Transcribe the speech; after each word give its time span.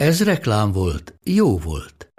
Ez 0.00 0.24
reklám 0.24 0.72
volt, 0.72 1.18
jó 1.24 1.58
volt. 1.58 2.12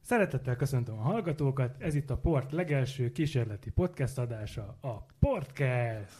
Szeretettel 0.00 0.56
köszöntöm 0.56 0.98
a 0.98 1.02
hallgatókat, 1.02 1.76
ez 1.78 1.94
itt 1.94 2.10
a 2.10 2.16
Port 2.16 2.52
legelső 2.52 3.12
kísérleti 3.12 3.70
podcast 3.70 4.18
adása, 4.18 4.78
a 4.80 5.06
Portcast! 5.18 6.12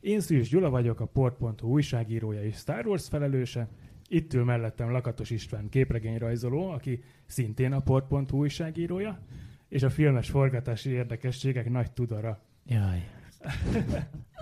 Én 0.00 0.20
Szűs 0.20 0.48
Gyula 0.48 0.70
vagyok, 0.70 1.00
a 1.00 1.06
Port.hu 1.06 1.68
újságírója 1.68 2.42
és 2.42 2.56
Star 2.56 2.86
Wars 2.86 3.08
felelőse. 3.08 3.68
Itt 4.08 4.34
ül 4.34 4.44
mellettem 4.44 4.90
Lakatos 4.90 5.30
István 5.30 5.68
képregényrajzoló, 5.68 6.70
aki 6.70 7.02
szintén 7.26 7.72
a 7.72 7.80
Port.hu 7.80 8.38
újságírója, 8.38 9.18
és 9.68 9.82
a 9.82 9.90
filmes 9.90 10.30
forgatási 10.30 10.90
érdekességek 10.90 11.70
nagy 11.70 11.92
tudara. 11.92 12.40
Jaj. 12.66 13.10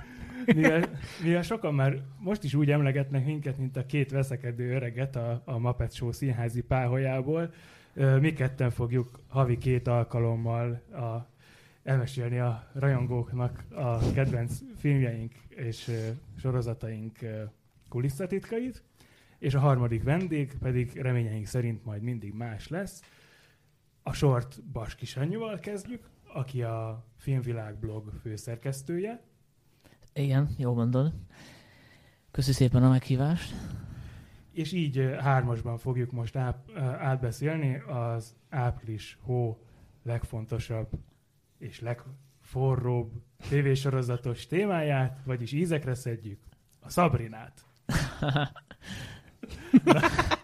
mivel, 0.46 0.88
mivel 1.23 1.42
sokan 1.42 1.74
már 1.74 2.02
most 2.19 2.45
is 2.45 2.55
úgy 2.55 2.70
emlegetnek 2.70 3.24
minket, 3.24 3.59
mint 3.59 3.77
a 3.77 3.87
két 3.87 4.10
veszekedő 4.10 4.74
öreget 4.74 5.16
a, 5.16 5.42
a 5.45 5.59
Muppet 5.59 5.92
Show 5.92 6.12
színházi 6.12 6.62
páholyából, 6.62 7.52
mi 8.21 8.32
ketten 8.32 8.71
fogjuk 8.71 9.21
havi 9.29 9.59
két 9.59 9.88
alkalommal 9.88 10.71
a, 10.93 11.29
elmesélni 11.82 12.38
a 12.38 12.71
rajongóknak 12.73 13.65
a 13.71 14.12
kedvenc 14.12 14.59
filmjeink 14.76 15.32
és 15.49 15.90
sorozataink 16.38 17.18
kulisszatitkait, 17.88 18.82
és 19.38 19.54
a 19.54 19.60
harmadik 19.60 20.02
vendég 20.02 20.59
pedig 20.59 21.01
reményeink 21.01 21.46
szerint 21.46 21.84
majd 21.84 22.02
mindig 22.02 22.32
más 22.34 22.68
lesz. 22.68 23.02
A 24.02 24.12
sort 24.12 24.62
Baski 24.65 25.06
Sanyúval 25.06 25.59
kezdjük, 25.59 26.09
aki 26.32 26.62
a 26.62 27.06
Filmvilág 27.16 27.79
blog 27.79 28.12
főszerkesztője. 28.23 29.23
Igen, 30.15 30.55
jól 30.59 30.74
mondod. 30.74 31.13
Köszi 32.30 32.52
szépen 32.52 32.82
a 32.82 32.88
meghívást. 32.88 33.55
És 34.52 34.73
így 34.73 35.15
hármasban 35.21 35.79
fogjuk 35.79 36.13
most 36.13 36.37
át, 36.37 36.71
átbeszélni 36.99 37.77
az 37.77 38.37
április 38.49 39.18
hó 39.21 39.59
legfontosabb 40.02 40.88
és 41.59 41.80
legforróbb 41.80 43.13
tévésorozatos 43.49 44.46
témáját, 44.46 45.21
vagyis 45.24 45.52
ízekre 45.52 45.95
szedjük 45.95 46.40
a 46.80 46.88
Szabrinát. 46.88 47.65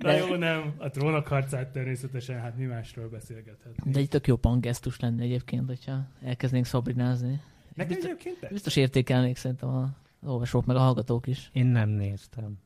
Na. 0.00 0.10
Na 0.10 0.16
jó, 0.16 0.34
nem. 0.34 0.74
A 0.78 0.90
trónok 0.90 1.26
harcát 1.26 1.72
természetesen, 1.72 2.40
hát 2.40 2.56
mi 2.56 2.64
másról 2.64 3.08
beszélgethetünk. 3.08 3.94
De 3.94 3.98
egy 3.98 4.08
tök 4.08 4.26
jó 4.26 4.36
pangesztus 4.36 5.00
lenne 5.00 5.22
egyébként, 5.22 5.66
hogyha 5.66 6.06
elkezdenénk 6.22 6.66
szabrinázni. 6.66 7.40
Neked 7.74 7.94
biztos, 7.94 8.10
egyébként 8.10 8.52
biztos 8.52 8.76
értékelnék 8.76 9.36
szerintem 9.36 9.68
a 9.68 9.96
olvasók, 10.22 10.66
meg 10.66 10.76
a 10.76 10.80
hallgatók 10.80 11.26
is. 11.26 11.50
Én 11.52 11.66
nem 11.66 11.88
néztem. 11.88 12.58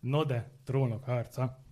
No 0.00 0.24
de, 0.24 0.50
trónok 0.64 1.04
harca. 1.04 1.64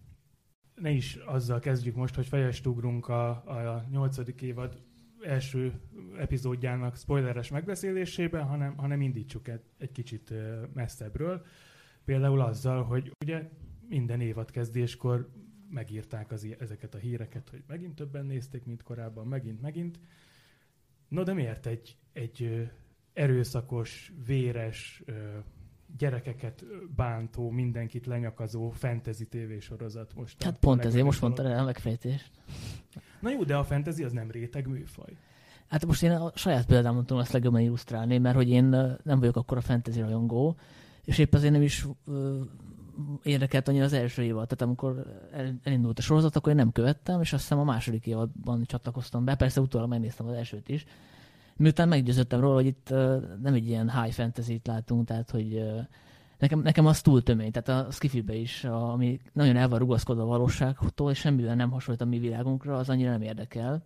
Ne 0.74 0.90
is 0.90 1.14
azzal 1.14 1.58
kezdjük 1.58 1.94
most, 1.94 2.14
hogy 2.14 2.27
fejest 2.27 2.66
ugrunk 2.66 3.08
a, 3.08 3.28
a 3.30 3.84
nyolcadik 3.90 4.42
évad 4.42 4.78
első 5.22 5.80
epizódjának 6.18 6.96
spoileres 6.96 7.50
megbeszélésébe, 7.50 8.40
hanem, 8.40 8.77
hanem 8.77 9.00
indítsuk 9.00 9.48
egy, 9.48 9.62
egy 9.78 9.92
kicsit 9.92 10.33
messzebbről. 10.74 11.44
Például 12.05 12.40
azzal, 12.40 12.83
hogy 12.83 13.12
ugye 13.24 13.48
minden 13.92 14.20
évad 14.20 14.51
kezdéskor 14.51 15.29
megírták 15.70 16.30
az, 16.30 16.47
ezeket 16.58 16.95
a 16.95 16.98
híreket, 16.98 17.48
hogy 17.48 17.63
megint 17.67 17.95
többen 17.95 18.27
nézték, 18.27 18.64
mint 18.64 18.83
korábban, 18.83 19.27
megint, 19.27 19.61
megint. 19.61 19.98
No 21.08 21.23
de 21.23 21.33
miért 21.33 21.67
egy, 21.67 21.97
egy 22.13 22.70
erőszakos, 23.13 24.13
véres, 24.27 25.03
gyerekeket 25.98 26.64
bántó, 26.97 27.51
mindenkit 27.51 28.07
lenyakazó 28.07 28.70
fantasy 28.70 29.27
tévésorozat 29.27 30.14
most. 30.14 30.42
Hát 30.42 30.59
pont 30.59 30.85
ezért 30.85 31.05
most 31.05 31.20
mondta 31.20 31.45
el 31.45 31.59
a 31.59 31.64
megfejtést. 31.64 32.30
Na 33.20 33.30
jó, 33.30 33.45
de 33.45 33.57
a 33.57 33.64
fantasy 33.64 34.05
az 34.05 34.13
nem 34.13 34.30
réteg 34.30 34.67
műfaj. 34.67 35.17
Hát 35.69 35.86
most 35.86 36.03
én 36.03 36.11
a 36.11 36.33
saját 36.35 36.67
példámon 36.67 37.07
tudom 37.07 37.23
ezt 37.23 37.33
legjobban 37.33 37.61
illusztrálni, 37.61 38.19
mert 38.19 38.36
hogy 38.36 38.48
én 38.48 38.64
nem 39.03 39.19
vagyok 39.19 39.36
akkor 39.36 39.57
a 39.57 39.61
fantasy 39.61 40.01
rajongó, 40.01 40.57
és 41.05 41.19
épp 41.19 41.35
azért 41.35 41.53
nem 41.53 41.63
is 41.63 41.86
érdekelt 43.23 43.69
annyira 43.69 43.85
az 43.85 43.92
első 43.92 44.23
évad. 44.23 44.47
Tehát 44.48 44.63
amikor 44.63 45.07
elindult 45.63 45.98
a 45.98 46.03
sorozat, 46.03 46.36
akkor 46.36 46.51
én 46.51 46.58
nem 46.58 46.73
követtem, 46.73 47.20
és 47.20 47.33
azt 47.33 47.42
hiszem 47.42 47.58
a 47.58 47.64
második 47.64 48.07
évadban 48.07 48.64
csatlakoztam 48.64 49.25
be. 49.25 49.35
Persze 49.35 49.61
utólag 49.61 49.89
megnéztem 49.89 50.27
az 50.27 50.35
elsőt 50.35 50.69
is. 50.69 50.85
Miután 51.57 51.89
meggyőződtem 51.89 52.41
róla, 52.41 52.55
hogy 52.55 52.67
itt 52.67 52.89
nem 53.42 53.55
egy 53.55 53.69
ilyen 53.69 54.03
high 54.03 54.14
fantasy-t 54.14 54.67
látunk, 54.67 55.07
tehát 55.07 55.30
hogy 55.30 55.63
nekem, 56.39 56.61
nekem 56.61 56.86
az 56.86 57.01
túl 57.01 57.23
tömény, 57.23 57.51
tehát 57.51 57.86
a 57.86 57.91
skifibe 57.91 58.35
is, 58.35 58.64
ami 58.64 59.20
nagyon 59.33 59.57
el 59.57 59.69
van 59.69 59.79
rugaszkodva 59.79 60.23
a 60.23 60.27
valóságtól, 60.27 61.11
és 61.11 61.19
semmivel 61.19 61.55
nem 61.55 61.70
hasonlít 61.70 62.03
a 62.03 62.05
mi 62.05 62.19
világunkra, 62.19 62.77
az 62.77 62.89
annyira 62.89 63.11
nem 63.11 63.23
érdekel. 63.23 63.83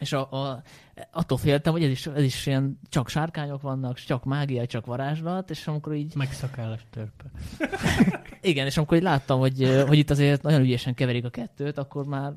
És 0.00 0.12
a, 0.12 0.32
a, 0.32 0.62
attól 1.10 1.38
féltem, 1.38 1.72
hogy 1.72 1.82
ez 1.82 1.90
is, 1.90 2.06
ez 2.06 2.22
is 2.22 2.46
ilyen 2.46 2.78
csak 2.88 3.08
sárkányok 3.08 3.62
vannak, 3.62 3.96
csak 3.96 4.24
mágia, 4.24 4.66
csak 4.66 4.86
varázslat, 4.86 5.50
és 5.50 5.66
amikor 5.66 5.94
így... 5.94 6.14
Megszakállas 6.14 6.86
törpe. 6.90 7.24
Igen, 8.46 8.66
és 8.66 8.76
amikor 8.76 8.96
így 8.96 9.02
láttam, 9.02 9.38
hogy, 9.38 9.82
hogy 9.86 9.98
itt 9.98 10.10
azért 10.10 10.42
nagyon 10.42 10.60
ügyesen 10.60 10.94
keverik 10.94 11.24
a 11.24 11.30
kettőt, 11.30 11.78
akkor 11.78 12.06
már 12.06 12.32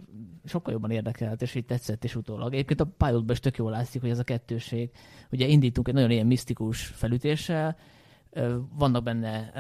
sokkal 0.46 0.74
jobban 0.74 0.92
érdekelt, 0.92 1.42
és 1.42 1.56
így 1.56 1.66
tetszett 1.66 2.04
is 2.04 2.16
utólag. 2.16 2.54
Egyébként 2.54 2.82
a 2.82 2.92
pilotban 2.98 3.32
is 3.32 3.40
tök 3.40 3.58
jól 3.58 3.72
látszik, 3.72 4.02
hogy 4.02 4.10
ez 4.10 4.20
a 4.20 4.24
kettőség. 4.24 4.90
Ugye 5.32 5.48
indítunk 5.48 5.88
egy 5.88 5.94
nagyon 5.94 6.12
ilyen 6.12 6.26
misztikus 6.26 6.86
felütéssel, 6.86 7.78
vannak 8.78 9.04
benne 9.04 9.52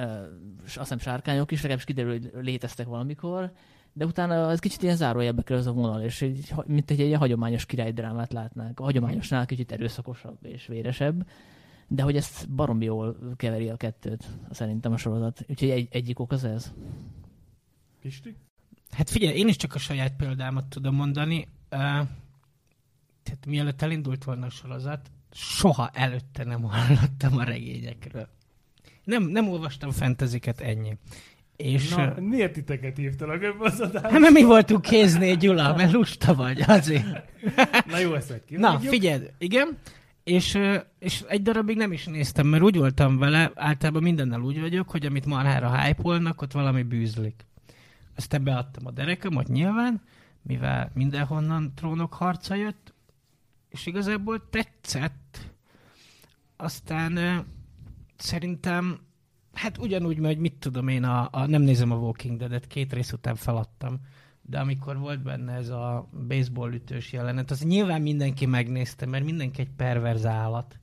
azt 0.65 0.77
hiszem 0.77 0.97
sárkányok 0.97 1.51
is, 1.51 1.57
legalábbis 1.57 1.85
kiderül, 1.85 2.11
hogy 2.11 2.31
léteztek 2.33 2.87
valamikor, 2.87 3.51
de 3.93 4.05
utána 4.05 4.51
ez 4.51 4.59
kicsit 4.59 4.83
ilyen 4.83 4.95
zárójelbe 4.95 5.41
kerül 5.41 5.61
az 5.61 5.67
a 5.67 5.71
vonal, 5.71 6.01
és 6.01 6.21
egy, 6.21 6.53
mint 6.65 6.91
egy, 6.91 7.01
egy 7.01 7.13
hagyományos 7.13 7.65
királydrámát 7.65 8.33
látnánk. 8.33 8.79
A 8.79 8.83
hagyományosnál 8.83 9.45
kicsit 9.45 9.71
erőszakosabb 9.71 10.37
és 10.41 10.67
véresebb, 10.67 11.25
de 11.91 12.03
hogy 12.03 12.15
ezt 12.15 12.49
barom 12.49 12.81
jól 12.81 13.17
keveri 13.35 13.69
a 13.69 13.75
kettőt, 13.75 14.23
szerintem 14.51 14.91
a 14.91 14.97
sorozat. 14.97 15.45
Úgyhogy 15.47 15.69
egy, 15.69 15.87
egyik 15.91 16.19
ok 16.19 16.31
az 16.31 16.43
ez. 16.43 16.73
Pisti? 18.01 18.35
Hát 18.91 19.09
figyelj, 19.09 19.37
én 19.37 19.47
is 19.47 19.55
csak 19.55 19.75
a 19.75 19.79
saját 19.79 20.15
példámat 20.15 20.65
tudom 20.65 20.95
mondani. 20.95 21.47
Uh, 21.71 21.79
tehát 23.23 23.45
mielőtt 23.47 23.81
elindult 23.81 24.23
volna 24.23 24.45
a 24.45 24.49
sorozat, 24.49 25.11
soha 25.31 25.89
előtte 25.93 26.43
nem 26.43 26.61
hallottam 26.61 27.37
a 27.37 27.43
regényekről. 27.43 28.27
Nem, 29.03 29.23
nem 29.23 29.49
olvastam 29.49 29.91
fenteziket 29.91 30.61
ennyi. 30.61 30.97
És, 31.55 31.89
Na, 31.89 32.15
miért 32.19 32.53
titeket 32.53 32.97
hívtalak 32.97 33.43
ebbe 33.43 33.65
az 33.65 33.79
adásba? 33.79 34.09
Hát 34.09 34.19
mert 34.19 34.33
mi 34.33 34.43
voltunk 34.43 34.81
kéznél, 34.81 35.35
Gyula, 35.35 35.75
mert 35.75 35.91
lusta 35.91 36.35
vagy, 36.35 36.61
azért. 36.67 37.05
Na 37.85 37.97
jó, 37.97 38.13
ezt 38.13 38.29
meg 38.29 38.43
Na, 38.47 38.79
figyeld, 38.79 39.33
igen. 39.37 39.77
És, 40.29 40.59
és 40.99 41.23
egy 41.27 41.41
darabig 41.41 41.77
nem 41.77 41.91
is 41.91 42.05
néztem, 42.05 42.47
mert 42.47 42.63
úgy 42.63 42.77
voltam 42.77 43.17
vele, 43.17 43.51
általában 43.55 44.03
mindennel 44.03 44.41
úgy 44.41 44.59
vagyok, 44.59 44.89
hogy 44.89 45.05
amit 45.05 45.25
marhára 45.25 45.81
hype 45.81 46.33
ott 46.35 46.51
valami 46.51 46.83
bűzlik. 46.83 47.45
Aztán 48.15 48.43
beadtam 48.43 48.85
a 48.85 48.91
derekemet 48.91 49.47
nyilván, 49.47 50.01
mivel 50.41 50.91
mindenhonnan 50.93 51.73
trónok 51.75 52.13
harca 52.13 52.55
jött, 52.55 52.93
és 53.69 53.85
igazából 53.85 54.49
tetszett. 54.49 55.51
Aztán 56.57 57.45
szerintem 58.15 58.99
Hát 59.53 59.77
ugyanúgy, 59.77 60.17
mert 60.17 60.39
mit 60.39 60.53
tudom 60.53 60.87
én, 60.87 61.03
a, 61.03 61.27
a, 61.31 61.45
nem 61.45 61.61
nézem 61.61 61.91
a 61.91 61.95
Walking 61.95 62.37
Dead-et, 62.37 62.67
két 62.67 62.93
rész 62.93 63.11
után 63.11 63.35
feladtam, 63.35 63.99
de 64.49 64.59
amikor 64.59 64.97
volt 64.97 65.21
benne 65.21 65.53
ez 65.53 65.69
a 65.69 66.09
baseball 66.27 66.73
ütős 66.73 67.11
jelenet, 67.11 67.51
az 67.51 67.61
nyilván 67.61 68.01
mindenki 68.01 68.45
megnézte, 68.45 69.05
mert 69.05 69.23
mindenki 69.23 69.61
egy 69.61 69.69
perverz 69.77 70.25
állat. 70.25 70.79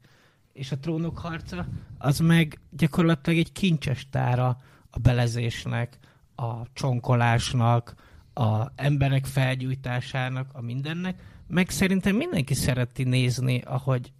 És 0.53 0.73
a 0.73 0.79
trónok 0.79 1.19
harca, 1.19 1.67
az 1.99 2.19
meg 2.19 2.61
gyakorlatilag 2.71 3.39
egy 3.39 3.53
kincses 3.53 4.09
tára 4.09 4.59
a 4.91 4.99
belezésnek, 4.99 5.99
a 6.37 6.73
csonkolásnak, 6.73 7.95
a 8.35 8.73
emberek 8.75 9.25
felgyújtásának, 9.25 10.51
a 10.53 10.61
mindennek, 10.61 11.23
meg 11.47 11.71
szerintem 11.71 12.17
mindenki 12.17 12.55
szereti 12.55 13.03
nézni, 13.03 13.61
ahogy 13.61 14.13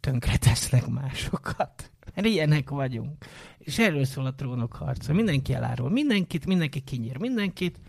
tönkre 0.00 0.36
tesznek 0.36 0.86
másokat. 0.86 1.90
Mert 2.14 2.26
ilyenek 2.26 2.70
vagyunk. 2.70 3.24
És 3.58 3.78
erről 3.78 4.04
szól 4.04 4.26
a 4.26 4.34
trónok 4.34 4.72
harca. 4.72 5.12
Mindenki 5.12 5.54
elárul 5.54 5.90
mindenkit, 5.90 6.46
mindenki 6.46 6.80
kinyír 6.80 7.18
mindenkit, 7.18 7.80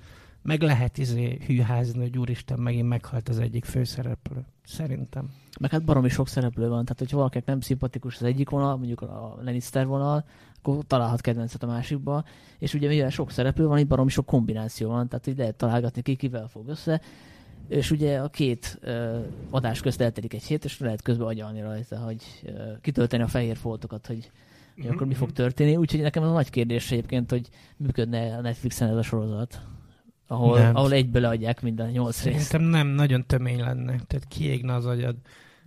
meg 0.42 0.62
lehet 0.62 0.98
izé 0.98 1.40
hűházni, 1.46 2.00
hogy 2.00 2.18
úristen, 2.18 2.60
megint 2.60 2.88
meghalt 2.88 3.30
az 3.30 3.40
egyik 3.40 3.66
főszereplő. 3.66 4.46
Szerintem. 4.64 5.30
Meg 5.60 5.72
hát 5.72 5.84
baromi 5.84 6.10
sok 6.10 6.28
szereplő 6.28 6.70
van, 6.70 6.84
tehát 6.84 7.00
hogyha 7.00 7.18
valakinek 7.18 7.46
nem 7.46 7.62
szimpatikus 7.62 8.16
az 8.16 8.24
egyik 8.24 8.50
vonal, 8.50 8.78
mondjuk 8.78 9.02
a 9.02 9.38
Lannister 9.42 9.86
vonal, 9.86 10.26
akkor 10.58 10.84
találhat 10.88 11.22
kedvencet 11.22 11.64
a 11.64 11.68
másikba, 11.68 12.24
és 12.58 12.74
ugye 12.74 12.88
mivel 12.88 13.10
sok 13.10 13.32
szereplő 13.32 13.68
van, 13.68 13.78
itt 13.78 13.88
baromi 13.88 14.10
sok 14.10 14.26
kombináció 14.26 14.90
van, 14.90 15.08
tehát 15.08 15.28
így 15.28 15.38
lehet 15.38 15.56
találgatni 15.56 16.02
ki, 16.02 16.16
kivel 16.16 16.48
fog 16.48 16.68
össze, 16.68 17.02
és 17.68 17.92
ugye 17.92 18.20
a 18.20 18.30
két 18.30 18.80
uh, 18.84 19.26
adás 19.50 19.82
közt 19.82 20.02
eltelik 20.02 20.34
egy 20.34 20.44
hét, 20.44 20.66
és 20.66 20.80
lehet 20.80 21.02
közben 21.02 21.28
agyalni 21.28 21.62
rajta, 21.62 21.98
hogy 21.98 22.24
uh, 22.44 22.82
kitölteni 22.82 23.24
a 23.24 23.28
fehér 23.28 23.58
foltokat, 23.58 24.08
hogy 24.08 24.32
mm-hmm. 24.82 24.92
akkor 24.92 25.08
mi 25.08 25.14
fog 25.14 25.32
történni. 25.32 25.76
Úgyhogy 25.76 26.02
nekem 26.02 26.24
az 26.24 26.30
a 26.30 26.34
nagy 26.34 26.50
kérdés 26.50 26.92
egyébként, 26.92 27.30
hogy 27.30 27.50
működne 27.78 28.38
a 28.38 28.42
Netflixen 28.42 28.90
ez 28.90 28.96
a 28.96 29.02
sorozat, 29.02 29.62
ahol, 30.28 30.60
nem. 30.60 30.76
ahol 30.76 30.92
egyből 30.92 31.22
leadják 31.22 31.62
minden 31.62 31.90
nyolc 31.90 32.24
részt. 32.24 32.40
Szerintem 32.40 32.70
nem, 32.70 32.88
nagyon 32.88 33.26
tömény 33.26 33.60
lenne, 33.60 34.00
tehát 34.08 34.28
kiégne 34.28 34.74
az 34.74 34.86
agyad. 34.86 35.16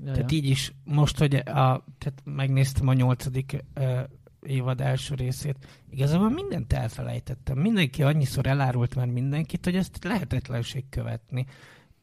Ja, 0.05 0.13
tehát 0.13 0.33
így 0.33 0.45
is, 0.45 0.75
most, 0.85 1.19
hogy 1.19 1.35
a, 1.35 1.85
tehát 1.99 2.23
megnéztem 2.25 2.89
a 2.89 2.93
nyolcadik 2.93 3.65
uh, 3.79 3.99
évad 4.43 4.81
első 4.81 5.15
részét, 5.15 5.57
igazából 5.91 6.31
mindent 6.31 6.73
elfelejtettem. 6.73 7.59
Mindenki 7.59 8.03
annyiszor 8.03 8.47
elárult 8.47 8.95
már 8.95 9.07
mindenkit, 9.07 9.65
hogy 9.65 9.77
ezt 9.77 10.05
lehetetlenség 10.05 10.85
követni. 10.89 11.47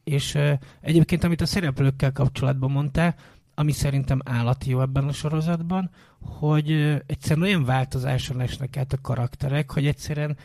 És 0.04 0.34
uh, 0.34 0.52
egyébként, 0.80 1.24
amit 1.24 1.40
a 1.40 1.46
szereplőkkel 1.46 2.12
kapcsolatban 2.12 2.70
mondtál, 2.70 3.14
ami 3.54 3.72
szerintem 3.72 4.20
állati 4.24 4.70
jó 4.70 4.80
ebben 4.80 5.08
a 5.08 5.12
sorozatban, 5.12 5.90
hogy 6.20 6.70
uh, 6.70 6.96
egyszerűen 7.06 7.46
olyan 7.46 7.64
változáson 7.64 8.40
esnek 8.40 8.76
át 8.76 8.92
a 8.92 9.00
karakterek, 9.02 9.70
hogy 9.70 9.86
egyszerűen 9.86 10.36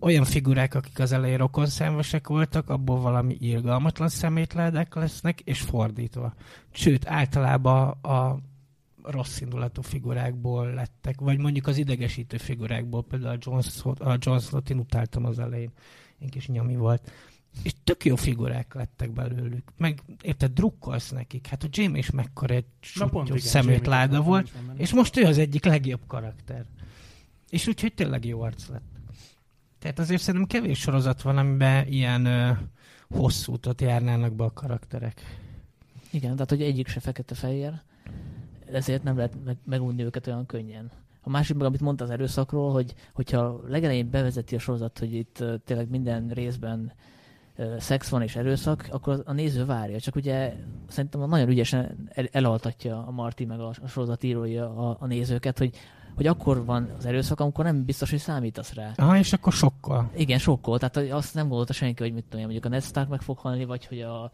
olyan 0.00 0.24
figurák, 0.24 0.74
akik 0.74 0.98
az 0.98 1.12
elején 1.12 1.38
rokon 1.38 1.66
szemvesek 1.66 2.28
voltak, 2.28 2.68
abból 2.68 3.00
valami 3.00 3.36
irgalmatlan 3.40 4.08
szemétledek 4.08 4.94
lesznek, 4.94 5.40
és 5.40 5.60
fordítva. 5.60 6.34
Sőt, 6.70 7.06
általában 7.06 7.88
a 7.88 8.38
rossz 9.02 9.40
indulatú 9.40 9.82
figurákból 9.82 10.72
lettek, 10.72 11.20
vagy 11.20 11.38
mondjuk 11.38 11.66
az 11.66 11.76
idegesítő 11.76 12.36
figurákból, 12.36 13.04
például 13.04 13.34
a 13.34 13.38
John, 13.40 14.02
a 14.02 14.16
John 14.20 14.38
Slot, 14.38 14.70
én 14.70 14.78
utáltam 14.78 15.24
az 15.24 15.38
elején, 15.38 15.70
én 16.18 16.28
kis 16.28 16.46
nyami 16.48 16.76
volt. 16.76 17.10
És 17.62 17.72
tök 17.84 18.04
jó 18.04 18.16
figurák 18.16 18.74
lettek 18.74 19.12
belőlük. 19.12 19.72
Meg 19.76 20.02
érted, 20.22 20.52
drukkolsz 20.52 21.10
nekik. 21.10 21.46
Hát 21.46 21.62
a 21.62 21.68
Jamie 21.70 21.98
is 21.98 22.10
mekkora 22.10 22.54
egy 22.54 22.64
szemétláda 23.36 24.22
volt, 24.22 24.52
és 24.76 24.92
most 24.92 25.16
ő 25.16 25.24
az 25.24 25.38
egyik 25.38 25.64
legjobb 25.64 26.00
karakter. 26.06 26.64
És 27.48 27.66
úgyhogy 27.66 27.94
tényleg 27.94 28.24
jó 28.24 28.40
arc 28.40 28.68
lett. 28.68 28.89
Tehát 29.80 29.98
azért 29.98 30.22
szerintem 30.22 30.60
kevés 30.60 30.78
sorozat 30.78 31.22
van, 31.22 31.38
amiben 31.38 31.86
ilyen 31.86 32.24
ö, 32.24 32.50
hosszú 33.08 33.52
utat 33.52 33.80
járnának 33.80 34.32
be 34.32 34.44
a 34.44 34.52
karakterek. 34.52 35.20
Igen, 36.10 36.32
tehát 36.32 36.50
hogy 36.50 36.62
egyik 36.62 36.88
se 36.88 37.00
fekete-fehér, 37.00 37.80
ezért 38.72 39.02
nem 39.02 39.16
lehet 39.16 39.34
meg, 39.44 39.56
megunni 39.64 40.04
őket 40.04 40.26
olyan 40.26 40.46
könnyen. 40.46 40.90
A 41.22 41.30
másik 41.30 41.56
meg, 41.56 41.66
amit 41.66 41.80
mondta 41.80 42.04
az 42.04 42.10
erőszakról, 42.10 42.72
hogy 42.72 42.94
hogyha 43.12 43.60
legelején 43.66 44.10
bevezeti 44.10 44.54
a 44.54 44.58
sorozat, 44.58 44.98
hogy 44.98 45.14
itt 45.14 45.44
tényleg 45.64 45.90
minden 45.90 46.28
részben 46.28 46.92
szex 47.78 48.08
van 48.08 48.22
és 48.22 48.36
erőszak, 48.36 48.88
akkor 48.90 49.22
a 49.24 49.32
néző 49.32 49.64
várja. 49.64 50.00
Csak 50.00 50.16
ugye 50.16 50.54
szerintem 50.88 51.28
nagyon 51.28 51.48
ügyesen 51.48 52.08
el, 52.08 52.28
elaltatja 52.32 53.06
a 53.06 53.10
Marti 53.10 53.44
meg 53.44 53.60
a 53.60 53.72
sorozat 53.88 54.22
írója 54.22 54.76
a, 54.76 54.96
a 55.00 55.06
nézőket, 55.06 55.58
hogy 55.58 55.76
hogy 56.20 56.28
akkor 56.28 56.64
van 56.64 56.90
az 56.98 57.06
erőszak, 57.06 57.40
amikor 57.40 57.64
nem 57.64 57.84
biztos, 57.84 58.10
hogy 58.10 58.18
számítasz 58.18 58.74
rá. 58.74 58.92
Ah, 58.96 59.18
és 59.18 59.32
akkor 59.32 59.52
sokkal. 59.52 60.10
Igen, 60.16 60.38
sokkal. 60.38 60.78
Tehát 60.78 61.12
azt 61.12 61.34
nem 61.34 61.48
gondolta 61.48 61.72
senki, 61.72 62.02
hogy 62.02 62.12
mit 62.12 62.24
tudom 62.24 62.40
mondjuk 62.40 62.64
a 62.64 62.68
Ned 62.68 62.82
Stark 62.82 63.08
meg 63.08 63.20
fog 63.20 63.38
halni, 63.38 63.64
vagy 63.64 63.86
hogy 63.86 64.00
a, 64.00 64.30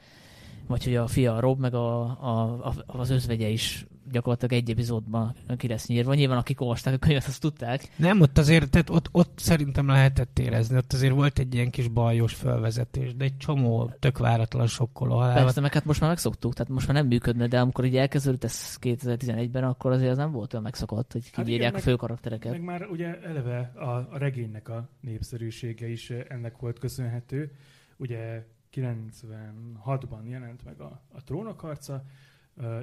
vagy 0.66 0.84
hogy 0.84 0.96
a 0.96 1.06
fia 1.06 1.34
a 1.34 1.40
Rob, 1.40 1.60
meg 1.60 1.74
a, 1.74 2.00
a, 2.02 2.64
a, 2.64 2.74
az 2.86 3.10
özvegye 3.10 3.48
is 3.48 3.86
gyakorlatilag 4.10 4.62
egy 4.62 4.70
epizódban 4.70 5.34
ki 5.56 5.68
lesz 5.68 5.86
nyírva. 5.86 6.14
Nyilván 6.14 6.38
akik 6.38 6.60
olvasták 6.60 6.94
a 6.94 6.98
könyvet, 6.98 7.26
azt 7.26 7.40
tudták. 7.40 7.88
Nem, 7.96 8.20
ott 8.20 8.38
azért, 8.38 8.70
tehát 8.70 8.90
ott, 8.90 9.08
ott 9.12 9.38
szerintem 9.38 9.86
lehetett 9.86 10.38
érezni, 10.38 10.76
ott 10.76 10.92
azért 10.92 11.14
volt 11.14 11.38
egy 11.38 11.54
ilyen 11.54 11.70
kis 11.70 11.88
bajos 11.88 12.34
felvezetés, 12.34 13.14
de 13.14 13.24
egy 13.24 13.36
csomó 13.36 13.90
tök 13.98 14.18
váratlan 14.18 14.66
sokkoló 14.66 15.14
halál. 15.14 15.34
Persze, 15.44 15.60
meg 15.60 15.72
hát 15.72 15.84
most 15.84 16.00
már 16.00 16.08
megszoktuk, 16.08 16.54
tehát 16.54 16.72
most 16.72 16.86
már 16.86 16.96
nem 16.96 17.06
működne, 17.06 17.46
de 17.46 17.60
amikor 17.60 17.84
így 17.84 17.96
elkezdődött 17.96 18.44
ez 18.44 18.76
2011-ben, 18.80 19.64
akkor 19.64 19.92
azért 19.92 20.10
az 20.10 20.16
nem 20.16 20.32
volt 20.32 20.52
olyan 20.52 20.64
megszokott, 20.64 21.12
hogy 21.12 21.30
kinyírják 21.30 21.72
hát 21.72 21.80
a 21.80 21.84
fő 21.84 21.96
karaktereket. 21.96 22.52
Meg 22.52 22.62
már 22.62 22.86
ugye 22.90 23.20
eleve 23.20 23.72
a, 23.74 23.84
a 23.84 24.19
regénynek 24.19 24.69
a 24.69 24.88
népszerűsége 25.00 25.88
is 25.88 26.10
ennek 26.10 26.56
volt 26.56 26.78
köszönhető. 26.78 27.52
Ugye 27.96 28.44
96-ban 28.76 30.28
jelent 30.28 30.64
meg 30.64 30.81
a, 30.81 31.02
a 31.12 31.23
trónok 31.23 31.61
harca, 31.61 32.05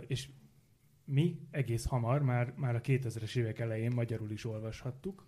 és 0.08 0.30
mi 1.06 1.40
egész 1.52 1.86
hamar, 1.86 2.22
már, 2.22 2.54
már 2.56 2.76
a 2.76 2.82
2000-es 2.82 3.36
évek 3.36 3.60
elején 3.60 3.92
magyarul 3.96 4.32
is 4.32 4.46
olvashattuk, 4.46 5.26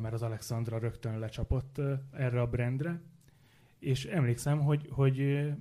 mert 0.00 0.14
az 0.14 0.22
Alexandra 0.22 0.78
rögtön 0.78 1.18
lecsapott 1.18 1.80
erre 2.12 2.40
a 2.40 2.46
brandre, 2.46 3.00
és 3.78 4.04
emlékszem, 4.04 4.60
hogy, 4.60 4.88
hogy 4.90 5.18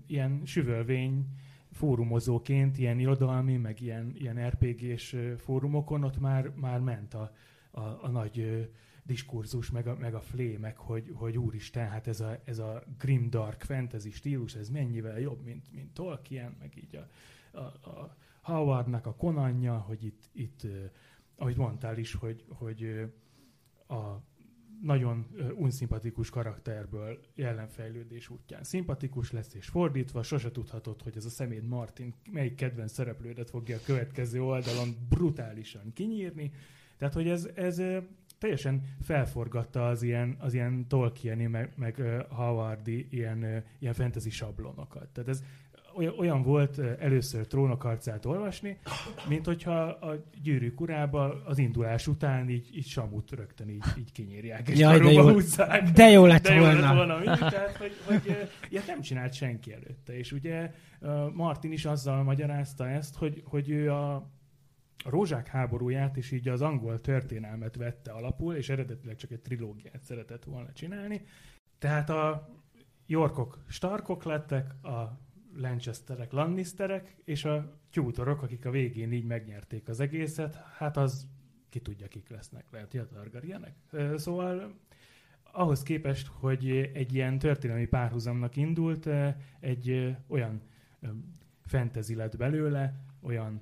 ilyen 0.08 0.42
süvölvény 0.46 1.26
fórumozóként, 1.72 2.78
ilyen 2.78 3.00
irodalmi, 3.00 3.58
meg 3.58 3.82
ilyen, 3.82 4.12
ilyen 4.16 4.50
RPG-s 4.50 5.18
fórumokon 5.38 6.04
ott 6.04 6.20
már, 6.20 6.52
már 6.56 6.80
ment 6.80 7.14
a, 7.14 7.32
a, 7.72 7.82
a 7.82 8.10
nagy 8.10 8.70
diskurzus, 9.04 9.72
meg 9.72 9.88
a, 9.88 9.96
meg 9.96 10.14
a 10.14 10.22
flé, 10.22 10.60
hogy, 10.76 11.12
hogy 11.14 11.38
úristen, 11.38 11.90
hát 11.90 12.08
ez 12.08 12.20
a, 12.20 12.40
ez 12.44 12.60
a 12.60 12.84
grim 12.98 13.30
dark 13.30 13.62
fantasy 13.62 14.12
stílus, 14.12 14.56
ez 14.56 14.70
mennyivel 14.70 15.20
jobb, 15.20 15.44
mint, 15.44 15.72
mint 15.72 15.94
Tolkien, 15.94 16.56
meg 16.60 16.78
így 16.78 16.96
a, 16.96 17.08
a, 17.58 17.90
a 17.90 18.18
Howardnak 18.42 19.06
a 19.06 19.16
konanja, 19.16 19.78
hogy 19.78 20.04
itt, 20.04 20.30
itt 20.32 20.68
ahogy 21.36 21.58
mondtál 21.58 21.98
is, 21.98 22.14
hogy, 22.14 22.46
hogy 22.50 23.12
a 23.88 24.28
nagyon 24.82 25.28
unszimpatikus 25.56 26.30
karakterből 26.30 27.20
jelenfejlődés 27.36 28.30
útján 28.30 28.64
szimpatikus 28.64 29.32
lesz, 29.32 29.54
és 29.54 29.68
fordítva, 29.68 30.24
sose 30.24 30.52
tudhatod, 30.52 31.02
hogy 31.02 31.18
ez 31.18 31.26
a 31.26 31.30
szeméd 31.30 31.64
Martin 31.64 32.14
melyik 32.32 32.56
kedvenc 32.56 32.92
szereplődet 32.92 33.50
fogja 33.50 33.78
a 33.78 33.82
következő 33.86 34.42
oldalon 34.42 34.96
brutálisan 35.10 35.94
kinyírni. 35.94 36.52
Tehát, 36.98 37.14
hogy 37.14 37.28
ez, 37.28 37.50
ez 37.56 37.82
teljesen 38.40 38.82
felforgatta 39.02 39.88
az 39.88 40.04
ilyen, 40.04 40.36
az 40.40 40.54
ilyen 40.54 40.88
Tolkieni, 40.88 41.46
meg, 41.46 41.74
meg 41.76 41.96
uh, 42.00 42.22
Howardi 42.30 43.08
ilyen, 43.12 43.38
uh, 43.44 43.64
ilyen 43.80 43.94
fantasy 43.94 44.30
sablonokat. 44.30 45.08
Tehát 45.08 45.30
ez 45.30 45.44
olyan 46.18 46.44
volt 46.44 46.80
először 47.00 47.48
trónokarcát 47.48 48.26
olvasni, 48.26 48.80
mint 49.28 49.46
hogyha 49.46 49.82
a 49.82 50.26
gyűrűk 50.44 50.82
urába 50.82 51.44
az 51.46 51.58
indulás 51.58 52.08
után 52.08 52.50
így, 52.50 52.70
így 52.76 52.86
samut 52.88 53.32
rögtön 53.32 53.70
így, 53.70 53.84
így 53.98 54.12
kinyírják, 54.12 54.70
és 54.70 54.80
Jaj, 54.80 55.00
de, 55.00 55.12
jó, 55.12 55.30
húzzák. 55.30 55.90
de 55.90 56.10
jó 56.10 56.26
lett 56.26 56.44
de 56.44 56.60
volna. 56.60 56.74
Jó 56.74 56.80
lett 56.80 56.94
volna 56.94 57.18
mind, 57.18 57.38
tehát, 57.38 57.78
hogy, 57.78 57.92
hogy 58.06 58.48
ilyet 58.70 58.88
nem 58.88 59.02
csinált 59.02 59.34
senki 59.34 59.74
előtte. 59.74 60.18
És 60.18 60.32
ugye 60.32 60.72
Martin 61.34 61.72
is 61.72 61.86
azzal 61.86 62.24
magyarázta 62.24 62.90
ezt, 62.90 63.16
hogy, 63.16 63.42
hogy 63.46 63.70
ő 63.70 63.92
a, 63.92 64.30
a 65.04 65.10
Rózsák 65.10 65.48
háborúját 65.48 66.18
és 66.18 66.32
így 66.32 66.48
az 66.48 66.62
angol 66.62 67.02
történelmet 67.02 67.76
vette 67.76 68.12
alapul, 68.12 68.56
és 68.56 68.70
eredetileg 68.70 69.16
csak 69.16 69.32
egy 69.32 69.42
trilógiát 69.42 70.04
szeretett 70.04 70.44
volna 70.44 70.72
csinálni. 70.72 71.22
Tehát 71.78 72.10
a 72.10 72.50
Yorkok 73.06 73.64
Starkok 73.68 74.24
lettek, 74.24 74.84
a 74.84 75.20
Lancasterek, 75.56 76.32
Lannisterek, 76.32 77.16
és 77.24 77.46
a 77.46 77.80
tyútorok, 77.92 78.42
akik 78.42 78.66
a 78.66 78.72
végén 78.72 79.12
így 79.12 79.26
megnyerték 79.26 79.90
az 79.90 80.00
egészet, 80.00 80.56
hát 80.56 80.98
az 80.98 81.28
ki 81.70 81.80
tudja, 81.80 82.08
kik 82.08 82.30
lesznek, 82.30 82.66
lehet, 82.72 82.92
hogy 82.92 83.00
a 83.00 83.08
Targaryenek. 83.08 83.76
Szóval 84.16 84.74
ahhoz 85.52 85.84
képest, 85.84 86.28
hogy 86.28 86.70
egy 86.94 87.14
ilyen 87.14 87.40
történelmi 87.40 87.86
párhuzamnak 87.86 88.56
indult, 88.56 89.10
egy 89.60 90.18
olyan 90.28 90.62
fantasy 91.66 92.16
lett 92.16 92.38
belőle, 92.38 93.04
olyan 93.22 93.62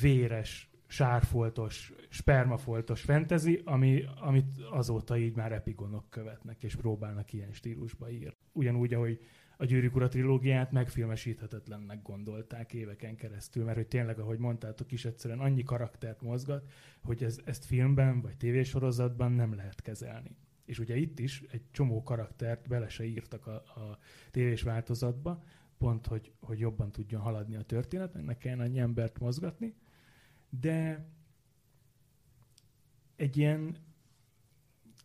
véres, 0.00 0.70
sárfoltos, 0.86 1.92
spermafoltos 2.08 3.00
fantasy, 3.00 3.60
ami, 3.64 4.04
amit 4.20 4.60
azóta 4.70 5.16
így 5.16 5.36
már 5.36 5.52
epigonok 5.52 6.10
követnek, 6.10 6.62
és 6.62 6.76
próbálnak 6.76 7.32
ilyen 7.32 7.52
stílusba 7.52 8.10
írni. 8.10 8.36
Ugyanúgy, 8.52 8.94
ahogy 8.94 9.20
a 9.56 9.64
Gyűrűk 9.64 9.94
Ura 9.94 10.08
trilógiát 10.08 10.72
megfilmesíthetetlennek 10.72 12.02
gondolták 12.02 12.72
éveken 12.72 13.16
keresztül, 13.16 13.64
mert 13.64 13.76
hogy 13.76 13.86
tényleg, 13.86 14.18
ahogy 14.18 14.38
mondtátok 14.38 14.92
is, 14.92 15.04
egyszerűen 15.04 15.40
annyi 15.40 15.62
karaktert 15.62 16.22
mozgat, 16.22 16.70
hogy 17.02 17.22
ez, 17.24 17.38
ezt 17.44 17.64
filmben 17.64 18.20
vagy 18.20 18.36
tévésorozatban 18.36 19.32
nem 19.32 19.54
lehet 19.54 19.82
kezelni. 19.82 20.36
És 20.64 20.78
ugye 20.78 20.96
itt 20.96 21.18
is 21.18 21.42
egy 21.50 21.62
csomó 21.70 22.02
karaktert 22.02 22.68
bele 22.68 22.88
se 22.88 23.04
írtak 23.04 23.46
a, 23.46 23.54
a 23.54 23.98
tévés 24.30 24.62
változatba, 24.62 25.42
pont, 25.78 26.06
hogy, 26.06 26.32
hogy 26.40 26.58
jobban 26.58 26.92
tudjon 26.92 27.20
haladni 27.20 27.56
a 27.56 27.62
történet, 27.62 28.14
ennek 28.14 28.38
kellene 28.38 28.62
annyi 28.62 28.78
embert 28.78 29.18
mozgatni, 29.18 29.74
de 30.50 31.06
egy 33.16 33.36
ilyen 33.36 33.76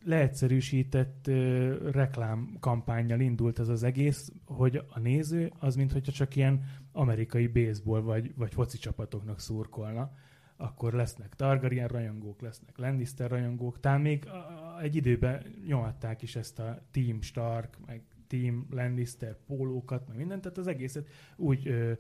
leegyszerűsített 0.04 1.28
uh, 1.28 1.92
reklámkampányjal 1.92 3.20
indult 3.20 3.60
ez 3.60 3.68
az 3.68 3.84
egész, 3.84 4.32
hogy 4.46 4.76
a 4.90 5.00
néző 5.00 5.52
az, 5.60 5.76
mintha 5.76 6.02
csak 6.02 6.36
ilyen 6.36 6.64
amerikai 6.92 7.48
baseball 7.48 8.02
vagy, 8.02 8.36
vagy 8.36 8.54
foci 8.54 8.78
csapatoknak 8.78 9.40
szurkolna. 9.40 10.12
Akkor 10.58 10.94
lesznek 10.94 11.36
Targaryen 11.36 11.88
rajongók, 11.88 12.42
lesznek 12.42 12.78
Lannister 12.78 13.30
rajongók, 13.30 13.80
talán 13.80 14.02
még 14.02 14.24
uh, 14.26 14.84
egy 14.84 14.96
időben 14.96 15.44
nyomatták 15.66 16.22
is 16.22 16.36
ezt 16.36 16.60
a 16.60 16.82
Team 16.92 17.22
Stark, 17.22 17.78
meg 17.86 18.02
Team 18.32 18.68
Lannister 18.70 19.38
pólókat, 19.46 20.08
meg 20.08 20.18
mindent, 20.18 20.42
tehát 20.42 20.58
az 20.58 20.68
egészet 20.68 21.08
úgy 21.36 21.68
ö, 21.68 21.92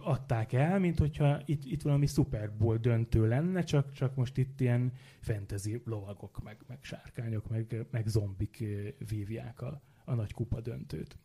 adták 0.00 0.52
el, 0.52 0.78
mint 0.78 0.98
hogyha 0.98 1.42
itt, 1.44 1.64
itt 1.64 1.82
valami 1.82 2.06
Super 2.06 2.56
Bowl 2.56 2.76
döntő 2.76 3.28
lenne, 3.28 3.62
csak, 3.62 3.92
csak 3.92 4.14
most 4.14 4.36
itt 4.36 4.60
ilyen 4.60 4.92
fantasy 5.20 5.82
lovagok, 5.84 6.42
meg, 6.42 6.56
meg 6.68 6.78
sárkányok, 6.80 7.48
meg, 7.48 7.86
meg 7.90 8.06
zombik 8.06 8.58
ö, 8.60 8.88
vívják 9.08 9.60
a, 9.60 9.82
a 10.04 10.14
nagy 10.14 10.32
kupa 10.32 10.60
döntőt. 10.60 11.16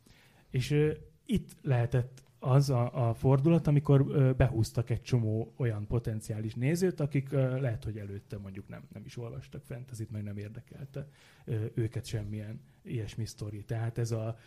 És 0.50 0.72
ö, 0.72 0.92
itt 1.26 1.56
lehetett 1.62 2.24
az 2.44 2.70
a, 2.70 3.10
a 3.10 3.14
fordulat, 3.14 3.68
amikor 3.68 4.06
ö, 4.08 4.32
behúztak 4.32 4.90
egy 4.90 5.02
csomó 5.02 5.54
olyan 5.58 5.88
potenciális 5.88 6.54
nézőt, 6.54 7.00
akik 7.00 7.32
ö, 7.32 7.60
lehet, 7.60 7.84
hogy 7.84 7.98
előtte 7.98 8.38
mondjuk 8.38 8.68
nem, 8.68 8.84
nem 8.94 9.04
is 9.06 9.18
olvastak 9.18 9.64
fentezit, 9.64 10.12
meg 10.12 10.24
nem 10.24 10.38
érdekelte 10.38 11.08
ö, 11.46 11.66
őket 11.74 12.06
semmilyen 12.06 12.62
ilyesmi 12.84 13.26
sztori. 13.26 13.64
Tehát 13.64 13.98
ez 13.98 14.12
a, 14.12 14.38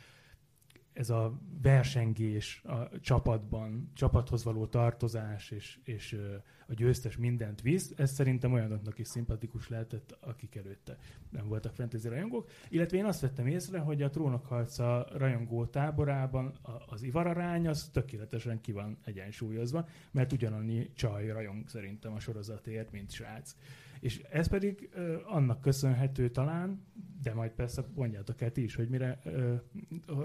ez 0.94 1.10
a 1.10 1.38
versengés 1.62 2.62
a 2.64 3.00
csapatban, 3.00 3.90
csapathoz 3.94 4.44
való 4.44 4.66
tartozás 4.66 5.50
és, 5.50 5.78
és 5.84 6.18
a 6.66 6.74
győztes 6.74 7.16
mindent 7.16 7.60
visz, 7.60 7.92
ez 7.96 8.12
szerintem 8.12 8.52
olyanoknak 8.52 8.98
is 8.98 9.08
szimpatikus 9.08 9.68
lehetett, 9.68 10.16
akik 10.20 10.54
előtte 10.54 10.98
nem 11.30 11.48
voltak 11.48 11.74
fantasy 11.74 12.08
rajongók. 12.08 12.50
Illetve 12.68 12.96
én 12.96 13.04
azt 13.04 13.20
vettem 13.20 13.46
észre, 13.46 13.78
hogy 13.78 14.02
a 14.02 14.10
trónokharca 14.10 15.06
rajongó 15.12 15.66
táborában 15.66 16.58
az 16.86 17.02
ivararány 17.02 17.68
az 17.68 17.88
tökéletesen 17.92 18.60
ki 18.60 18.72
van 18.72 18.98
egyensúlyozva, 19.04 19.88
mert 20.10 20.32
ugyanannyi 20.32 20.90
csaj 20.94 21.28
rajong 21.28 21.68
szerintem 21.68 22.12
a 22.12 22.20
sorozatért, 22.20 22.92
mint 22.92 23.10
srác. 23.10 23.56
És 24.04 24.18
ez 24.18 24.48
pedig 24.48 24.88
ö, 24.92 25.16
annak 25.24 25.60
köszönhető 25.60 26.30
talán, 26.30 26.84
de 27.22 27.34
majd 27.34 27.50
persze 27.50 27.84
mondjátok 27.94 28.40
el 28.40 28.52
ti 28.52 28.62
is, 28.62 28.74
hogy, 28.74 28.88
mire, 28.88 29.20
ö, 29.24 29.54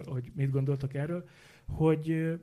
hogy 0.06 0.32
mit 0.36 0.50
gondoltak 0.50 0.94
erről, 0.94 1.28
hogy 1.66 2.10
ö, 2.10 2.34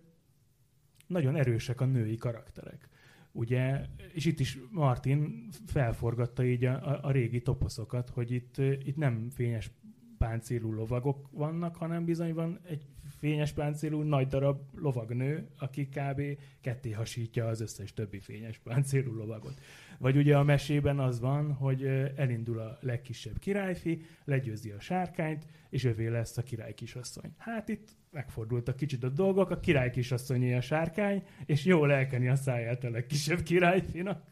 nagyon 1.07 1.37
erősek 1.37 1.81
a 1.81 1.85
női 1.85 2.17
karakterek. 2.17 2.89
Ugye, 3.33 3.87
és 4.13 4.25
itt 4.25 4.41
is 4.41 4.59
Martin 4.71 5.49
felforgatta 5.67 6.45
így 6.45 6.65
a, 6.65 6.89
a, 6.89 6.99
a 7.03 7.11
régi 7.11 7.43
toposzokat, 7.43 8.11
hogy 8.11 8.31
itt, 8.31 8.57
itt 8.59 8.97
nem 8.97 9.31
fényes 9.31 9.71
páncélú 10.19 10.73
lovagok 10.73 11.29
vannak, 11.31 11.77
hanem 11.77 12.05
bizony 12.05 12.35
van 12.35 12.61
egy 12.69 12.83
fényes 13.19 13.53
páncélú 13.53 14.03
nagy 14.03 14.27
darab 14.27 14.61
lovagnő, 14.75 15.49
aki 15.59 15.89
kb. 15.89 16.23
ketté 16.61 16.91
hasítja 16.91 17.47
az 17.47 17.61
összes 17.61 17.93
többi 17.93 18.21
fényes 18.21 18.59
páncélú 18.59 19.15
lovagot. 19.15 19.61
Vagy 19.99 20.17
ugye 20.17 20.37
a 20.37 20.43
mesében 20.43 20.99
az 20.99 21.21
van, 21.21 21.53
hogy 21.53 21.85
elindul 22.17 22.59
a 22.59 22.79
legkisebb 22.81 23.39
királyfi, 23.39 24.01
legyőzi 24.25 24.71
a 24.71 24.81
sárkányt, 24.81 25.47
és 25.71 25.85
övé 25.85 26.07
lesz 26.07 26.37
a 26.37 26.43
király 26.43 26.75
kisasszony. 26.75 27.35
Hát 27.37 27.69
itt 27.69 27.89
megfordultak 28.11 28.77
kicsit 28.77 29.05
a 29.05 29.09
dolgok, 29.09 29.51
a 29.51 29.61
király 29.61 29.91
kisasszonyé 29.91 30.55
a 30.55 30.61
sárkány, 30.61 31.23
és 31.47 31.65
jól 31.65 31.93
elkeni 31.93 32.29
a 32.29 32.37
száját 32.37 32.85
a 32.85 32.91
legkisebb 32.91 33.43
királyfinak. 33.43 34.23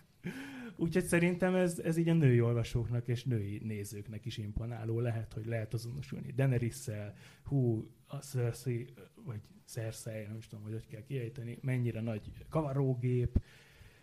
Úgyhogy 0.77 1.05
szerintem 1.05 1.55
ez, 1.55 1.79
ez 1.79 1.97
így 1.97 2.09
a 2.09 2.15
női 2.15 2.41
olvasóknak 2.41 3.09
és 3.09 3.25
női 3.25 3.61
nézőknek 3.65 4.25
is 4.25 4.39
imponáló 4.39 5.01
lehet, 5.01 5.33
hogy 5.33 5.47
lehet 5.47 5.75
azonosulni 5.75 6.33
daenerys 6.33 6.89
hú, 7.45 7.91
a 8.07 8.17
Cersei, 8.17 8.89
vagy 9.25 9.41
Cersei, 9.65 10.27
nem 10.27 10.37
is 10.37 10.47
tudom, 10.47 10.65
hogy 10.65 10.73
hogy 10.73 10.87
kell 10.87 11.03
kiejteni, 11.03 11.59
mennyire 11.63 12.01
nagy 12.01 12.31
kavarógép. 12.49 13.43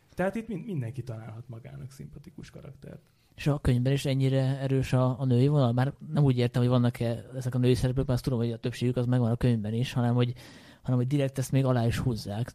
Tehát 0.09 0.35
itt 0.35 0.47
mindenki 0.47 1.03
találhat 1.03 1.49
magának 1.49 1.91
szimpatikus 1.91 2.49
karaktert. 2.49 3.11
És 3.35 3.47
a 3.47 3.59
könyvben 3.59 3.93
is 3.93 4.05
ennyire 4.05 4.59
erős 4.59 4.93
a, 4.93 5.19
a 5.19 5.25
női 5.25 5.47
vonal? 5.47 5.73
Már 5.73 5.93
nem 6.13 6.23
úgy 6.23 6.37
értem, 6.37 6.61
hogy 6.61 6.71
vannak-e 6.71 7.25
ezek 7.35 7.55
a 7.55 7.57
női 7.57 7.75
szereplők, 7.75 8.05
mert 8.05 8.17
azt 8.17 8.23
tudom, 8.23 8.39
hogy 8.39 8.51
a 8.51 8.59
többségük 8.59 8.95
az 8.95 9.05
megvan 9.05 9.31
a 9.31 9.35
könyvben 9.35 9.73
is, 9.73 9.93
hanem 9.93 10.15
hogy, 10.15 10.33
hanem 10.81 10.99
hogy 10.99 11.07
direkt 11.07 11.37
ezt 11.37 11.51
még 11.51 11.65
alá 11.65 11.85
is 11.85 11.97
húzzák. 11.97 12.53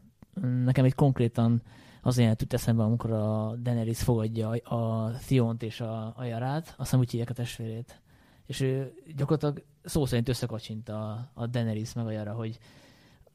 Nekem 0.65 0.85
egy 0.85 0.95
konkrétan 0.95 1.63
az 2.07 2.19
ilyen 2.19 2.37
jut 2.39 2.53
eszembe, 2.53 2.83
amikor 2.83 3.11
a 3.11 3.55
Daenerys 3.63 4.03
fogadja 4.03 4.49
a 4.51 5.11
Theont 5.27 5.63
és 5.63 5.81
a, 5.81 6.15
a 6.17 6.25
Jarát, 6.25 6.67
azt 6.67 6.77
hiszem 6.79 6.99
úgy 6.99 7.11
hívják 7.11 7.31
a 7.31 7.35
testvérét. 7.35 8.01
És 8.47 8.61
ő 8.61 8.93
gyakorlatilag 9.17 9.65
szó 9.85 10.07
szerint 10.07 10.29
összekacsint 10.29 10.89
a, 10.89 11.31
a 11.35 11.47
Daenerys 11.47 11.93
meg 11.93 12.07
a 12.07 12.11
Jara, 12.11 12.33
hogy 12.33 12.59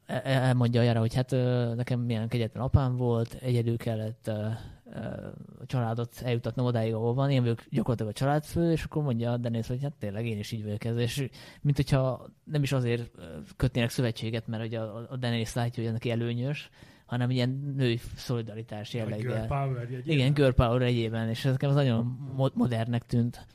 e, 0.05 0.21
e, 0.23 0.31
elmondja 0.31 0.81
a 0.81 0.83
Jara, 0.83 0.99
hogy 0.99 1.13
hát 1.13 1.31
nekem 1.75 1.99
milyen 1.99 2.27
kegyetlen 2.27 2.63
apám 2.63 2.95
volt, 2.95 3.33
egyedül 3.33 3.77
kellett 3.77 4.27
a 4.27 5.65
családot 5.65 6.21
eljutatnom 6.23 6.65
odáig, 6.65 6.93
ahol 6.93 7.13
van, 7.13 7.31
én 7.31 7.41
vagyok 7.41 7.63
gyakorlatilag 7.69 8.11
a 8.11 8.15
családfő, 8.15 8.71
és 8.71 8.83
akkor 8.83 9.03
mondja 9.03 9.31
a 9.31 9.37
Dennis, 9.37 9.67
hogy 9.67 9.81
hát 9.81 9.93
tényleg 9.99 10.25
én 10.25 10.37
is 10.37 10.51
így 10.51 10.63
vagyok 10.63 10.83
ez, 10.83 10.97
és 10.97 11.29
mint 11.61 11.75
hogyha 11.75 12.29
nem 12.43 12.63
is 12.63 12.71
azért 12.71 13.11
kötnének 13.57 13.89
szövetséget, 13.89 14.47
mert 14.47 14.65
ugye 14.65 14.79
a, 14.79 15.07
a 15.09 15.15
Dennis 15.17 15.53
látja, 15.53 15.83
hogy 15.83 15.91
neki 15.91 16.11
előnyös, 16.11 16.69
hanem 17.11 17.29
ilyen 17.29 17.73
női 17.75 17.99
szolidaritás 18.15 18.93
jelleggel. 18.93 19.33
Girl 19.33 19.45
power 19.47 19.89
jegyében. 19.89 20.13
Igen, 20.17 20.33
girl 20.33 20.49
power 20.49 20.81
egyében, 20.81 21.29
és 21.29 21.45
ez 21.45 21.55
az 21.59 21.73
nagyon 21.73 22.05
modernnek 22.53 23.05
tűnt. 23.05 23.47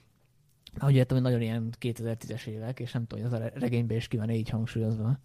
Ahogy 0.79 0.95
értem, 0.95 1.17
hogy 1.17 1.27
nagyon 1.27 1.41
ilyen 1.41 1.69
2010-es 1.81 2.47
évek, 2.47 2.81
és 2.81 2.93
nem 2.93 3.07
tudom, 3.07 3.25
hogy 3.25 3.35
az 3.35 3.41
a 3.41 3.59
regényben 3.59 3.97
is 3.97 4.09
ki 4.09 4.17
van 4.17 4.31
így 4.31 4.49
hangsúlyozva. 4.49 5.19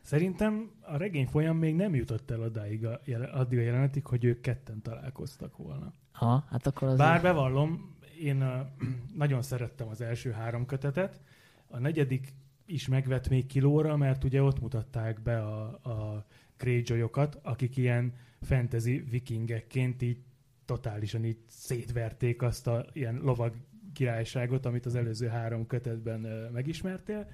Szerintem 0.00 0.70
a 0.80 0.96
regény 0.96 1.26
folyam 1.26 1.56
még 1.56 1.74
nem 1.74 1.94
jutott 1.94 2.30
el 2.30 2.40
adáig 2.40 2.86
a, 2.86 3.00
addig 3.32 3.58
a 3.58 3.62
jelenetig, 3.62 4.06
hogy 4.06 4.24
ők 4.24 4.40
ketten 4.40 4.82
találkoztak 4.82 5.56
volna. 5.56 5.92
Ha, 6.12 6.44
hát 6.50 6.66
akkor 6.66 6.88
az... 6.88 6.98
Bár 6.98 7.22
bevallom, 7.22 7.96
én 8.20 8.42
a, 8.42 8.68
nagyon 9.14 9.42
szerettem 9.42 9.88
az 9.88 10.00
első 10.00 10.30
három 10.30 10.66
kötetet. 10.66 11.20
A 11.66 11.78
negyedik 11.78 12.34
is 12.66 12.88
megvett 12.88 13.28
még 13.28 13.46
kilóra, 13.46 13.96
mert 13.96 14.24
ugye 14.24 14.42
ott 14.42 14.60
mutatták 14.60 15.22
be 15.22 15.42
a, 15.42 15.64
a 15.82 16.24
Greyjoyokat, 16.58 17.38
akik 17.42 17.76
ilyen 17.76 18.14
fantasy 18.40 19.04
vikingekként 19.10 20.02
így 20.02 20.18
totálisan 20.64 21.24
így 21.24 21.38
szétverték 21.46 22.42
azt 22.42 22.66
a 22.66 22.86
ilyen 22.92 23.20
lovag 23.22 23.54
királyságot, 23.92 24.66
amit 24.66 24.86
az 24.86 24.94
előző 24.94 25.26
három 25.26 25.66
kötetben 25.66 26.20
megismertél. 26.52 27.30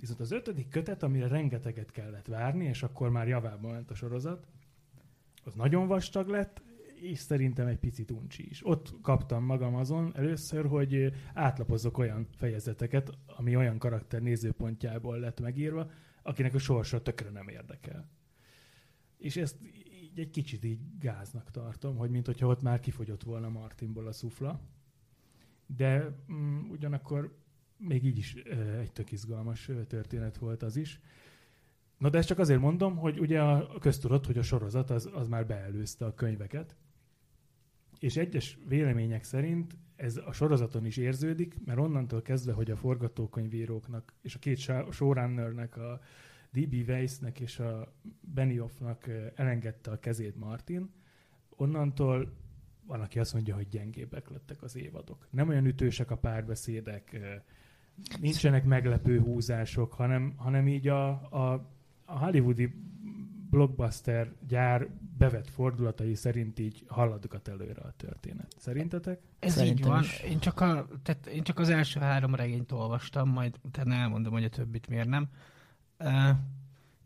Viszont 0.00 0.20
az 0.20 0.32
ötödik 0.32 0.68
kötet, 0.68 1.02
amire 1.02 1.28
rengeteget 1.28 1.90
kellett 1.90 2.26
várni, 2.26 2.64
és 2.64 2.82
akkor 2.82 3.10
már 3.10 3.28
javában 3.28 3.70
ment 3.70 3.90
a 3.90 3.94
sorozat, 3.94 4.46
az 5.44 5.54
nagyon 5.54 5.86
vastag 5.86 6.28
lett, 6.28 6.62
és 7.00 7.18
szerintem 7.18 7.66
egy 7.66 7.78
picit 7.78 8.10
uncsi 8.10 8.48
is. 8.48 8.66
Ott 8.66 9.00
kaptam 9.02 9.44
magam 9.44 9.74
azon 9.74 10.12
először, 10.16 10.66
hogy 10.66 11.12
átlapozok 11.34 11.98
olyan 11.98 12.26
fejezeteket, 12.36 13.10
ami 13.26 13.56
olyan 13.56 13.78
karakter 13.78 14.22
nézőpontjából 14.22 15.18
lett 15.18 15.40
megírva, 15.40 15.90
akinek 16.22 16.54
a 16.54 16.58
sorsa 16.58 17.02
tökre 17.02 17.30
nem 17.30 17.48
érdekel. 17.48 18.08
És 19.16 19.36
ezt 19.36 19.56
így 20.02 20.18
egy 20.18 20.30
kicsit 20.30 20.64
így 20.64 20.98
gáznak 20.98 21.50
tartom, 21.50 21.96
hogy 21.96 22.10
mint 22.10 22.26
hogyha 22.26 22.46
ott 22.46 22.62
már 22.62 22.80
kifogyott 22.80 23.22
volna 23.22 23.48
Martinból 23.48 24.06
a 24.06 24.12
szufla. 24.12 24.60
De 25.66 26.16
mm, 26.32 26.70
ugyanakkor 26.70 27.38
még 27.76 28.04
így 28.04 28.18
is 28.18 28.34
egy 28.80 28.92
tök 28.92 29.12
izgalmas 29.12 29.70
történet 29.86 30.38
volt 30.38 30.62
az 30.62 30.76
is. 30.76 31.00
Na 31.98 32.10
de 32.10 32.18
ezt 32.18 32.28
csak 32.28 32.38
azért 32.38 32.60
mondom, 32.60 32.96
hogy 32.96 33.20
ugye 33.20 33.42
a 33.42 33.78
köztudott, 33.78 34.26
hogy 34.26 34.38
a 34.38 34.42
sorozat 34.42 34.90
az, 34.90 35.10
az 35.12 35.28
már 35.28 35.46
beelőzte 35.46 36.04
a 36.04 36.14
könyveket, 36.14 36.76
és 37.98 38.16
egyes 38.16 38.58
vélemények 38.68 39.24
szerint 39.24 39.76
ez 39.96 40.16
a 40.16 40.32
sorozaton 40.32 40.86
is 40.86 40.96
érződik, 40.96 41.64
mert 41.64 41.78
onnantól 41.78 42.22
kezdve, 42.22 42.52
hogy 42.52 42.70
a 42.70 42.76
forgatókönyvíróknak 42.76 44.12
és 44.22 44.34
a 44.34 44.38
két 44.38 44.58
showrunnernek, 44.90 45.76
a 45.76 46.00
D.B. 46.56 46.88
Weissnek 46.88 47.40
és 47.40 47.58
a 47.58 47.92
Benioffnak 48.20 49.10
elengedte 49.34 49.90
a 49.90 49.98
kezét 49.98 50.36
Martin, 50.36 50.90
onnantól 51.50 52.32
van, 52.86 53.00
aki 53.00 53.18
azt 53.18 53.32
mondja, 53.32 53.54
hogy 53.54 53.68
gyengébbek 53.68 54.30
lettek 54.30 54.62
az 54.62 54.76
évadok. 54.76 55.26
Nem 55.30 55.48
olyan 55.48 55.66
ütősek 55.66 56.10
a 56.10 56.16
párbeszédek, 56.16 57.18
nincsenek 58.20 58.64
meglepő 58.64 59.20
húzások, 59.20 59.92
hanem, 59.92 60.34
hanem 60.36 60.68
így 60.68 60.88
a, 60.88 61.08
a, 61.08 61.68
a 62.04 62.18
hollywoodi 62.18 62.74
blockbuster 63.50 64.32
gyár 64.48 64.88
bevett 65.18 65.50
fordulatai 65.50 66.14
szerint 66.14 66.58
így 66.58 66.84
haladgat 66.88 67.48
előre 67.48 67.80
a 67.82 67.92
történet. 67.96 68.54
Szerintetek? 68.58 69.20
Ez 69.38 69.52
Szerintem 69.52 69.84
így 69.84 69.90
van. 69.90 70.02
is. 70.02 70.20
Én 70.20 70.38
csak, 70.38 70.60
a, 70.60 70.88
tehát 71.02 71.26
én 71.26 71.42
csak 71.42 71.58
az 71.58 71.68
első 71.68 72.00
három 72.00 72.34
regényt 72.34 72.72
olvastam, 72.72 73.28
majd 73.28 73.58
utána 73.62 73.94
elmondom, 73.94 74.32
hogy 74.32 74.44
a 74.44 74.48
többit 74.48 74.88
miért 74.88 75.08
nem. 75.08 75.22
Uh, 75.22 75.28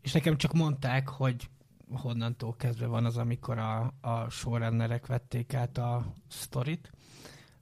és 0.01 0.11
nekem 0.11 0.37
csak 0.37 0.53
mondták, 0.53 1.09
hogy 1.09 1.49
honnantól 1.93 2.55
kezdve 2.55 2.85
van 2.85 3.05
az, 3.05 3.17
amikor 3.17 3.57
a, 3.57 3.93
a 4.01 4.29
showrunnerek 4.29 5.07
vették 5.07 5.53
át 5.53 5.77
a 5.77 6.13
sztorit. 6.27 6.91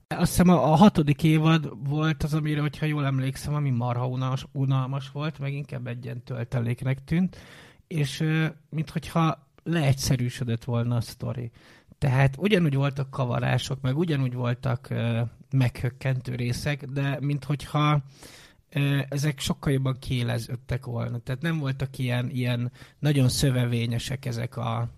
azt 0.06 0.30
hiszem 0.30 0.48
a, 0.48 0.72
a 0.72 0.74
hatodik 0.74 1.22
évad 1.22 1.88
volt 1.88 2.22
az, 2.22 2.34
amire, 2.34 2.60
hogyha 2.60 2.86
jól 2.86 3.06
emlékszem, 3.06 3.54
ami 3.54 3.70
marha 3.70 4.06
unalmas, 4.06 4.46
unalmas 4.52 5.10
volt, 5.10 5.38
meg 5.38 5.52
inkább 5.52 5.86
egy 5.86 6.04
ilyen 6.04 6.22
tölteléknek 6.22 7.04
tűnt, 7.04 7.36
és 7.86 8.24
minthogyha 8.68 9.48
leegyszerűsödött 9.62 10.64
volna 10.64 10.96
a 10.96 11.00
sztori. 11.00 11.50
Tehát 11.98 12.36
ugyanúgy 12.38 12.74
voltak 12.74 13.10
kavarások, 13.10 13.80
meg 13.80 13.98
ugyanúgy 13.98 14.34
voltak 14.34 14.88
uh, 14.90 15.20
meghökkentő 15.50 16.34
részek, 16.34 16.84
de 16.84 17.18
minthogyha 17.20 18.02
ezek 19.08 19.40
sokkal 19.40 19.72
jobban 19.72 19.98
kiéleződtek 19.98 20.84
volna. 20.84 21.18
Tehát 21.18 21.42
nem 21.42 21.58
voltak 21.58 21.98
ilyen, 21.98 22.30
ilyen 22.30 22.72
nagyon 22.98 23.28
szövevényesek 23.28 24.24
ezek 24.24 24.56
a, 24.56 24.88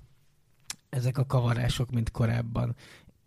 ezek 0.88 1.18
a 1.18 1.26
kavarások, 1.26 1.90
mint 1.90 2.10
korábban 2.10 2.74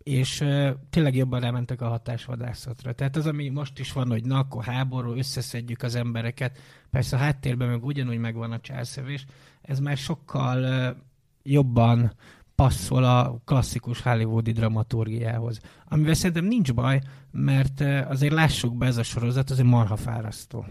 és 0.06 0.44
tényleg 0.90 1.14
jobban 1.14 1.44
elmentek 1.44 1.80
a 1.80 1.88
hatásvadászatra. 1.88 2.92
Tehát 2.92 3.16
az, 3.16 3.26
ami 3.26 3.48
most 3.48 3.78
is 3.78 3.92
van, 3.92 4.08
hogy 4.08 4.24
na, 4.24 4.38
akkor 4.38 4.64
háború, 4.64 5.12
összeszedjük 5.12 5.82
az 5.82 5.94
embereket, 5.94 6.58
persze 6.90 7.16
a 7.16 7.18
háttérben 7.18 7.68
meg 7.68 7.84
ugyanúgy 7.84 8.18
megvan 8.18 8.52
a 8.52 8.60
császövés, 8.60 9.26
ez 9.62 9.78
már 9.78 9.96
sokkal 9.96 10.96
jobban 11.42 12.12
passzol 12.56 13.04
a 13.04 13.40
klasszikus 13.44 14.00
hollywoodi 14.00 14.52
dramaturgiához. 14.52 15.60
Amivel 15.84 16.14
szerintem 16.14 16.44
nincs 16.44 16.74
baj, 16.74 17.00
mert 17.30 17.80
azért 18.08 18.32
lássuk 18.32 18.76
be 18.76 18.86
ez 18.86 18.96
a 18.96 19.02
sorozat, 19.02 19.50
azért 19.50 19.68
marha 19.68 19.96
fárasztó. 19.96 20.66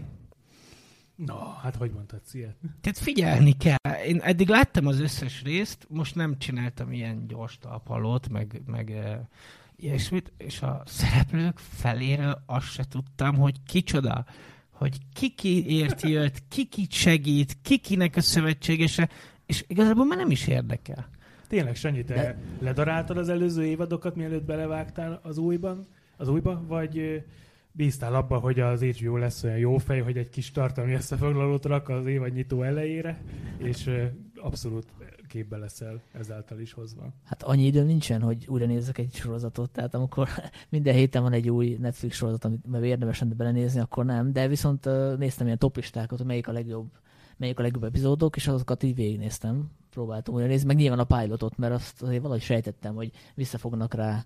Na, 1.16 1.58
hát 1.62 1.76
hogy 1.76 1.90
mondtad, 1.90 2.20
szia? 2.24 2.54
Tehát 2.80 2.98
figyelni 2.98 3.52
kell. 3.52 3.94
Én 4.06 4.20
eddig 4.20 4.48
láttam 4.48 4.86
az 4.86 5.00
összes 5.00 5.42
részt, 5.42 5.86
most 5.88 6.14
nem 6.14 6.38
csináltam 6.38 6.92
ilyen 6.92 7.26
gyors 7.26 7.58
talpalót, 7.58 8.28
meg, 8.28 8.62
meg 8.66 8.90
e, 8.90 9.28
ilyesmit, 9.76 10.32
és 10.36 10.62
a 10.62 10.82
szereplők 10.86 11.58
feléről 11.58 12.42
azt 12.46 12.70
se 12.72 12.84
tudtam, 12.84 13.36
hogy 13.36 13.62
kicsoda, 13.66 14.24
hogy 14.70 14.98
ki 15.12 15.66
ért 15.66 16.02
jött, 16.02 16.42
kit 16.48 16.92
segít, 16.92 17.56
kikinek 17.62 18.16
a 18.16 18.20
szövetségese, 18.20 19.08
és 19.46 19.64
igazából 19.66 20.04
már 20.04 20.18
nem 20.18 20.30
is 20.30 20.46
érdekel. 20.46 21.08
Tényleg, 21.48 21.74
Sanyi, 21.74 22.04
te 22.04 22.14
De... 22.14 22.38
ledaráltad 22.58 23.16
az 23.16 23.28
előző 23.28 23.64
évadokat, 23.64 24.16
mielőtt 24.16 24.44
belevágtál 24.44 25.20
az 25.22 25.38
újban, 25.38 25.86
az 26.16 26.28
újba, 26.28 26.62
vagy 26.66 27.24
bíztál 27.72 28.14
abba, 28.14 28.38
hogy 28.38 28.60
az 28.60 28.82
HBO 28.82 29.16
lesz 29.16 29.42
olyan 29.42 29.58
jó 29.58 29.78
fej, 29.78 30.00
hogy 30.00 30.16
egy 30.16 30.28
kis 30.28 30.50
tartalmi 30.50 30.92
összefoglalót 30.92 31.64
rak 31.64 31.88
az 31.88 32.06
évad 32.06 32.32
nyitó 32.32 32.62
elejére, 32.62 33.22
és 33.58 33.90
abszolút 34.34 34.86
képbe 35.26 35.56
leszel 35.56 36.00
ezáltal 36.12 36.60
is 36.60 36.72
hozva. 36.72 37.12
Hát 37.24 37.42
annyi 37.42 37.64
időm 37.66 37.86
nincsen, 37.86 38.22
hogy 38.22 38.46
újra 38.48 38.66
nézzek 38.66 38.98
egy 38.98 39.14
sorozatot, 39.14 39.70
tehát 39.70 39.94
amikor 39.94 40.28
minden 40.68 40.94
héten 40.94 41.22
van 41.22 41.32
egy 41.32 41.50
új 41.50 41.76
Netflix 41.80 42.16
sorozat, 42.16 42.44
amit 42.44 42.84
érdemes 42.84 43.20
lenne 43.20 43.34
belenézni, 43.34 43.80
akkor 43.80 44.04
nem, 44.04 44.32
de 44.32 44.48
viszont 44.48 44.88
néztem 45.18 45.46
ilyen 45.46 45.58
topistákat, 45.58 46.18
hogy 46.18 46.26
melyik 46.26 46.48
a 46.48 46.52
legjobb 46.52 46.90
melyik 47.36 47.58
a 47.58 47.62
legjobb 47.62 47.84
epizódok, 47.84 48.36
és 48.36 48.48
azokat 48.48 48.82
így 48.82 48.94
végignéztem, 48.94 49.70
próbáltam 49.90 50.34
újra 50.34 50.46
nézni, 50.46 50.66
meg 50.66 50.76
nyilván 50.76 50.98
a 50.98 51.04
pilotot, 51.04 51.56
mert 51.56 51.72
azt 51.72 52.02
azért 52.02 52.22
valahogy 52.22 52.42
sejtettem, 52.42 52.94
hogy 52.94 53.10
vissza 53.34 53.58
fognak 53.58 53.94
rá 53.94 54.24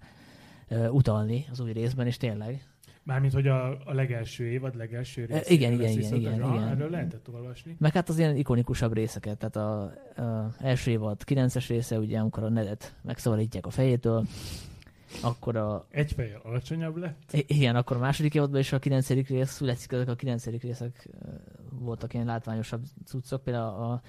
utalni 0.91 1.47
az 1.51 1.61
új 1.61 1.73
részben, 1.73 2.07
és 2.07 2.17
tényleg. 2.17 2.65
Mármint, 3.03 3.33
hogy 3.33 3.47
a, 3.47 3.71
a 3.71 3.93
legelső 3.93 4.45
évad, 4.45 4.77
legelső 4.77 5.25
rész. 5.25 5.37
E, 5.37 5.53
igen, 5.53 5.73
igen, 5.73 5.91
igen, 5.91 6.15
igen, 6.15 6.35
igen. 6.35 6.69
Erről 6.69 6.91
lehetett 6.91 7.29
olvasni. 7.33 7.77
Meg 7.79 7.93
hát 7.93 8.09
az 8.09 8.19
ilyen 8.19 8.37
ikonikusabb 8.37 8.93
részeket, 8.93 9.39
tehát 9.39 9.57
a, 9.57 9.83
a 10.23 10.55
első 10.59 10.91
évad 10.91 11.21
9-es 11.27 11.65
része, 11.69 11.99
ugye, 11.99 12.19
amikor 12.19 12.43
a 12.43 12.49
nedet 12.49 12.95
megszabadítják 13.03 13.67
a 13.67 13.71
fejétől, 13.71 14.27
akkor 15.23 15.57
a... 15.57 15.87
Egy 15.91 16.13
fejjel 16.13 16.41
alacsonyabb 16.43 16.97
lett? 16.97 17.33
Igen, 17.47 17.77
akkor 17.77 17.97
a 17.97 18.01
második 18.01 18.35
évadban 18.35 18.61
is 18.61 18.73
a 18.73 18.79
kilencedik 18.79 19.29
rész, 19.29 19.51
születik 19.51 19.93
ezek 19.93 20.09
a 20.09 20.15
kilencedik 20.15 20.63
részek 20.63 21.09
voltak 21.81 22.15
ilyen 22.15 22.27
látványosabb 22.27 22.85
cuccok, 23.05 23.43
például 23.43 23.67
a, 23.67 23.93
a, 23.93 24.03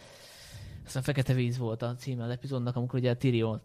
a 0.94 1.02
Fekete 1.02 1.34
Víz 1.34 1.58
volt 1.58 1.82
a 1.82 1.96
címe 1.96 2.24
az 2.24 2.30
epizódnak, 2.30 2.76
amikor 2.76 3.00
ugye 3.00 3.10
a 3.12 3.18
Tyrion 3.18 3.62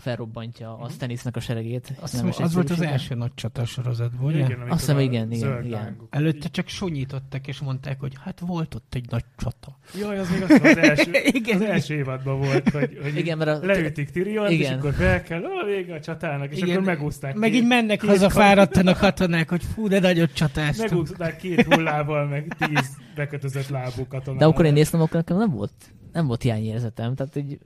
felrobbantja 0.00 0.72
a 0.72 0.76
mhm. 0.76 0.90
Stannisnek 0.90 1.36
a 1.36 1.40
seregét. 1.40 1.92
Azt 2.00 2.12
hiszem, 2.12 2.44
az 2.44 2.54
volt 2.54 2.70
az 2.70 2.80
első 2.80 3.14
nagy 3.14 3.34
csatasorozat, 3.34 4.12
ugye? 4.20 4.44
Igen, 4.44 4.60
Azt 4.60 4.80
hiszem, 4.80 4.98
igen, 4.98 5.32
igen, 5.32 5.64
igen. 5.64 5.96
Előtte 6.10 6.48
csak 6.48 6.68
sonyítottak, 6.68 7.46
és 7.46 7.60
mondták, 7.60 8.00
hogy 8.00 8.12
hát 8.24 8.40
volt 8.40 8.74
ott 8.74 8.94
egy 8.94 9.10
nagy 9.10 9.24
csata. 9.36 9.78
Jaj, 9.98 10.18
az 10.18 10.30
még 10.30 10.42
az, 10.42 10.50
az 10.50 10.76
első, 10.76 11.10
igen. 11.40 11.56
az 11.56 11.62
első 11.62 11.94
évadban 11.94 12.38
volt, 12.38 12.70
hogy, 12.70 12.98
hogy 13.02 13.16
igen, 13.16 13.38
mert 13.38 13.62
a, 13.62 13.66
leütik 13.66 14.10
Tyrion, 14.10 14.50
és 14.50 14.70
akkor 14.70 14.92
fel 14.92 15.22
kell, 15.22 15.44
a 15.44 15.66
vége 15.66 15.94
a 15.94 16.00
csatának, 16.00 16.50
és 16.50 16.56
igen. 16.56 16.70
akkor 16.70 16.84
megúzták. 16.84 17.34
Meg 17.34 17.54
így 17.54 17.66
mennek 17.66 18.02
haza, 18.02 18.30
fáradtan 18.30 18.86
a 18.86 18.94
katonák, 18.94 19.50
hogy 19.50 19.62
fú, 19.74 19.88
de 19.88 20.00
nagyot 20.00 20.32
csatáztunk. 20.32 20.90
Megúzták 20.90 21.36
két 21.36 21.62
hullával, 21.62 22.26
meg 22.26 22.56
tíz 22.58 22.96
bekötözött 23.14 23.68
lábú 23.68 24.06
katonával. 24.08 24.36
De 24.36 24.44
akkor 24.44 24.64
én 24.64 24.72
néztem, 24.72 25.00
akkor 25.00 25.16
nekem 25.16 25.36
nem 25.36 25.50
volt, 25.50 25.72
nem 26.12 26.26
volt 26.26 26.42
hiányérzetem, 26.42 27.14
tehát 27.14 27.36
így 27.36 27.58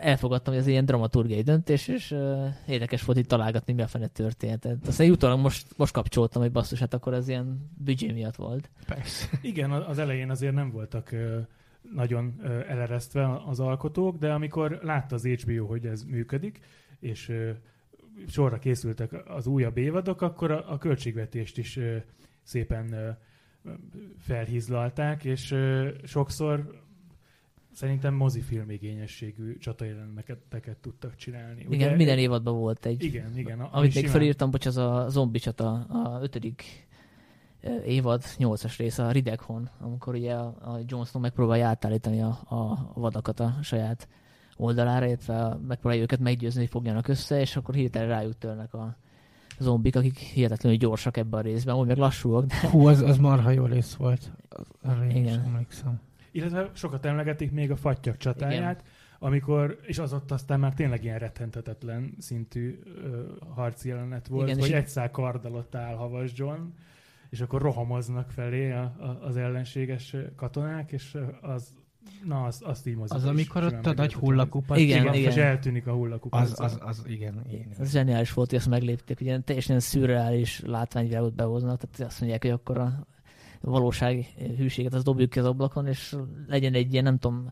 elfogadtam, 0.00 0.52
hogy 0.52 0.62
ez 0.62 0.68
ilyen 0.68 0.84
dramaturgiai 0.84 1.42
döntés, 1.42 1.88
és 1.88 2.10
uh, 2.10 2.46
érdekes 2.66 3.04
volt 3.04 3.18
itt 3.18 3.28
találgatni, 3.28 3.72
mi 3.72 3.82
a 3.82 3.86
fene 3.86 4.06
történt. 4.06 4.68
Aztán 4.86 5.10
utólag 5.10 5.38
most, 5.38 5.66
most 5.76 5.92
kapcsoltam, 5.92 6.42
hogy 6.42 6.52
basszus, 6.52 6.78
hát 6.78 6.94
akkor 6.94 7.14
ez 7.14 7.28
ilyen 7.28 7.70
büdzsé 7.84 8.12
miatt 8.12 8.36
volt. 8.36 8.70
Persze. 8.86 9.28
Igen, 9.42 9.70
az 9.70 9.98
elején 9.98 10.30
azért 10.30 10.54
nem 10.54 10.70
voltak 10.70 11.10
uh, 11.12 11.38
nagyon 11.94 12.34
uh, 12.38 12.70
eleresztve 12.70 13.42
az 13.46 13.60
alkotók, 13.60 14.16
de 14.16 14.32
amikor 14.32 14.78
látta 14.82 15.14
az 15.14 15.26
HBO, 15.26 15.66
hogy 15.66 15.86
ez 15.86 16.02
működik, 16.02 16.60
és 17.00 17.28
uh, 17.28 17.50
sorra 18.26 18.58
készültek 18.58 19.28
az 19.28 19.46
újabb 19.46 19.76
évadok, 19.76 20.20
akkor 20.20 20.50
a, 20.50 20.72
a 20.72 20.78
költségvetést 20.78 21.58
is 21.58 21.76
uh, 21.76 21.96
szépen 22.42 23.16
uh, 23.64 23.72
felhízlalták, 24.18 25.24
és 25.24 25.50
uh, 25.50 25.88
sokszor 26.04 26.84
szerintem 27.76 28.14
mozifilm 28.14 28.70
igényességű 28.70 29.56
csatajeleneteket 29.58 30.76
tudtak 30.76 31.16
csinálni. 31.16 31.60
Igen, 31.60 31.72
Ugye? 31.72 31.96
minden 31.96 32.18
évadban 32.18 32.58
volt 32.58 32.86
egy. 32.86 33.02
Igen, 33.02 33.38
igen. 33.38 33.60
A, 33.60 33.68
amit 33.72 33.94
még 33.94 34.04
simán... 34.04 34.18
felírtam, 34.18 34.50
hogy 34.50 34.66
az 34.66 34.76
a 34.76 35.06
zombi 35.08 35.38
csata, 35.38 35.72
a 35.72 36.18
ötödik 36.22 36.88
évad, 37.84 38.22
nyolcas 38.36 38.78
része, 38.78 39.04
a 39.04 39.10
Rideghon, 39.10 39.70
amikor 39.80 40.14
ugye 40.14 40.34
a, 40.34 40.46
a 40.46 40.78
Jon 40.86 41.04
Snow 41.04 41.22
megpróbálja 41.22 41.66
átállítani 41.66 42.22
a, 42.22 42.38
a 42.48 42.90
vadakat 42.94 43.40
a 43.40 43.54
saját 43.62 44.08
oldalára, 44.56 45.06
illetve 45.06 45.56
megpróbálja 45.66 46.02
őket 46.02 46.20
meggyőzni, 46.20 46.60
hogy 46.60 46.70
fogjanak 46.70 47.08
össze, 47.08 47.40
és 47.40 47.56
akkor 47.56 47.74
hirtelen 47.74 48.08
rájuk 48.08 48.38
törnek 48.38 48.74
a 48.74 48.96
zombik, 49.58 49.96
akik 49.96 50.18
hihetetlenül 50.18 50.78
gyorsak 50.78 51.16
ebben 51.16 51.40
a 51.40 51.42
részben, 51.42 51.76
úgy 51.76 51.86
meg 51.86 51.96
lassúak. 51.96 52.46
De... 52.46 52.68
Hú, 52.68 52.86
az, 52.86 53.00
az 53.00 53.18
marha 53.18 53.50
jó 53.50 53.64
rész 53.64 53.94
volt. 53.94 54.32
Arra 54.82 55.04
Igen. 55.04 55.42
emlékszem 55.44 56.00
illetve 56.36 56.70
sokat 56.74 57.04
emlegetik 57.04 57.52
még 57.52 57.70
a 57.70 57.76
fattyak 57.76 58.16
csatáját, 58.16 58.80
Igen. 58.80 58.92
amikor, 59.18 59.78
és 59.82 59.98
az 59.98 60.12
ott 60.12 60.30
aztán 60.30 60.60
már 60.60 60.74
tényleg 60.74 61.04
ilyen 61.04 61.18
rettentetetlen 61.18 62.14
szintű 62.18 62.78
ö, 62.84 63.22
harci 63.54 63.88
jelenet 63.88 64.26
volt, 64.28 64.48
Igen, 64.48 64.60
hogy 64.60 64.72
egy 64.72 64.88
szál 64.88 65.10
kard 65.10 65.44
alatt 65.44 65.74
áll 65.74 65.94
Havas 65.94 66.30
John, 66.34 66.60
és 67.30 67.40
akkor 67.40 67.62
rohamoznak 67.62 68.30
felé 68.30 68.70
a, 68.72 68.82
a, 68.82 69.18
az 69.26 69.36
ellenséges 69.36 70.16
katonák, 70.36 70.92
és 70.92 71.18
az 71.40 71.74
Na, 72.24 72.44
azt, 72.44 72.62
azt 72.62 72.86
így 72.86 72.96
Az, 73.06 73.24
amikor 73.24 73.64
ott 73.64 73.86
a 73.86 73.92
nagy 73.92 74.14
hullakupa. 74.14 74.76
Igen, 74.76 75.00
igen, 75.00 75.14
igen. 75.14 75.30
És 75.30 75.36
eltűnik 75.36 75.86
a 75.86 75.92
hullakupa. 75.92 76.36
Az, 76.38 76.60
az, 76.60 76.78
az, 76.80 77.02
igen, 77.06 77.42
igen. 77.48 77.66
Ez 77.78 77.90
zseniális 77.90 78.32
volt, 78.32 78.50
hogy 78.50 78.58
ezt 78.58 78.68
meglépték. 78.68 79.20
Ugye 79.20 79.40
teljesen 79.40 79.80
szürreális 79.80 80.60
látványvilágot 80.64 81.34
behoznak, 81.34 81.80
tehát 81.80 82.10
azt 82.10 82.20
mondják, 82.20 82.42
hogy 82.42 82.50
akkor 82.50 82.78
a 82.78 83.06
valóság 83.70 84.26
hűséget, 84.56 84.94
az 84.94 85.02
dobjuk 85.02 85.30
ki 85.30 85.38
az 85.38 85.44
ablakon, 85.44 85.86
és 85.86 86.16
legyen 86.46 86.74
egy 86.74 86.92
ilyen, 86.92 87.04
nem 87.04 87.18
tudom, 87.18 87.50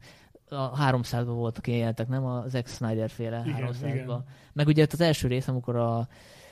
a 0.49 0.91
300-ban 0.91 1.25
voltak 1.27 1.67
ilyen 1.67 1.79
jelentek, 1.79 2.09
nem? 2.09 2.25
A 2.25 2.49
Zack 2.49 2.69
Snyder 2.69 3.11
féle 3.11 3.45
300-ban. 3.47 4.19
Meg 4.53 4.67
ugye 4.67 4.87
az 4.91 5.01
első 5.01 5.29
rész, 5.29 5.49
amikor 5.49 5.77
a, 5.77 6.09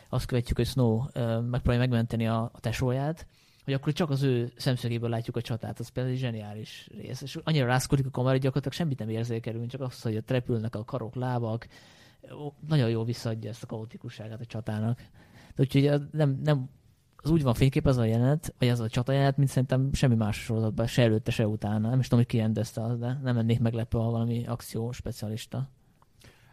azt 0.09 0.27
követjük, 0.27 0.57
hogy 0.57 0.67
Snow 0.67 1.03
megpróbálja 1.41 1.79
megmenteni 1.79 2.27
a, 2.27 2.51
a 2.53 2.61
tesóját, 2.61 3.27
hogy 3.65 3.75
akkor 3.75 3.93
csak 3.93 4.11
az 4.11 4.23
ő 4.23 4.53
szemszögéből 4.57 5.11
látjuk 5.11 5.37
a 5.37 5.41
csatát, 5.41 5.79
az 5.79 5.89
például 5.89 6.15
egy 6.15 6.21
zseniális 6.21 6.89
rész. 6.97 7.23
És 7.23 7.39
annyira 7.45 7.67
rászkodik 7.67 8.07
a 8.07 8.11
kamera, 8.11 8.33
hogy 8.33 8.41
gyakorlatilag 8.41 8.77
semmit 8.77 8.99
nem 8.99 9.09
érzékelünk, 9.09 9.71
csak 9.71 9.81
azt, 9.81 10.03
hogy 10.03 10.17
ott 10.17 10.31
repülnek 10.31 10.75
a 10.75 10.85
karok, 10.85 11.15
lábak, 11.15 11.69
nagyon 12.69 12.89
jól 12.89 13.05
visszaadja 13.05 13.51
ezt 13.51 13.63
a 13.63 13.67
kaotikusságát 13.67 14.41
a 14.41 14.45
csatának. 14.45 14.99
De 15.55 15.63
úgyhogy 15.63 16.01
nem, 16.13 16.41
nem 16.45 16.71
az 17.23 17.31
úgy 17.31 17.43
van 17.43 17.55
fénykép 17.55 17.87
az 17.87 17.97
a 17.97 18.05
jelenet, 18.05 18.55
vagy 18.59 18.69
az 18.69 18.81
a 18.81 18.89
csata 18.89 19.13
jelenet, 19.13 19.37
mint 19.37 19.49
szerintem 19.49 19.93
semmi 19.93 20.15
más 20.15 20.37
sorozatban, 20.37 20.87
se 20.87 21.03
előtte, 21.03 21.31
se 21.31 21.47
utána. 21.47 21.89
Nem 21.89 21.99
is 21.99 22.05
tudom, 22.09 22.19
hogy 22.19 22.29
ki 22.29 22.39
rendezte 22.39 22.83
az, 22.83 22.99
de 22.99 23.19
nem 23.23 23.37
lennék 23.37 23.61
meglepő, 23.61 23.99
ha 23.99 24.11
valami 24.11 24.47
akció 24.47 24.93
specialista. 24.93 25.71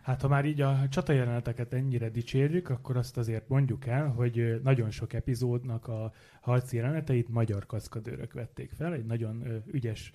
Hát 0.02 0.22
ha 0.22 0.28
már 0.28 0.46
így 0.46 0.62
a 0.62 0.88
csatajeleneteket 0.90 1.74
ennyire 1.74 2.10
dicsérjük, 2.10 2.70
akkor 2.70 2.98
azt 2.98 3.18
azért 3.18 3.48
mondjuk 3.48 3.86
el, 3.86 4.08
hogy 4.08 4.60
nagyon 4.64 4.90
sok 4.90 5.14
epizódnak 5.14 5.88
a 5.88 6.12
harci 6.42 6.76
jeleneteit 6.76 7.30
magyar 7.30 7.66
kaszkadőrök 7.66 8.34
vették 8.34 8.72
fel, 8.72 8.94
egy 8.94 9.06
nagyon 9.06 9.64
ügyes 9.72 10.12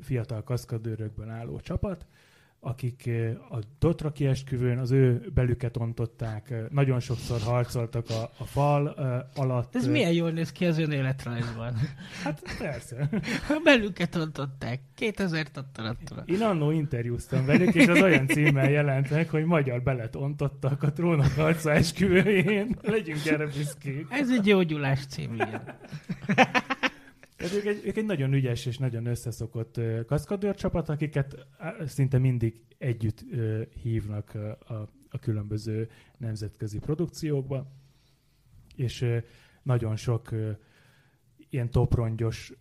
fiatal 0.00 0.42
kaszkadőrökből 0.42 1.28
álló 1.28 1.60
csapat, 1.60 2.06
akik 2.64 3.10
a 3.50 3.58
Dotraki 3.78 4.26
esküvőn 4.26 4.78
az 4.78 4.90
ő 4.90 5.30
belüket 5.34 5.76
ontották, 5.76 6.54
nagyon 6.70 7.00
sokszor 7.00 7.40
harcoltak 7.40 8.10
a, 8.10 8.30
a 8.38 8.44
fal 8.44 8.86
alatt. 9.34 9.74
Ez 9.76 9.86
milyen 9.86 10.12
jól 10.12 10.30
néz 10.30 10.52
ki 10.52 10.66
az 10.66 10.78
ön 10.78 10.90
életrajzban. 10.90 11.74
hát 12.24 12.42
persze. 12.58 13.08
A 13.48 13.60
belüket 13.64 14.14
ontották. 14.16 14.80
2000 14.94 15.50
tattarattal. 15.50 16.22
Én 16.26 16.42
annó 16.42 16.70
interjúztam 16.70 17.44
velük, 17.44 17.74
és 17.74 17.86
az 17.86 18.00
olyan 18.00 18.26
címmel 18.26 18.70
jelent 18.70 19.10
meg, 19.10 19.28
hogy 19.28 19.44
magyar 19.44 19.82
belet 19.82 20.16
ontottak 20.16 20.82
a 20.82 20.92
trónok 20.92 21.32
harca 21.36 21.72
esküvőjén. 21.72 22.76
Legyünk 22.82 23.26
erre 23.26 23.46
büszkék. 23.46 24.06
Ez 24.10 24.30
egy 24.30 24.46
jó 24.46 24.62
gyulás 24.62 25.06
cím, 25.06 25.34
igen. 25.34 25.62
Tehát 27.42 27.56
ők 27.56 27.66
egy, 27.66 27.86
ők 27.86 27.96
egy 27.96 28.04
nagyon 28.04 28.32
ügyes 28.32 28.66
és 28.66 28.78
nagyon 28.78 29.06
összeszokott 29.06 29.80
kaszkadőr 30.06 30.54
csapat, 30.54 30.88
akiket 30.88 31.46
szinte 31.86 32.18
mindig 32.18 32.60
együtt 32.78 33.24
hívnak 33.82 34.34
a, 34.68 34.72
a 35.08 35.18
különböző 35.20 35.88
nemzetközi 36.18 36.78
produkciókba, 36.78 37.72
és 38.76 39.06
nagyon 39.62 39.96
sok 39.96 40.30
ilyen 41.50 41.70
toprongyos 41.70 42.52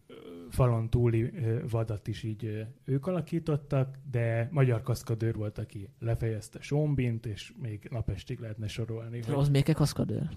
falon 0.50 0.89
túli 0.89 1.32
vadat 1.70 2.08
is 2.08 2.24
így 2.24 2.65
ők 2.86 3.08
alakítottak, 3.08 3.98
de 4.12 4.48
magyar 4.52 4.82
kaszkadőr 4.82 5.36
volt, 5.36 5.58
aki 5.58 5.89
lefejezte 6.00 6.62
Sombint, 6.62 7.26
és 7.26 7.54
még 7.62 7.88
napestig 7.91 8.39
lehetne 8.39 8.67
sorolni. 8.67 9.22
Az 9.22 9.50
még 9.50 9.70
egy 9.70 9.76
kaszkadőr? 9.76 10.30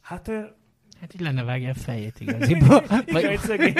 Hát 0.00 0.30
Hát 1.00 1.14
így 1.14 1.20
lenne 1.20 1.42
vágja 1.42 1.70
a 1.70 1.74
fejét 1.74 2.20
igaziból. 2.24 2.82
Vagy... 3.06 3.24
hogy 3.26 3.38
szegény, 3.38 3.74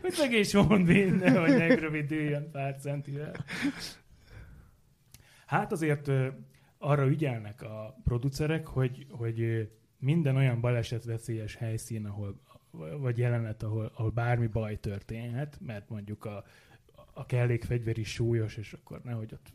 hogy 0.00 0.12
szegény 0.12 0.44
Sean 0.44 0.84
Bean, 0.84 1.14
nehogy 1.14 1.58
megrövidüljön 1.58 2.50
pár 2.50 2.76
centivel. 2.80 3.44
Hát 5.46 5.72
azért 5.72 6.10
arra 6.78 7.06
ügyelnek 7.06 7.62
a 7.62 7.96
producerek, 8.04 8.66
hogy, 8.66 9.06
hogy 9.10 9.68
minden 9.98 10.36
olyan 10.36 10.60
balesetveszélyes 10.60 11.54
helyszín, 11.56 12.06
ahol, 12.06 12.40
vagy 12.98 13.18
jelenet, 13.18 13.62
ahol, 13.62 13.92
ahol 13.94 14.10
bármi 14.10 14.46
baj 14.46 14.80
történhet, 14.80 15.58
mert 15.60 15.88
mondjuk 15.88 16.24
a, 16.24 16.44
a 17.12 17.26
kellékfegyver 17.26 17.98
is 17.98 18.12
súlyos, 18.12 18.56
és 18.56 18.72
akkor 18.72 19.00
nehogy 19.02 19.32
ott 19.32 19.52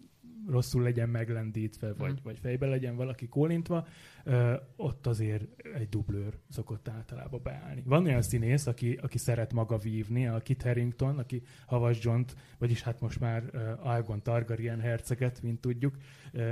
rosszul 0.47 0.83
legyen 0.83 1.09
meglendítve, 1.09 1.93
vagy, 1.93 2.11
mm. 2.11 2.23
vagy 2.23 2.39
fejbe 2.39 2.65
legyen 2.65 2.95
valaki 2.95 3.27
kólintva, 3.27 3.87
ö, 4.23 4.53
ott 4.75 5.07
azért 5.07 5.43
egy 5.73 5.89
dublőr 5.89 6.37
szokott 6.49 6.87
általában 6.87 7.39
beállni. 7.43 7.83
Van 7.85 8.05
olyan 8.05 8.21
színész, 8.21 8.67
aki, 8.67 8.99
aki 9.01 9.17
szeret 9.17 9.53
maga 9.53 9.77
vívni, 9.77 10.27
a 10.27 10.39
Kit 10.39 10.61
Harington, 10.61 11.17
aki 11.17 11.41
Havas 11.65 12.03
john 12.03 12.23
vagyis 12.57 12.81
hát 12.81 13.01
most 13.01 13.19
már 13.19 13.43
uh, 13.53 13.87
Algon 13.87 14.21
Targaryen 14.21 14.79
herceget, 14.79 15.41
mint 15.41 15.61
tudjuk, 15.61 15.97
uh, 16.33 16.51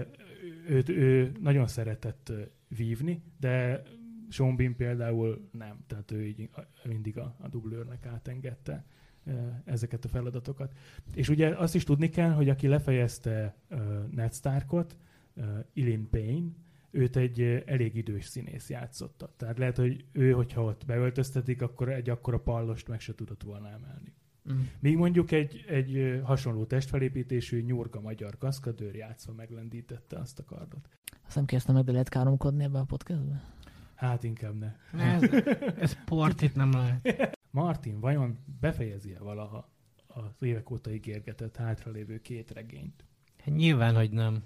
őt, 0.67 0.89
ő 0.89 1.31
nagyon 1.41 1.67
szeretett 1.67 2.29
uh, 2.29 2.41
vívni, 2.67 3.23
de 3.39 3.83
Sean 4.29 4.55
Bean 4.55 4.75
például 4.75 5.49
nem, 5.51 5.77
tehát 5.87 6.11
ő 6.11 6.25
így 6.25 6.49
mindig 6.83 7.17
a, 7.17 7.35
a 7.39 7.47
dublőrnek 7.47 8.05
átengedte 8.05 8.85
ezeket 9.65 10.05
a 10.05 10.07
feladatokat. 10.07 10.73
És 11.13 11.29
ugye 11.29 11.47
azt 11.47 11.75
is 11.75 11.83
tudni 11.83 12.09
kell, 12.09 12.31
hogy 12.31 12.49
aki 12.49 12.67
lefejezte 12.67 13.55
uh, 13.69 13.79
Ned 14.11 14.33
Starkot, 14.33 14.97
uh, 15.33 15.45
Ilin 15.73 16.09
Payne, 16.09 16.49
őt 16.91 17.15
egy 17.15 17.41
uh, 17.41 17.61
elég 17.65 17.95
idős 17.95 18.25
színész 18.25 18.69
játszotta. 18.69 19.33
Tehát 19.37 19.57
lehet, 19.57 19.77
hogy 19.77 20.05
ő, 20.11 20.31
hogyha 20.31 20.63
ott 20.63 20.85
beöltöztetik, 20.85 21.61
akkor 21.61 21.89
egy 21.89 22.09
akkora 22.09 22.39
pallost 22.39 22.87
meg 22.87 22.99
se 22.99 23.15
tudott 23.15 23.43
volna 23.43 23.67
emelni. 23.67 24.13
Mm. 24.53 24.59
Míg 24.79 24.97
mondjuk 24.97 25.31
egy, 25.31 25.65
egy 25.67 26.21
hasonló 26.23 26.65
testfelépítésű 26.65 27.61
nyurga 27.61 28.01
magyar 28.01 28.37
kaszkadőr 28.37 28.95
játszva 28.95 29.33
meglendítette 29.33 30.17
azt 30.17 30.39
a 30.39 30.43
kardot. 30.43 30.89
Azt 31.27 31.67
nem 31.67 31.75
meg, 31.75 31.83
de 31.83 31.91
lehet 31.91 32.09
káromkodni 32.09 32.63
ebbe 32.63 32.79
a 32.79 32.83
podcastbe? 32.83 33.43
Hát 33.95 34.23
inkább 34.23 34.55
ne. 34.55 34.75
Ez, 35.03 35.21
ez 35.79 36.03
port 36.05 36.41
itt 36.41 36.55
nem 36.55 36.71
lehet. 36.71 37.35
Martin 37.57 37.99
vajon 37.99 38.37
befejezi-e 38.59 39.19
valaha 39.19 39.69
az 40.07 40.31
évek 40.39 40.71
óta 40.71 40.93
ígérgetett 40.93 41.55
hátralévő 41.55 42.21
két 42.21 42.51
regényt? 42.51 43.03
Hát 43.43 43.55
nyilván, 43.55 43.95
hogy 43.95 44.11
nem. 44.11 44.43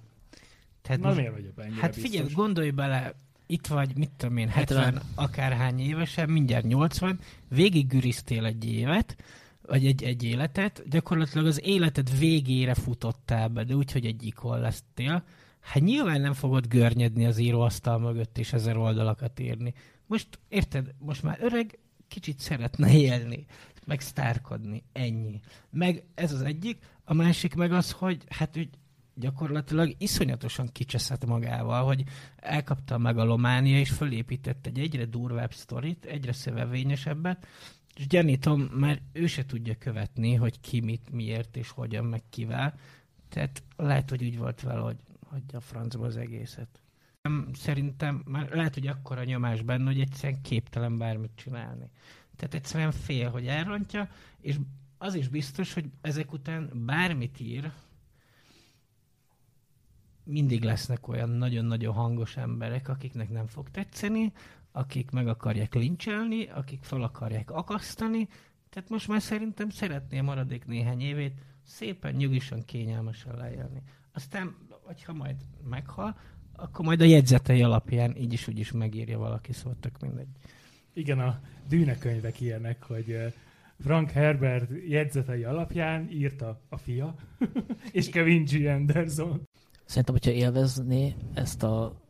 Tehát 0.81 1.01
Na 1.01 1.07
most, 1.07 1.19
miért 1.19 1.33
vagyok 1.33 1.59
ennyire 1.59 1.81
Hát 1.81 1.95
figyelj, 1.95 2.23
biztos? 2.23 2.33
gondolj 2.33 2.69
bele, 2.69 3.13
itt 3.45 3.67
vagy, 3.67 3.97
mit 3.97 4.11
tudom 4.17 4.37
én, 4.37 4.47
70, 4.47 4.83
70 4.83 5.03
akárhány 5.15 5.79
évesen, 5.79 6.29
mindjárt 6.29 6.65
80, 6.65 7.19
végig 7.47 7.87
güriztél 7.87 8.45
egy 8.45 8.65
évet, 8.65 9.15
vagy 9.61 9.85
egy, 9.85 10.03
egy 10.03 10.23
életet, 10.23 10.83
gyakorlatilag 10.89 11.45
az 11.45 11.61
életed 11.63 12.17
végére 12.17 12.73
futottál 12.73 13.47
be, 13.47 13.63
de 13.63 13.75
úgy, 13.75 13.91
hogy 13.91 14.05
egy 14.05 14.25
ikon 14.25 14.59
lesztél, 14.59 15.23
hát 15.59 15.83
nyilván 15.83 16.21
nem 16.21 16.33
fogod 16.33 16.67
görnyedni 16.67 17.25
az 17.25 17.37
íróasztal 17.37 17.99
mögött 17.99 18.37
és 18.37 18.53
ezer 18.53 18.77
oldalakat 18.77 19.39
írni. 19.39 19.73
Most, 20.05 20.27
érted, 20.49 20.93
most 20.99 21.23
már 21.23 21.37
öreg, 21.41 21.79
kicsit 22.11 22.39
szeretne 22.39 22.93
élni, 22.93 23.45
meg 23.85 24.01
sztárkodni, 24.01 24.83
ennyi. 24.91 25.39
Meg 25.69 26.03
ez 26.15 26.33
az 26.33 26.41
egyik, 26.41 26.77
a 27.03 27.13
másik 27.13 27.55
meg 27.55 27.71
az, 27.71 27.91
hogy 27.91 28.23
hát 28.29 28.57
úgy 28.57 28.69
gyakorlatilag 29.15 29.95
iszonyatosan 29.97 30.69
kicseszett 30.71 31.25
magával, 31.25 31.85
hogy 31.85 32.03
elkapta 32.35 32.95
a 32.95 32.97
megalománia, 32.97 33.79
és 33.79 33.89
fölépített 33.89 34.65
egy 34.65 34.79
egyre 34.79 35.05
durvább 35.05 35.53
sztorit, 35.53 36.05
egyre 36.05 36.33
szövevényesebbet, 36.33 37.47
és 37.95 38.07
gyanítom, 38.07 38.61
mert 38.61 39.01
ő 39.13 39.27
se 39.27 39.45
tudja 39.45 39.75
követni, 39.77 40.35
hogy 40.35 40.59
ki 40.59 40.79
mit, 40.79 41.11
miért 41.11 41.57
és 41.57 41.69
hogyan, 41.69 42.05
meg 42.05 42.23
kivel. 42.29 42.79
Tehát 43.29 43.63
lehet, 43.75 44.09
hogy 44.09 44.23
úgy 44.23 44.37
volt 44.37 44.61
vele, 44.61 44.79
hogy 44.79 44.97
hagyja 45.29 45.57
a 45.57 45.61
francba 45.61 46.05
az 46.05 46.17
egészet. 46.17 46.80
Szerintem 47.53 48.23
már 48.25 48.49
lehet, 48.49 48.73
hogy 48.73 48.87
akkor 48.87 49.17
a 49.17 49.23
nyomás 49.23 49.61
benne, 49.61 49.85
hogy 49.85 49.99
egyszerűen 49.99 50.41
képtelen 50.41 50.97
bármit 50.97 51.31
csinálni. 51.35 51.89
Tehát 52.35 52.53
egyszerűen 52.53 52.91
fél, 52.91 53.29
hogy 53.29 53.47
elrontja, 53.47 54.09
és 54.39 54.59
az 54.97 55.13
is 55.13 55.27
biztos, 55.27 55.73
hogy 55.73 55.85
ezek 56.01 56.31
után 56.31 56.71
bármit 56.85 57.39
ír, 57.39 57.71
mindig 60.23 60.63
lesznek 60.63 61.07
olyan 61.07 61.29
nagyon-nagyon 61.29 61.93
hangos 61.93 62.37
emberek, 62.37 62.87
akiknek 62.87 63.29
nem 63.29 63.47
fog 63.47 63.69
tetszeni, 63.69 64.33
akik 64.71 65.11
meg 65.11 65.27
akarják 65.27 65.73
lincselni, 65.73 66.45
akik 66.47 66.83
fel 66.83 67.01
akarják 67.01 67.51
akasztani, 67.51 68.27
tehát 68.69 68.89
most 68.89 69.07
már 69.07 69.21
szerintem 69.21 69.69
szeretné 69.69 70.21
maradék 70.21 70.65
néhány 70.65 71.01
évét 71.01 71.41
szépen, 71.63 72.15
nyugisan, 72.15 72.61
kényelmesen 72.65 73.35
leélni. 73.35 73.81
Aztán, 74.11 74.55
hogyha 74.69 75.13
majd 75.13 75.35
meghal, 75.69 76.17
akkor 76.55 76.85
majd 76.85 77.01
a 77.01 77.05
jegyzetei 77.05 77.63
alapján 77.63 78.15
így 78.17 78.33
is 78.33 78.47
úgy 78.47 78.59
is 78.59 78.71
megírja 78.71 79.17
valaki, 79.17 79.53
szóval 79.53 79.77
tök 79.79 79.99
mindegy. 79.99 80.27
Igen, 80.93 81.19
a 81.19 81.39
dűnekönyvek 81.69 82.41
ilyenek, 82.41 82.83
hogy 82.83 83.33
Frank 83.79 84.09
Herbert 84.09 84.69
jegyzetei 84.87 85.43
alapján 85.43 86.09
írta 86.11 86.61
a 86.69 86.77
fia, 86.77 87.15
és 87.91 88.09
Kevin 88.09 88.43
G. 88.43 88.65
Anderson. 88.65 89.47
Szerintem, 89.85 90.13
hogyha 90.13 90.31
élvezné 90.31 91.15
ezt 91.33 91.63
a 91.63 92.01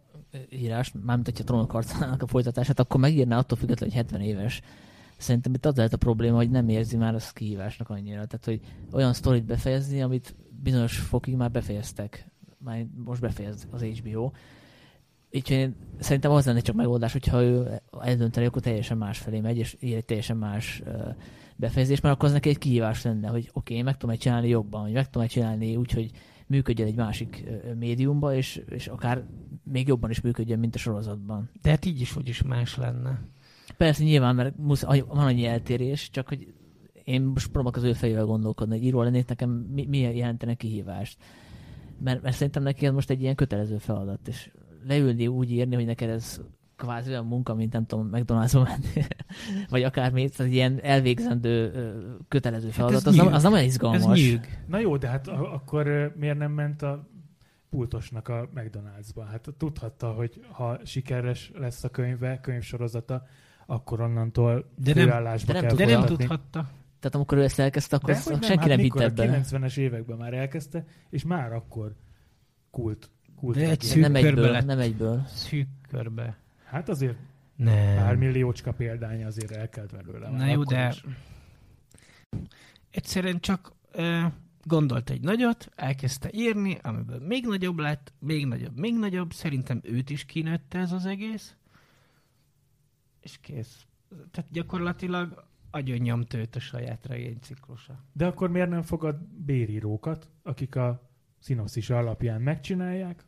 írást, 0.49 0.93
mármint 1.04 1.27
hogyha 1.27 1.43
trónok 1.43 1.73
a 2.21 2.27
folytatását, 2.27 2.80
akkor 2.80 2.99
megírná 2.99 3.38
attól 3.38 3.58
függetlenül, 3.58 3.95
hogy 3.95 4.04
70 4.04 4.21
éves. 4.21 4.62
Szerintem 5.17 5.54
itt 5.54 5.65
az 5.65 5.75
lehet 5.75 5.93
a 5.93 5.97
probléma, 5.97 6.36
hogy 6.36 6.49
nem 6.49 6.69
érzi 6.69 6.97
már 6.97 7.13
az 7.13 7.32
kihívásnak 7.32 7.89
annyira. 7.89 8.25
Tehát, 8.25 8.45
hogy 8.45 8.60
olyan 8.91 9.13
sztorit 9.13 9.45
befejezni, 9.45 10.01
amit 10.01 10.36
bizonyos 10.63 10.97
fokig 10.97 11.36
már 11.36 11.51
befejeztek 11.51 12.32
már 12.63 12.86
most 13.06 13.21
befejez 13.21 13.67
az 13.71 13.82
HBO. 13.82 14.32
Úgyhogy 15.34 15.76
szerintem 16.00 16.32
az 16.32 16.45
lenne 16.45 16.60
csak 16.60 16.76
megoldás, 16.76 17.12
hogyha 17.12 17.41
ő 17.41 17.82
eldönteni, 18.02 18.45
akkor 18.45 18.62
teljesen 18.62 18.97
más 18.97 19.17
felé 19.17 19.39
megy, 19.39 19.58
és 19.58 19.78
ír 19.80 19.95
egy 19.95 20.06
teljesen 20.06 20.38
más 20.38 20.84
befejezés, 21.56 22.02
mert 22.02 22.15
akkor 22.15 22.28
az 22.28 22.34
neki 22.34 22.50
egy 22.50 22.58
kihívás 22.58 23.04
lenne, 23.04 23.28
hogy 23.28 23.50
oké, 23.54 23.74
okay, 23.74 23.82
meg 23.82 23.97
tudom 23.97 24.15
csinálni 24.15 24.47
jobban, 24.47 24.82
hogy 24.82 24.91
meg 24.91 25.10
tudom 25.10 25.28
csinálni 25.28 25.76
úgy, 25.76 25.91
hogy 25.91 26.12
működjön 26.47 26.88
egy 26.88 26.95
másik 26.95 27.43
médiumba, 27.80 28.36
és, 28.36 28.62
és 28.69 28.88
akár 28.88 29.26
még 29.63 29.88
jobban 29.88 30.10
is 30.10 30.21
működjön, 30.21 30.60
mint 30.60 30.76
a 30.76 30.78
sorozatban. 30.78 31.50
De 31.62 31.69
hát 31.69 31.86
így 31.86 32.02
is, 32.02 32.13
hogy 32.13 32.28
is 32.28 32.41
más 32.41 32.78
lenne. 32.78 33.21
Persze, 33.78 34.04
nyilván, 34.04 34.36
mert 34.36 34.58
musz, 34.58 34.84
van 34.84 35.26
annyi 35.26 35.45
eltérés, 35.45 36.10
csak 36.10 36.28
hogy 36.28 36.54
én 37.04 37.21
most 37.21 37.47
próbálok 37.47 37.76
az 37.76 37.84
ő 37.84 37.93
fejével 37.93 38.26
gondolkodni, 38.26 38.78
hogy 38.78 38.86
író 38.86 39.02
lennék, 39.02 39.28
nekem 39.28 39.50
mi, 39.50 39.86
mi 39.86 39.97
jelentene 39.97 40.54
kihívást 40.54 41.17
mert, 42.03 42.21
mert 42.21 42.35
szerintem 42.35 42.63
neki 42.63 42.85
ez 42.85 42.93
most 42.93 43.09
egy 43.09 43.21
ilyen 43.21 43.35
kötelező 43.35 43.77
feladat, 43.77 44.27
és 44.27 44.51
leülni 44.87 45.27
úgy 45.27 45.51
írni, 45.51 45.75
hogy 45.75 45.85
neked 45.85 46.09
ez 46.09 46.41
kvázi 46.75 47.09
olyan 47.09 47.25
munka, 47.25 47.55
mint 47.55 47.73
nem 47.73 47.85
tudom, 47.85 48.09
McDonald's-ba 48.11 48.63
menni, 48.63 49.07
vagy 49.69 49.83
akármi, 49.83 50.23
ez 50.23 50.39
egy 50.39 50.53
ilyen 50.53 50.79
elvégzendő 50.83 51.73
kötelező 52.27 52.65
hát 52.65 52.75
feladat, 52.75 52.99
hát 52.99 53.07
az, 53.07 53.15
nem, 53.15 53.33
az 53.33 53.43
nem 53.43 53.53
olyan 53.53 53.65
izgalmas. 53.65 54.01
Ez 54.01 54.07
nyűg. 54.07 54.63
Na 54.67 54.79
jó, 54.79 54.97
de 54.97 55.07
hát 55.07 55.27
akkor 55.27 56.13
miért 56.15 56.37
nem 56.37 56.51
ment 56.51 56.81
a 56.81 57.09
pultosnak 57.69 58.27
a 58.27 58.49
McDonald'sba? 58.55 59.23
Hát 59.29 59.47
tudhatta, 59.57 60.11
hogy 60.11 60.45
ha 60.51 60.79
sikeres 60.83 61.51
lesz 61.55 61.83
a 61.83 61.89
könyve, 61.89 62.39
könyvsorozata, 62.39 63.23
akkor 63.65 64.01
onnantól 64.01 64.71
de 64.75 64.93
nem, 64.93 65.07
de 65.07 65.53
nem, 65.53 65.61
kell 65.61 65.75
De 65.75 65.85
nem 65.85 66.05
tudhatta. 66.05 66.69
Tehát 67.01 67.15
amikor 67.15 67.37
ő 67.37 67.43
ezt 67.43 67.59
elkezdte, 67.59 67.95
akkor 67.95 68.09
De 68.09 68.15
ezt 68.15 68.23
hogy 68.23 68.33
nem, 68.33 68.41
senki 68.41 68.59
hát 68.59 68.69
nem 68.69 68.79
mikor 68.79 69.01
hitte 69.01 69.23
ebbe. 69.23 69.37
A 69.37 69.41
90-es 69.41 69.77
években 69.77 70.17
már 70.17 70.33
elkezdte, 70.33 70.85
és 71.09 71.23
már 71.23 71.53
akkor 71.53 71.95
kult. 72.71 73.09
kult 73.35 73.55
De 73.55 73.69
egy 73.69 73.93
Nem 73.95 74.15
egyből, 74.15 74.51
lett. 74.51 74.65
nem 74.65 74.79
egyből. 74.79 75.23
Szűk 75.27 75.67
körbe. 75.87 76.37
Hát 76.63 76.89
azért 76.89 77.17
Nem. 77.55 77.95
pár 77.95 78.15
milliócska 78.15 78.73
példánya 78.73 79.27
azért 79.27 79.51
elkelt 79.51 79.91
belőle. 79.91 80.29
Na 80.29 80.45
jó, 80.45 80.63
de 80.63 80.87
is. 80.87 81.03
egyszerűen 82.91 83.39
csak 83.39 83.71
ö, 83.91 84.21
gondolt 84.63 85.09
egy 85.09 85.21
nagyot, 85.21 85.69
elkezdte 85.75 86.29
írni, 86.33 86.77
amiből 86.81 87.19
még 87.19 87.45
nagyobb 87.47 87.79
lett, 87.79 88.13
még 88.19 88.45
nagyobb, 88.45 88.79
még 88.79 88.97
nagyobb. 88.97 89.33
Szerintem 89.33 89.79
őt 89.83 90.09
is 90.09 90.25
kinőtte 90.25 90.79
ez 90.79 90.91
az 90.91 91.05
egész. 91.05 91.55
És 93.21 93.37
kész. 93.41 93.85
Tehát 94.31 94.51
gyakorlatilag 94.51 95.49
agyon 95.71 95.97
nyomt 95.97 96.34
őt 96.34 96.55
a 96.55 96.60
saját 96.60 97.05
regényciklusa. 97.05 98.03
De 98.13 98.25
akkor 98.25 98.49
miért 98.49 98.69
nem 98.69 98.81
fogad 98.81 99.21
bérírókat, 99.45 100.29
akik 100.43 100.75
a 100.75 101.10
szinopszis 101.39 101.89
alapján 101.89 102.41
megcsinálják? 102.41 103.23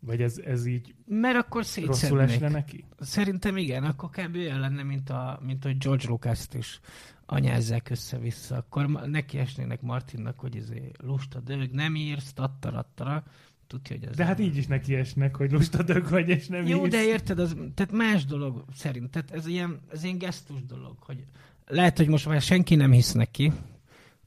Vagy 0.00 0.22
ez, 0.22 0.38
ez 0.38 0.66
így 0.66 0.94
Mert 1.06 1.36
akkor 1.36 1.64
rosszul 1.86 2.20
esne 2.22 2.48
neki? 2.48 2.84
Szerintem 2.98 3.56
igen, 3.56 3.84
akkor 3.84 4.10
kb. 4.10 4.34
olyan 4.36 4.60
lenne, 4.60 4.82
mint, 4.82 5.10
a, 5.10 5.40
mint 5.44 5.64
hogy 5.64 5.78
George 5.78 6.08
Lucas-t 6.08 6.54
is 6.54 6.80
anyázzák 7.26 7.90
össze-vissza. 7.90 8.56
Akkor 8.56 8.88
neki 8.90 9.38
esnének 9.38 9.80
Martinnak, 9.80 10.38
hogy 10.40 10.54
izé, 10.54 10.90
lusta 10.98 11.40
dög, 11.40 11.70
nem 11.70 11.94
írsz, 11.96 12.32
tattarattara. 12.32 13.24
Tudja, 13.66 13.96
hogy 13.96 14.08
ez 14.08 14.16
De 14.16 14.24
hát 14.24 14.38
nem- 14.38 14.46
így 14.46 14.56
is 14.56 14.66
neki 14.66 14.94
esnek, 14.94 15.36
hogy 15.36 15.52
lustadög 15.52 16.08
vagy, 16.08 16.28
és 16.28 16.46
nem 16.46 16.66
Jó, 16.66 16.78
írsz. 16.80 16.90
de 16.90 17.04
érted, 17.04 17.38
az, 17.38 17.56
tehát 17.74 17.92
más 17.92 18.24
dolog 18.24 18.64
szerint. 18.74 19.10
Tehát 19.10 19.30
ez 19.30 19.46
ilyen, 19.46 19.80
ez 19.92 20.04
ilyen 20.04 20.18
gesztus 20.18 20.64
dolog, 20.64 20.96
hogy 21.00 21.24
lehet, 21.70 21.96
hogy 21.96 22.08
most 22.08 22.26
már 22.26 22.40
senki 22.40 22.74
nem 22.74 22.92
hisz 22.92 23.12
neki, 23.12 23.52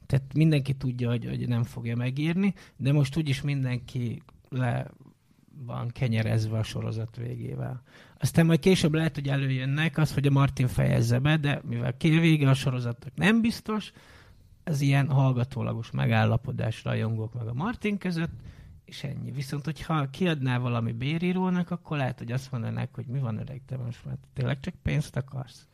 tehát 0.05 0.33
mindenki 0.33 0.73
tudja, 0.73 1.09
hogy, 1.09 1.25
hogy 1.25 1.47
nem 1.47 1.63
fogja 1.63 1.95
megírni, 1.95 2.53
de 2.77 2.91
most 2.91 3.17
úgyis 3.17 3.41
mindenki 3.41 4.21
le 4.49 4.91
van 5.65 5.87
kenyerezve 5.87 6.57
a 6.57 6.63
sorozat 6.63 7.15
végével. 7.15 7.83
Aztán 8.19 8.45
majd 8.45 8.59
később 8.59 8.93
lehet, 8.93 9.15
hogy 9.15 9.27
előjönnek 9.27 9.97
az, 9.97 10.13
hogy 10.13 10.27
a 10.27 10.31
Martin 10.31 10.67
fejezze 10.67 11.19
be, 11.19 11.37
de 11.37 11.61
mivel 11.69 11.95
vége 11.99 12.49
a 12.49 12.53
sorozatnak 12.53 13.15
nem 13.15 13.41
biztos, 13.41 13.91
ez 14.63 14.81
ilyen 14.81 15.09
hallgatólagos 15.09 15.91
megállapodás 15.91 16.83
rajongók 16.83 17.33
meg 17.33 17.47
a 17.47 17.53
Martin 17.53 17.97
között, 17.97 18.33
és 18.85 19.03
ennyi. 19.03 19.31
Viszont, 19.31 19.65
hogyha 19.65 20.09
kiadnál 20.09 20.59
valami 20.59 20.91
bérírónak, 20.91 21.71
akkor 21.71 21.97
lehet, 21.97 22.17
hogy 22.17 22.31
azt 22.31 22.51
mondanák, 22.51 22.95
hogy 22.95 23.05
mi 23.05 23.19
van 23.19 23.37
öreg, 23.37 23.61
te 23.65 23.77
most 23.77 24.05
már 24.05 24.17
tényleg 24.33 24.59
csak 24.59 24.73
pénzt 24.81 25.15
akarsz. 25.15 25.67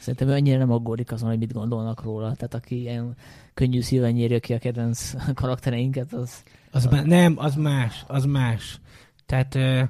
Szerintem 0.00 0.28
ő 0.28 0.32
annyira 0.32 0.58
nem 0.58 0.70
aggódik 0.70 1.12
azon, 1.12 1.28
hogy 1.28 1.38
mit 1.38 1.52
gondolnak 1.52 2.02
róla. 2.02 2.34
Tehát 2.34 2.54
aki 2.54 2.80
ilyen 2.80 3.16
könnyű 3.54 3.80
szíven 3.80 4.12
nyírja 4.12 4.40
ki 4.40 4.54
a 4.54 4.58
kedvenc 4.58 5.14
karaktereinket, 5.40 6.12
az 6.12 6.42
Az 6.70 6.84
má- 6.84 7.06
nem, 7.06 7.34
az 7.38 7.54
más, 7.54 8.04
az 8.06 8.24
más. 8.24 8.80
Tehát 9.26 9.54
ö, 9.54 9.82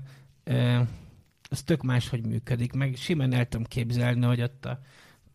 ö, 0.44 0.80
az 1.50 1.62
tök 1.62 1.82
más, 1.82 2.08
hogy 2.08 2.26
működik. 2.26 2.72
Meg 2.72 2.94
simán 2.96 3.32
el 3.32 3.48
tudom 3.48 3.66
képzelni, 3.66 4.26
hogy 4.26 4.42
ott 4.42 4.64
a 4.64 4.80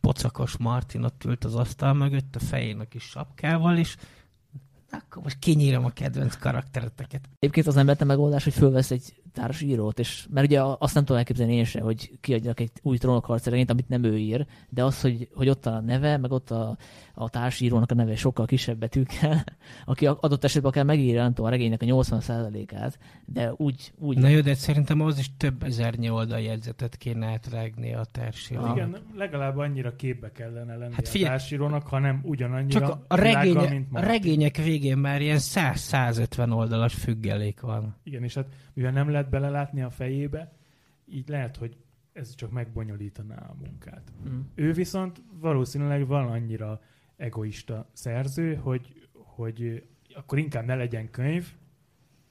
pocakos 0.00 0.56
Martin 0.56 1.02
ott 1.02 1.24
ült 1.24 1.44
az 1.44 1.54
asztal 1.54 1.94
mögött, 1.94 2.36
a 2.36 2.38
fején 2.38 2.80
a 2.80 2.84
kis 2.84 3.02
sapkával, 3.02 3.76
és 3.76 3.96
akkor 4.90 5.22
most 5.22 5.38
kinyírom 5.38 5.84
a 5.84 5.90
kedvenc 5.90 6.36
karaktereteket. 6.36 7.28
Egyébként 7.38 7.66
az 7.66 7.74
nem 7.74 7.94
a 7.98 8.04
megoldás, 8.04 8.44
hogy 8.44 8.52
fölvesz 8.52 8.90
egy 8.90 9.22
társírót, 9.34 9.98
és 9.98 10.26
mert 10.30 10.46
ugye 10.46 10.60
azt 10.78 10.94
nem 10.94 11.02
tudom 11.02 11.18
elképzelni 11.18 11.54
én 11.54 11.64
se, 11.64 11.80
hogy 11.80 12.10
kiadjak 12.20 12.60
egy 12.60 12.70
új 12.82 12.98
trónokharc 12.98 13.46
regényt, 13.46 13.70
amit 13.70 13.88
nem 13.88 14.04
ő 14.04 14.18
ír, 14.18 14.46
de 14.68 14.84
az, 14.84 15.00
hogy, 15.00 15.28
hogy 15.34 15.48
ott 15.48 15.66
a 15.66 15.80
neve, 15.80 16.16
meg 16.16 16.32
ott 16.32 16.50
a, 16.50 16.76
a 17.14 17.30
társírónak 17.30 17.90
a 17.90 17.94
neve 17.94 18.16
sokkal 18.16 18.46
kisebb 18.46 18.78
betűkkel, 18.78 19.44
aki 19.84 20.06
adott 20.06 20.44
esetben 20.44 20.70
akár 20.70 20.84
megírja, 20.84 21.22
nem 21.22 21.32
tudom, 21.32 21.46
a 21.46 21.50
regénynek 21.50 21.82
a 21.82 21.84
80%-át, 21.84 22.98
de 23.24 23.52
úgy, 23.56 23.92
úgy 23.98 24.18
Na 24.18 24.28
jó, 24.28 24.40
de 24.40 24.54
szerintem 24.54 25.00
az 25.00 25.18
is 25.18 25.30
több 25.36 25.62
ezernyi 25.62 26.10
oldal 26.10 26.40
jegyzetet 26.40 26.96
kéne 26.96 27.26
átrágni 27.26 27.94
a 27.94 28.04
társírónak. 28.04 28.76
Igen, 28.76 28.96
legalább 29.14 29.56
annyira 29.56 29.96
képbe 29.96 30.32
kellene 30.32 30.76
lenni 30.76 30.94
Hát 30.94 31.06
a 31.06 31.10
figyelj- 31.10 31.30
társírónak, 31.30 31.86
hanem 31.86 32.20
ugyanannyira 32.22 32.80
Csak 32.80 32.88
a, 32.88 33.04
a, 33.08 33.16
világgal, 33.16 33.42
regénye, 33.42 33.68
mint 33.70 33.88
a 33.92 34.00
regények 34.00 34.56
végén 34.56 34.98
már 34.98 35.20
ilyen 35.20 35.38
100-150 35.40 36.52
oldalas 36.52 36.94
függelék 36.94 37.60
van. 37.60 37.94
Igen, 38.02 38.22
és 38.22 38.34
hát 38.34 38.46
mivel 38.74 38.92
nem 38.92 39.10
lehet 39.10 39.23
belelátni 39.30 39.82
a 39.82 39.90
fejébe, 39.90 40.52
így 41.06 41.28
lehet, 41.28 41.56
hogy 41.56 41.76
ez 42.12 42.34
csak 42.34 42.50
megbonyolítaná 42.50 43.36
a 43.36 43.54
munkát. 43.54 44.12
Mm. 44.28 44.40
Ő 44.54 44.72
viszont 44.72 45.22
valószínűleg 45.40 46.06
van 46.06 46.26
annyira 46.26 46.80
egoista 47.16 47.90
szerző, 47.92 48.54
hogy, 48.54 49.08
hogy 49.12 49.86
akkor 50.14 50.38
inkább 50.38 50.64
ne 50.64 50.74
legyen 50.74 51.10
könyv, 51.10 51.52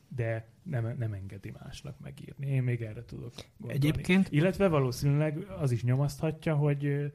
de 0.07 0.47
nem, 0.63 0.95
nem 0.97 1.13
engedi 1.13 1.51
másnak 1.63 1.99
megírni. 1.99 2.47
Én 2.47 2.63
még 2.63 2.81
erre 2.81 3.05
tudok 3.05 3.33
gondolni. 3.57 3.87
Egyébként 3.87 4.27
Illetve 4.31 4.67
valószínűleg 4.67 5.37
az 5.37 5.71
is 5.71 5.83
nyomaszthatja, 5.83 6.55
hogy 6.55 7.13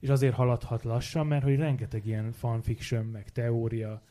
és 0.00 0.08
azért 0.08 0.34
haladhat 0.34 0.82
lassan, 0.82 1.26
mert 1.26 1.42
hogy 1.42 1.56
rengeteg 1.56 2.06
ilyen 2.06 2.32
fanfiction, 2.32 3.04
meg 3.04 3.30
teória 3.30 4.02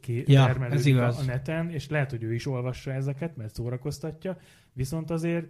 ké- 0.00 0.28
Ja, 0.28 0.44
termelődik 0.44 0.98
a, 0.98 1.14
neten, 1.26 1.70
és 1.70 1.88
lehet, 1.88 2.10
hogy 2.10 2.22
ő 2.22 2.34
is 2.34 2.46
olvassa 2.46 2.92
ezeket, 2.92 3.36
mert 3.36 3.54
szórakoztatja, 3.54 4.36
viszont 4.72 5.10
azért 5.10 5.46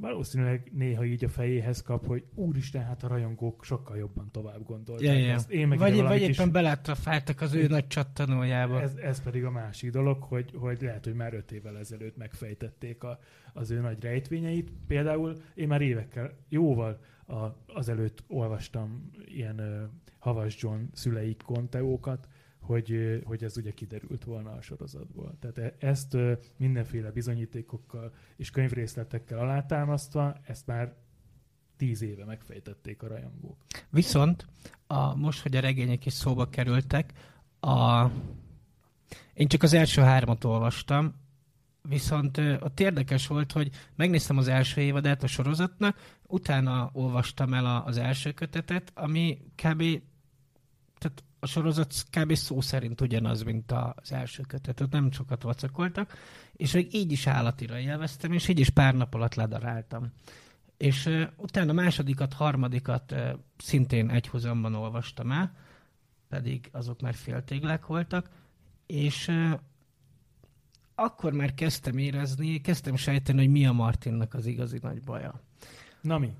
valószínűleg 0.00 0.70
néha 0.72 1.04
így 1.04 1.24
a 1.24 1.28
fejéhez 1.28 1.82
kap, 1.82 2.06
hogy 2.06 2.24
úristen, 2.34 2.84
hát 2.84 3.02
a 3.02 3.08
rajongók 3.08 3.64
sokkal 3.64 3.96
jobban 3.96 4.30
tovább 4.30 4.66
gondolták 4.66 5.06
Ja, 5.06 5.12
ja. 5.14 5.32
ezt. 5.32 5.50
Én 5.50 5.68
meg 5.68 5.78
vagy, 5.78 5.90
vagy 5.90 6.00
valamit 6.00 6.28
is 6.28 6.38
éppen 6.38 6.52
belátrafáltak 6.52 7.40
az 7.40 7.54
ő 7.54 7.66
nagy 7.66 7.86
csattanójába. 7.86 8.80
ez, 8.80 8.94
ez 8.94 9.22
pedig 9.22 9.44
a 9.44 9.50
másik 9.50 9.90
dolog, 9.90 10.22
hogy, 10.22 10.52
hogy 10.54 10.82
lehet, 10.82 11.04
hogy 11.04 11.14
már 11.14 11.34
öt 11.34 11.52
évvel 11.52 11.78
ezelőtt 11.78 12.16
megfejtették 12.16 13.02
a, 13.02 13.18
az 13.52 13.70
ő 13.70 13.80
nagy 13.80 14.02
rejtvényeit. 14.02 14.72
Például 14.86 15.36
én 15.54 15.68
már 15.68 15.80
évekkel, 15.80 16.32
jóval 16.48 16.98
a, 17.26 17.46
azelőtt 17.66 18.22
olvastam 18.26 19.10
ilyen 19.24 19.58
ö, 19.58 19.82
Havas 20.18 20.62
John 20.62 20.80
szülei 20.92 21.36
konteókat, 21.44 22.28
hogy, 22.60 23.20
hogy 23.24 23.44
ez 23.44 23.56
ugye 23.56 23.70
kiderült 23.70 24.24
volna 24.24 24.50
a 24.50 24.60
sorozatból. 24.60 25.36
Tehát 25.40 25.58
e- 25.58 25.86
ezt 25.86 26.16
mindenféle 26.56 27.10
bizonyítékokkal 27.10 28.12
és 28.36 28.50
könyvrészletekkel 28.50 29.38
alátámasztva, 29.38 30.36
ezt 30.46 30.66
már 30.66 30.94
tíz 31.76 32.02
éve 32.02 32.24
megfejtették 32.24 33.02
a 33.02 33.06
rajongók. 33.06 33.56
Viszont 33.90 34.46
a, 34.86 35.14
most, 35.14 35.42
hogy 35.42 35.56
a 35.56 35.60
regények 35.60 36.06
is 36.06 36.12
szóba 36.12 36.48
kerültek, 36.48 37.12
a, 37.60 38.06
én 39.34 39.48
csak 39.48 39.62
az 39.62 39.72
első 39.72 40.00
hármat 40.00 40.44
olvastam, 40.44 41.14
viszont 41.82 42.38
ott 42.38 42.80
érdekes 42.80 43.26
volt, 43.26 43.52
hogy 43.52 43.70
megnéztem 43.96 44.38
az 44.38 44.48
első 44.48 44.80
évadát 44.80 45.22
a 45.22 45.26
sorozatnak, 45.26 46.18
utána 46.26 46.90
olvastam 46.92 47.54
el 47.54 47.66
a, 47.66 47.84
az 47.84 47.96
első 47.96 48.32
kötetet, 48.32 48.92
ami 48.94 49.38
kb. 49.54 49.82
Tehát 50.98 51.24
a 51.40 51.46
sorozat 51.46 51.94
kb. 52.10 52.34
szó 52.34 52.60
szerint 52.60 53.00
ugyanaz, 53.00 53.42
mint 53.42 53.72
az 53.72 54.12
első 54.12 54.42
kötet. 54.42 54.80
Ott 54.80 54.90
nem 54.90 55.10
sokat 55.10 55.42
vacakoltak, 55.42 56.12
és 56.52 56.72
még 56.72 56.94
így 56.94 57.12
is 57.12 57.26
állatira 57.26 57.78
élveztem, 57.78 58.32
és 58.32 58.48
így 58.48 58.58
is 58.58 58.70
pár 58.70 58.94
nap 58.94 59.14
alatt 59.14 59.34
ledaráltam. 59.34 60.12
És 60.76 61.06
uh, 61.06 61.22
utána 61.36 61.72
másodikat, 61.72 62.32
harmadikat 62.32 63.12
uh, 63.12 63.30
szintén 63.56 64.10
egyhuzamban 64.10 64.74
olvastam 64.74 65.30
el, 65.30 65.52
pedig 66.28 66.68
azok 66.72 67.00
már 67.00 67.14
féltéglek 67.14 67.86
voltak, 67.86 68.30
és 68.86 69.28
uh, 69.28 69.52
akkor 70.94 71.32
már 71.32 71.54
kezdtem 71.54 71.98
érezni, 71.98 72.60
kezdtem 72.60 72.96
sejteni, 72.96 73.38
hogy 73.38 73.50
mi 73.50 73.66
a 73.66 73.72
Martinnak 73.72 74.34
az 74.34 74.46
igazi 74.46 74.78
nagy 74.82 75.02
baja. 75.02 75.40
Na 76.00 76.18
mi? 76.18 76.32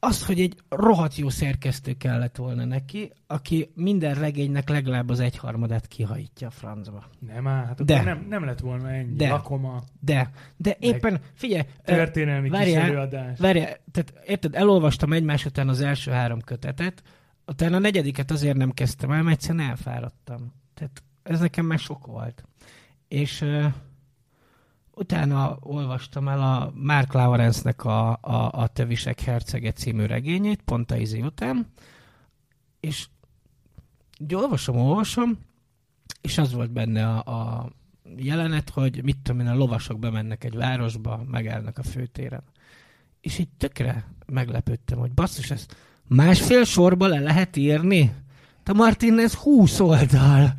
Az, 0.00 0.26
hogy 0.26 0.40
egy 0.40 0.56
rohadt 0.68 1.16
jó 1.16 1.28
szerkesztő 1.28 1.92
kellett 1.92 2.36
volna 2.36 2.64
neki, 2.64 3.12
aki 3.26 3.70
minden 3.74 4.14
regénynek 4.14 4.68
legalább 4.68 5.08
az 5.08 5.20
egyharmadát 5.20 5.86
kihajítja 5.86 6.46
a 6.46 6.50
francba. 6.50 7.04
Nem 7.18 7.46
áll, 7.46 7.64
hát 7.64 7.84
De. 7.84 8.02
nem, 8.02 8.26
nem 8.28 8.44
lett 8.44 8.60
volna 8.60 8.90
ennyi. 8.90 9.14
De. 9.14 9.28
Lakoma, 9.28 9.82
De, 10.00 10.30
de 10.56 10.76
éppen, 10.80 11.20
figyelj, 11.34 11.62
történelmi 11.84 12.48
kis 12.48 12.58
várjál, 12.58 12.82
előadás. 12.82 13.38
Várjál, 13.38 13.76
tehát 13.92 14.12
érted, 14.26 14.54
elolvastam 14.54 15.12
egymás 15.12 15.44
után 15.44 15.68
az 15.68 15.80
első 15.80 16.10
három 16.10 16.40
kötetet, 16.40 17.02
utána 17.46 17.76
a 17.76 17.80
negyediket 17.80 18.30
azért 18.30 18.56
nem 18.56 18.70
kezdtem 18.70 19.10
el, 19.10 19.22
mert 19.22 19.36
egyszerűen 19.36 19.68
elfáradtam. 19.68 20.52
Tehát 20.74 21.02
ez 21.22 21.40
nekem 21.40 21.66
már 21.66 21.78
sok 21.78 22.06
volt. 22.06 22.44
És 23.08 23.44
utána 24.98 25.56
olvastam 25.60 26.28
el 26.28 26.40
a 26.40 26.72
Mark 26.74 27.12
Lawrence-nek 27.12 27.84
a, 27.84 28.18
a, 28.20 28.50
a 28.52 28.66
Tövisek 28.66 29.20
hercege 29.20 29.72
című 29.72 30.04
regényét, 30.04 30.62
pont 30.62 30.90
a 30.90 30.96
izé 30.96 31.20
után, 31.20 31.66
és 32.80 33.06
így 34.18 34.34
olvasom, 34.34 34.76
olvasom, 34.76 35.38
és 36.20 36.38
az 36.38 36.52
volt 36.52 36.70
benne 36.70 37.08
a, 37.08 37.18
a 37.18 37.70
jelenet, 38.16 38.70
hogy 38.70 39.02
mit 39.04 39.18
tudom 39.22 39.40
én, 39.40 39.46
a 39.46 39.54
lovasok 39.54 39.98
bemennek 39.98 40.44
egy 40.44 40.54
városba, 40.54 41.24
megállnak 41.30 41.78
a 41.78 41.82
főtéren. 41.82 42.42
És 43.20 43.38
így 43.38 43.48
tökre 43.56 44.04
meglepődtem, 44.26 44.98
hogy 44.98 45.12
basszus, 45.12 45.50
ezt 45.50 45.76
másfél 46.06 46.64
sorba 46.64 47.06
le 47.06 47.20
lehet 47.20 47.56
írni? 47.56 48.14
Te 48.62 48.72
Martin, 48.72 49.18
ez 49.18 49.34
20 49.34 49.80
oldal. 49.80 50.52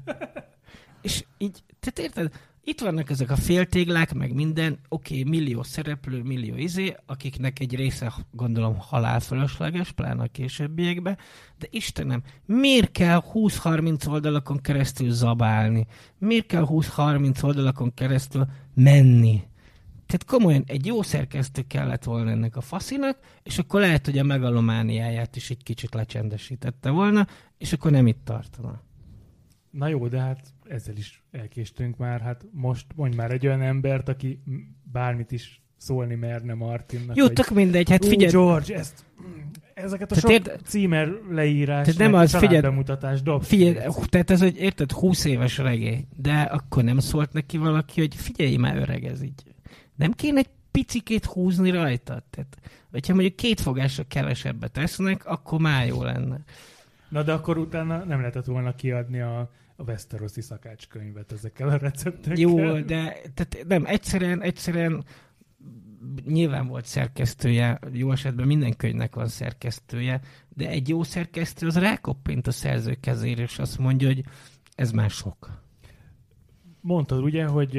És 1.01 1.25
így, 1.37 1.63
tehát 1.79 1.99
érted? 1.99 2.31
Itt 2.69 2.81
vannak 2.81 3.09
ezek 3.09 3.31
a 3.31 3.35
féltéglák, 3.35 4.13
meg 4.13 4.33
minden, 4.33 4.79
oké, 4.89 5.19
okay, 5.19 5.29
millió 5.29 5.63
szereplő, 5.63 6.21
millió 6.21 6.55
izé, 6.55 6.95
akiknek 7.05 7.59
egy 7.59 7.75
része 7.75 8.13
gondolom 8.31 8.77
halálfölösleges, 8.77 9.91
pláne 9.91 10.23
a 10.23 10.27
későbbiekben, 10.27 11.17
de 11.57 11.67
Istenem, 11.69 12.23
miért 12.45 12.91
kell 12.91 13.23
20-30 13.33 14.09
oldalakon 14.09 14.61
keresztül 14.61 15.11
zabálni? 15.11 15.87
Miért 16.17 16.45
kell 16.45 16.65
20-30 16.69 17.43
oldalakon 17.43 17.93
keresztül 17.93 18.45
menni? 18.73 19.41
Tehát 20.05 20.25
komolyan 20.25 20.63
egy 20.67 20.85
jó 20.85 21.01
szerkesztő 21.01 21.61
kellett 21.67 22.03
volna 22.03 22.29
ennek 22.29 22.55
a 22.55 22.61
faszinak, 22.61 23.17
és 23.43 23.57
akkor 23.57 23.79
lehet, 23.79 24.05
hogy 24.05 24.17
a 24.17 24.23
megalomániáját 24.23 25.35
is 25.35 25.49
egy 25.49 25.63
kicsit 25.63 25.93
lecsendesítette 25.93 26.89
volna, 26.89 27.27
és 27.57 27.73
akkor 27.73 27.91
nem 27.91 28.07
itt 28.07 28.21
tartana. 28.23 28.81
Na 29.71 29.87
jó, 29.87 30.07
de 30.07 30.19
hát 30.19 30.53
ezzel 30.69 30.95
is 30.95 31.23
elkéstünk 31.31 31.97
már. 31.97 32.21
Hát 32.21 32.45
most 32.51 32.85
mondj 32.95 33.15
már 33.15 33.31
egy 33.31 33.47
olyan 33.47 33.61
embert, 33.61 34.09
aki 34.09 34.43
bármit 34.91 35.31
is 35.31 35.61
szólni 35.77 36.15
merne 36.15 36.53
Martinnak. 36.53 37.15
Jó, 37.15 37.27
tök 37.27 37.49
mindegy, 37.49 37.89
hát 37.89 38.05
figyelj. 38.05 38.31
George, 38.31 38.75
ezt, 38.75 39.05
ezeket 39.73 40.11
a 40.11 40.15
tehát 40.15 40.43
sok 40.43 40.47
érd... 40.47 40.61
címer 40.65 41.11
leírás, 41.29 41.85
tehát 41.85 42.11
nem 42.11 42.13
az, 42.13 42.35
figyelj, 42.35 42.61
bemutatás, 42.61 43.21
dob. 43.21 43.43
Figyelj, 43.43 43.75
tehát 44.07 44.29
ez, 44.29 44.39
hogy 44.39 44.57
érted, 44.57 44.91
20 44.91 45.25
éves 45.25 45.57
regé, 45.57 46.07
de 46.15 46.41
akkor 46.41 46.83
nem 46.83 46.99
szólt 46.99 47.33
neki 47.33 47.57
valaki, 47.57 47.99
hogy 47.99 48.15
figyelj 48.15 48.55
már 48.55 48.77
öreg, 48.77 49.05
ez 49.05 49.21
így. 49.21 49.43
Nem 49.95 50.11
kéne 50.11 50.39
egy 50.39 50.49
picikét 50.71 51.25
húzni 51.25 51.69
rajta? 51.69 52.23
Tehát, 52.29 52.57
hogyha 52.91 53.13
mondjuk 53.13 53.35
két 53.35 53.61
fogásra 53.61 54.03
kevesebbet 54.07 54.77
esznek, 54.77 55.25
akkor 55.25 55.59
már 55.59 55.87
jó 55.87 56.03
lenne. 56.03 56.39
Na 57.09 57.23
de 57.23 57.31
akkor 57.31 57.57
utána 57.57 58.03
nem 58.03 58.19
lehetett 58.19 58.45
volna 58.45 58.75
kiadni 58.75 59.19
a, 59.19 59.49
a 59.79 59.83
Westeroszi 59.83 60.41
szakácskönyvet 60.41 61.31
ezekkel 61.31 61.69
a 61.69 61.77
receptekkel. 61.77 62.37
Jó, 62.37 62.79
de 62.79 63.21
tehát 63.33 63.65
nem, 63.67 63.85
egyszerűen, 63.85 64.41
egyszerűen 64.41 65.03
nyilván 66.25 66.67
volt 66.67 66.85
szerkesztője, 66.85 67.79
jó 67.91 68.11
esetben 68.11 68.47
minden 68.47 68.75
könyvnek 68.75 69.15
van 69.15 69.27
szerkesztője, 69.27 70.21
de 70.49 70.69
egy 70.69 70.89
jó 70.89 71.03
szerkesztő 71.03 71.67
az 71.67 71.77
rákoppint 71.77 72.47
a 72.47 72.51
szerző 72.51 72.97
kezére, 72.99 73.41
és 73.41 73.59
azt 73.59 73.77
mondja, 73.77 74.07
hogy 74.07 74.23
ez 74.75 74.91
már 74.91 75.09
sok 75.09 75.49
mondtad 76.81 77.23
ugye, 77.23 77.45
hogy 77.45 77.77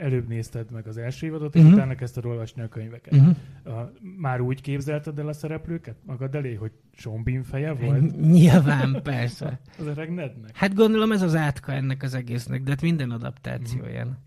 előbb 0.00 0.28
nézted 0.28 0.70
meg 0.70 0.86
az 0.86 0.96
első 0.96 1.26
évadot, 1.26 1.54
és 1.54 1.60
uh-huh. 1.60 1.76
utána 1.76 1.94
kezdted 1.94 2.24
olvasni 2.24 2.62
a 2.62 2.68
könyveket. 2.68 3.12
Uh-huh. 3.12 3.78
A, 3.78 3.92
már 4.18 4.40
úgy 4.40 4.60
képzelted 4.60 5.18
el 5.18 5.28
a 5.28 5.32
szereplőket 5.32 5.96
magad 6.06 6.34
elé, 6.34 6.54
hogy 6.54 6.72
Sean 6.92 7.22
Bean 7.22 7.42
feje 7.42 7.72
volt? 7.72 8.20
Nyilván, 8.30 9.00
persze. 9.02 9.60
az 9.78 9.86
öreg 9.86 10.14
Nednek. 10.14 10.56
Hát 10.56 10.74
gondolom 10.74 11.12
ez 11.12 11.22
az 11.22 11.34
átka 11.34 11.72
ennek 11.72 12.02
az 12.02 12.14
egésznek, 12.14 12.62
de 12.62 12.70
hát 12.70 12.82
minden 12.82 13.10
adaptáció 13.10 13.78
uh-huh. 13.78 13.92
ilyen. 13.92 14.18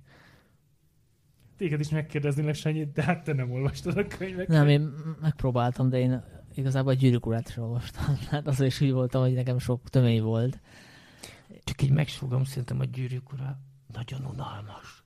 Téged 1.57 1.79
is 1.79 1.89
megkérdeznélek, 1.89 2.55
Sanyi, 2.55 2.91
de 2.93 3.03
hát 3.03 3.23
te 3.23 3.33
nem 3.33 3.51
olvastad 3.51 3.97
a 3.97 4.07
könyveket. 4.07 4.47
Nem, 4.47 4.67
én 4.67 4.89
megpróbáltam, 5.21 5.89
de 5.89 5.99
én 5.99 6.23
igazából 6.55 6.91
a 6.91 6.95
gyűrűk 6.95 7.25
urát 7.25 7.53
olvastam. 7.57 8.17
Hát 8.29 8.47
az 8.47 8.61
is 8.61 8.81
úgy 8.81 8.91
voltam, 8.91 9.21
hogy 9.21 9.33
nekem 9.33 9.59
sok 9.59 9.89
tömény 9.89 10.21
volt. 10.21 10.59
Csak 11.63 11.81
így 11.81 11.91
megsúgom, 11.91 12.43
szerintem 12.43 12.79
a 12.79 12.85
gyűrűk 12.85 13.33
urát 13.33 13.57
nagyon 13.93 14.25
unalmas. 14.25 15.03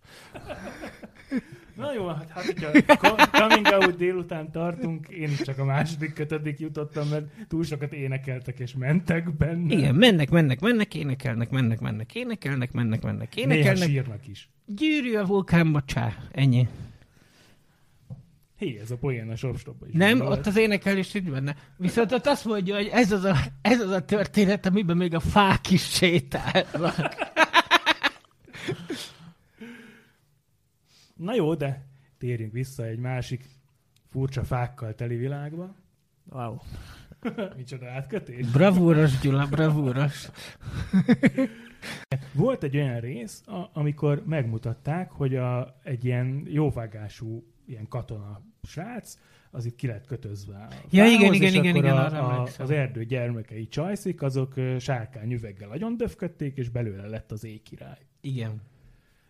Na 1.76 1.94
jó, 1.94 2.08
hát, 2.08 2.30
hát 2.30 2.44
hogyha 2.44 3.30
coming 3.32 3.66
out 3.66 3.96
délután 3.96 4.52
tartunk, 4.52 5.08
én 5.08 5.36
csak 5.44 5.58
a 5.58 5.66
második 5.66 6.14
kötedik 6.14 6.60
jutottam, 6.60 7.08
mert 7.08 7.26
túl 7.48 7.64
sokat 7.64 7.94
énekeltek 7.94 8.60
és 8.60 8.74
mentek 8.74 9.38
benne. 9.38 9.74
Igen, 9.74 9.96
mennek, 9.96 10.30
mennek, 10.30 10.60
mennek, 10.60 10.96
énekelnek, 10.96 11.50
mennek, 11.50 11.80
mennek, 11.80 12.16
énekelnek, 12.16 12.72
mennek, 12.72 13.02
mennek, 13.02 13.36
énekelnek. 13.36 13.74
Néha 13.74 13.86
sírnak 13.86 14.28
is. 14.28 14.50
Gyűrű 14.66 15.16
a 15.16 15.26
vulkánba, 15.26 15.82
csá, 15.86 16.14
ennyi. 16.32 16.68
Hé, 18.58 18.80
ez 18.82 18.92
a 18.92 18.98
poén 18.98 19.30
a 19.30 19.36
shopstopban 19.36 19.90
is. 19.90 19.96
Nem, 19.96 20.22
ott 20.22 20.46
az 20.46 20.58
énekelés 20.58 21.14
így 21.14 21.30
benne. 21.32 21.56
Viszont 21.78 22.12
ott 22.12 22.26
azt 22.26 22.46
mondja, 22.46 22.76
hogy 22.76 22.90
ez 22.92 23.12
az 23.12 23.24
a, 23.24 23.36
ez 23.62 23.80
az 23.80 23.90
a 23.90 24.06
történet, 24.06 24.66
amiben 24.66 24.98
még 24.98 25.14
a 25.16 25.20
fák 25.20 25.72
is 25.72 25.84
sétálnak. 25.90 26.96
Na 31.16 31.36
jó, 31.36 31.54
de 31.54 31.86
térjünk 32.18 32.52
vissza 32.52 32.86
egy 32.86 33.00
másik 33.00 33.50
furcsa 34.10 34.44
fákkal 34.44 34.96
teli 34.96 35.16
világba. 35.16 35.76
Wow. 36.30 36.58
Micsoda 37.58 37.90
átkötés. 37.90 38.48
Bravúros, 38.52 39.20
Gyula, 39.20 39.48
bravúros. 39.48 40.30
Volt 42.34 42.64
egy 42.64 42.76
olyan 42.76 43.00
rész, 43.00 43.44
a, 43.48 43.70
amikor 43.74 44.24
megmutatták, 44.26 45.12
hogy 45.12 45.36
a, 45.36 45.80
egy 45.84 46.06
ilyen 46.06 46.46
jóvágású 46.48 47.44
ilyen 47.66 47.88
katona 47.88 48.42
srác, 48.64 49.18
az 49.56 49.66
itt 49.66 49.76
ki 49.76 49.88
lett 49.88 50.06
kötözve 50.06 50.56
a 50.56 50.68
Ja, 50.90 51.04
fához, 51.04 51.14
igen, 51.14 51.34
igen, 51.34 51.54
igen, 51.54 51.76
igen, 51.76 51.98
a, 51.98 52.42
a, 52.42 52.48
az 52.58 52.70
erdő 52.70 53.04
gyermekei 53.04 53.68
csajszik, 53.68 54.22
azok 54.22 54.54
sárkány 54.80 55.32
üveggel 55.32 55.72
agyon 55.72 55.98
döfködték, 55.98 56.58
és 56.58 56.70
belőle 56.70 57.08
lett 57.08 57.32
az 57.32 57.44
éjkirály. 57.44 58.00
Igen. 58.22 58.62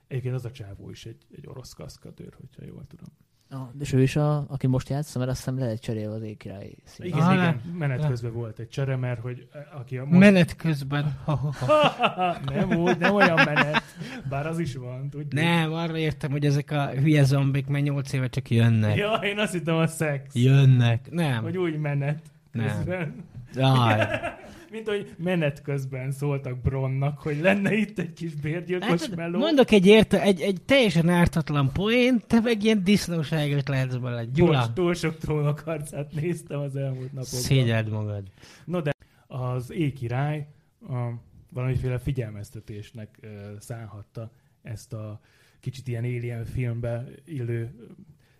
Egyébként 0.07 0.35
az 0.35 0.45
a 0.45 0.51
csávó 0.51 0.89
is 0.89 1.05
egy, 1.05 1.25
egy 1.35 1.47
orosz 1.47 1.73
kaszkadőr, 1.73 2.33
hogyha 2.39 2.65
jól 2.65 2.85
tudom. 2.87 3.24
Ah, 3.49 3.61
és 3.79 3.93
ő 3.93 4.01
is, 4.01 4.15
a, 4.15 4.45
aki 4.47 4.67
most 4.67 4.89
játsz, 4.89 5.15
mert 5.15 5.29
azt 5.29 5.37
hiszem 5.37 5.59
le 5.59 5.65
egy 5.65 5.79
cserél 5.79 6.11
az 6.11 6.21
ékirály 6.21 6.75
Igen, 6.97 7.19
ah, 7.19 7.33
igen, 7.33 7.61
menet 7.77 8.07
közben 8.07 8.33
volt 8.33 8.59
egy 8.59 8.69
csere, 8.69 8.95
mert 8.95 9.19
hogy 9.19 9.47
eh, 9.53 9.79
aki 9.79 9.97
a 9.97 10.05
most... 10.05 10.19
Menet 10.19 10.55
közben. 10.55 11.17
nem 12.55 12.71
úgy, 12.71 12.97
nem 12.97 13.13
olyan 13.15 13.35
menet, 13.45 13.83
bár 14.29 14.47
az 14.47 14.59
is 14.59 14.75
van, 14.75 15.09
tudjuk. 15.09 15.33
Nem, 15.33 15.73
arra 15.73 15.97
értem, 15.97 16.31
hogy 16.31 16.45
ezek 16.45 16.71
a 16.71 16.89
hülye 16.89 17.23
zombik, 17.23 17.67
mert 17.67 17.83
nyolc 17.83 18.13
éve 18.13 18.27
csak 18.27 18.49
jönnek. 18.49 18.95
Ja, 18.95 19.13
én 19.13 19.39
azt 19.39 19.53
hittem 19.53 19.75
a 19.75 19.87
szex. 19.87 20.35
Jönnek, 20.35 21.11
nem. 21.11 21.43
Hogy 21.43 21.57
úgy 21.57 21.77
menet. 21.77 22.21
Nem. 22.51 23.23
Jaj. 23.55 24.07
mint 24.75 24.87
hogy 24.87 25.15
menet 25.17 25.61
közben 25.61 26.11
szóltak 26.11 26.61
Bronnak, 26.61 27.19
hogy 27.19 27.39
lenne 27.39 27.73
itt 27.73 27.99
egy 27.99 28.13
kis 28.13 28.33
bérgyilkos 28.33 29.01
hát, 29.01 29.15
meló. 29.15 29.39
Mondok 29.39 29.71
egy, 29.71 29.85
érte, 29.85 30.21
egy, 30.21 30.41
egy 30.41 30.61
teljesen 30.65 31.09
ártatlan 31.09 31.71
poén, 31.73 32.21
te 32.27 32.39
meg 32.39 32.63
ilyen 32.63 32.83
disznóságot 32.83 33.67
lehetsz 33.67 33.95
bele. 33.95 34.25
Gyula. 34.25 34.63
Túl, 34.63 34.73
túl 34.73 34.93
sok 34.93 35.17
trónok 35.17 35.59
harcát 35.59 36.11
néztem 36.13 36.59
az 36.59 36.75
elmúlt 36.75 37.13
napokban. 37.13 37.39
Szégyeld 37.39 37.89
magad. 37.89 38.23
No 38.65 38.81
de 38.81 38.91
az 39.27 39.71
ékirály 39.71 40.47
a 40.89 41.09
valamiféle 41.49 41.97
figyelmeztetésnek 41.97 43.19
uh, 43.23 43.29
szánhatta 43.59 44.31
ezt 44.61 44.93
a 44.93 45.19
kicsit 45.59 45.87
ilyen 45.87 46.03
alien 46.03 46.45
filmbe 46.45 47.05
illő 47.25 47.75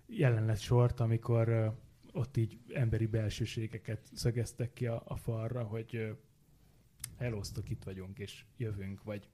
jelenet 0.08 0.60
sort, 0.60 1.00
amikor 1.00 1.74
ott 2.16 2.38
így 2.38 2.58
emberi 2.74 3.06
belsőségeket 3.06 4.00
szögeztek 4.14 4.74
ki 4.74 4.86
a, 4.86 5.04
a 5.06 5.16
falra, 5.16 5.64
hogy 5.64 6.16
elosztok, 7.18 7.70
itt 7.70 7.84
vagyunk, 7.84 8.20
és 8.20 8.44
jövünk, 8.58 9.04
vagy 9.04 9.28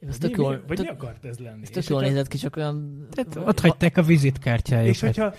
ez 0.00 0.18
tök 0.18 0.36
jól, 0.36 0.56
mi, 0.56 0.62
vagy 0.66 0.76
tök, 0.76 0.86
mi 0.86 0.92
akart 0.92 1.24
ez 1.24 1.38
lenni? 1.38 1.62
Ez 1.62 1.70
tök 1.70 1.86
jól 1.86 2.00
nézett 2.00 2.28
ki, 2.28 2.36
csak 2.36 2.56
olyan... 2.56 3.06
Tehát 3.10 3.36
ott 3.36 3.60
hagyták 3.60 3.96
a 3.96 4.02
vizitkártyájukat. 4.02 4.94
És 4.94 5.00
hogyha 5.00 5.34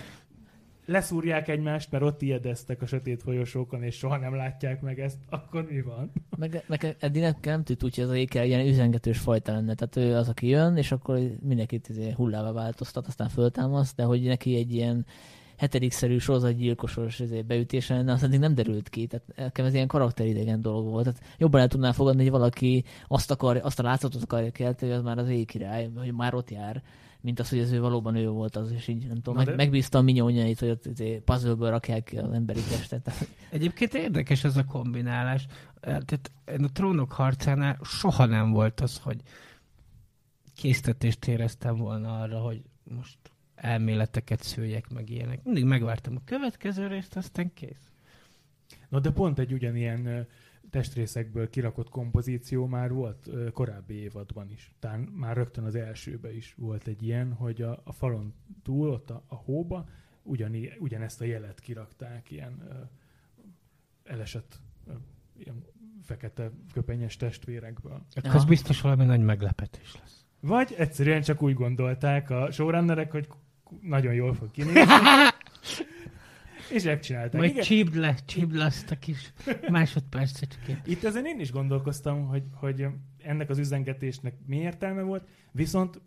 leszúrják 0.86 1.48
egymást, 1.48 1.90
mert 1.90 2.04
ott 2.04 2.22
ijedeztek 2.22 2.82
a 2.82 2.86
sötét 2.86 3.22
folyosókon, 3.22 3.82
és 3.82 3.96
soha 3.96 4.16
nem 4.16 4.34
látják 4.34 4.80
meg 4.80 5.00
ezt, 5.00 5.18
akkor 5.28 5.66
mi 5.70 5.82
van? 5.82 6.12
Meg, 6.36 6.64
meg 6.66 6.96
eddig 6.98 7.22
nem, 7.22 7.34
nem 7.42 7.64
tűnt 7.64 7.82
úgy, 7.82 7.94
hogy 7.94 8.04
az 8.04 8.10
a 8.10 8.16
ékel 8.16 8.44
ilyen 8.44 8.66
üzengetős 8.66 9.18
fajta 9.18 9.52
lenne. 9.52 9.74
Tehát 9.74 9.96
ő 9.96 10.16
az, 10.16 10.28
aki 10.28 10.46
jön, 10.46 10.76
és 10.76 10.92
akkor 10.92 11.18
mindenkit 11.40 11.88
izé 11.88 12.10
hullába 12.10 12.52
változtat, 12.52 13.06
aztán 13.06 13.28
föltámaszt, 13.28 13.96
de 13.96 14.02
hogy 14.02 14.22
neki 14.22 14.56
egy 14.56 14.72
ilyen 14.72 15.06
hetedikszerű 15.56 16.18
sorozatgyilkosos 16.18 17.22
beütése 17.46 17.94
lenne, 17.94 18.12
azt 18.12 18.22
eddig 18.22 18.38
nem 18.38 18.54
derült 18.54 18.88
ki. 18.88 19.06
Tehát 19.06 19.26
nekem 19.36 19.64
ez 19.64 19.74
ilyen 19.74 19.86
karakteridegen 19.86 20.60
dolog 20.60 20.84
volt. 20.84 21.04
Tehát 21.04 21.22
jobban 21.38 21.60
el 21.60 21.68
tudnám 21.68 21.92
fogadni, 21.92 22.22
hogy 22.22 22.30
valaki 22.30 22.84
azt, 23.08 23.30
akar, 23.30 23.60
azt 23.62 23.78
a 23.78 23.82
látszatot 23.82 24.22
akarja 24.22 24.50
kelteni, 24.50 24.90
hogy 24.90 25.00
az 25.00 25.06
már 25.06 25.18
az 25.18 25.28
éjkirály, 25.28 25.90
hogy 25.96 26.12
már 26.12 26.34
ott 26.34 26.50
jár 26.50 26.82
mint 27.24 27.40
az, 27.40 27.48
hogy 27.48 27.58
ez 27.58 27.72
ő 27.72 27.80
valóban 27.80 28.16
ő 28.16 28.28
volt 28.28 28.56
az, 28.56 28.72
és 28.72 28.88
így 28.88 29.06
nem 29.06 29.16
tudom, 29.16 29.34
meg, 29.34 29.46
de... 29.46 29.54
megbízta 29.54 29.98
a 29.98 30.02
minyónyait, 30.02 30.58
hogy 30.58 30.68
ott 30.68 30.86
izé, 30.86 31.18
puzzle 31.24 31.70
rakják 31.70 32.04
ki 32.04 32.16
az 32.16 32.32
emberi 32.32 32.60
testet. 32.60 33.28
Egyébként 33.50 33.94
érdekes 33.94 34.44
ez 34.44 34.56
a 34.56 34.64
kombinálás. 34.64 35.46
Tehát 35.80 36.30
a 36.44 36.72
trónok 36.72 37.12
harcánál 37.12 37.78
soha 37.82 38.24
nem 38.24 38.50
volt 38.50 38.80
az, 38.80 38.98
hogy 38.98 39.20
késztetést 40.54 41.26
éreztem 41.26 41.76
volna 41.76 42.20
arra, 42.20 42.38
hogy 42.38 42.62
most 42.84 43.18
elméleteket 43.54 44.42
szőjek, 44.42 44.88
meg 44.88 45.10
ilyenek. 45.10 45.44
Mindig 45.44 45.64
megvártam 45.64 46.16
a 46.16 46.22
következő 46.24 46.86
részt, 46.86 47.16
aztán 47.16 47.52
kész. 47.54 47.92
Na 48.88 49.00
de 49.00 49.10
pont 49.10 49.38
egy 49.38 49.52
ugyanilyen 49.52 50.26
testrészekből 50.70 51.50
kirakott 51.50 51.88
kompozíció 51.88 52.66
már 52.66 52.92
volt 52.92 53.30
korábbi 53.52 53.94
évadban 53.94 54.50
is. 54.50 54.74
Talán 54.78 55.00
már 55.00 55.36
rögtön 55.36 55.64
az 55.64 55.74
elsőben 55.74 56.34
is 56.34 56.54
volt 56.58 56.86
egy 56.86 57.02
ilyen, 57.02 57.32
hogy 57.32 57.62
a, 57.62 57.80
a 57.84 57.92
falon 57.92 58.34
túl, 58.62 58.90
ott 58.90 59.10
a, 59.10 59.24
a 59.26 59.34
hóba 59.34 59.88
ugyani, 60.22 60.72
ugyanezt 60.78 61.20
a 61.20 61.24
jelet 61.24 61.60
kirakták, 61.60 62.30
ilyen 62.30 62.62
ö, 62.68 62.74
elesett 64.04 64.60
ö, 64.86 64.92
ilyen 65.38 65.64
fekete 66.02 66.50
köpenyes 66.72 67.16
testvérekből. 67.16 68.06
Az 68.22 68.44
biztos 68.44 68.80
valami 68.80 69.04
nagy 69.04 69.20
meglepetés 69.20 69.96
lesz. 70.00 70.24
Vagy 70.40 70.74
egyszerűen 70.78 71.22
csak 71.22 71.42
úgy 71.42 71.54
gondolták 71.54 72.30
a 72.30 72.50
showrunnerek, 72.50 73.10
hogy 73.10 73.28
nagyon 73.82 74.14
jól 74.14 74.34
fog 74.34 74.50
kinézni, 74.50 74.80
és 76.74 76.82
megcsinálták. 76.84 77.40
Majd 77.40 77.58
csípd 77.60 77.94
le, 77.94 78.14
csípd 78.26 78.54
le 78.54 78.64
azt 78.64 78.90
a 78.90 78.98
kis 78.98 79.32
másodpercecskét. 79.68 80.80
Itt 80.86 81.04
ezen 81.04 81.26
én 81.26 81.40
is 81.40 81.52
gondolkoztam, 81.52 82.26
hogy, 82.26 82.42
hogy 82.52 82.86
ennek 83.22 83.50
az 83.50 83.58
üzengetésnek 83.58 84.34
mi 84.46 84.56
értelme 84.56 85.02
volt, 85.02 85.28
viszont 85.52 86.00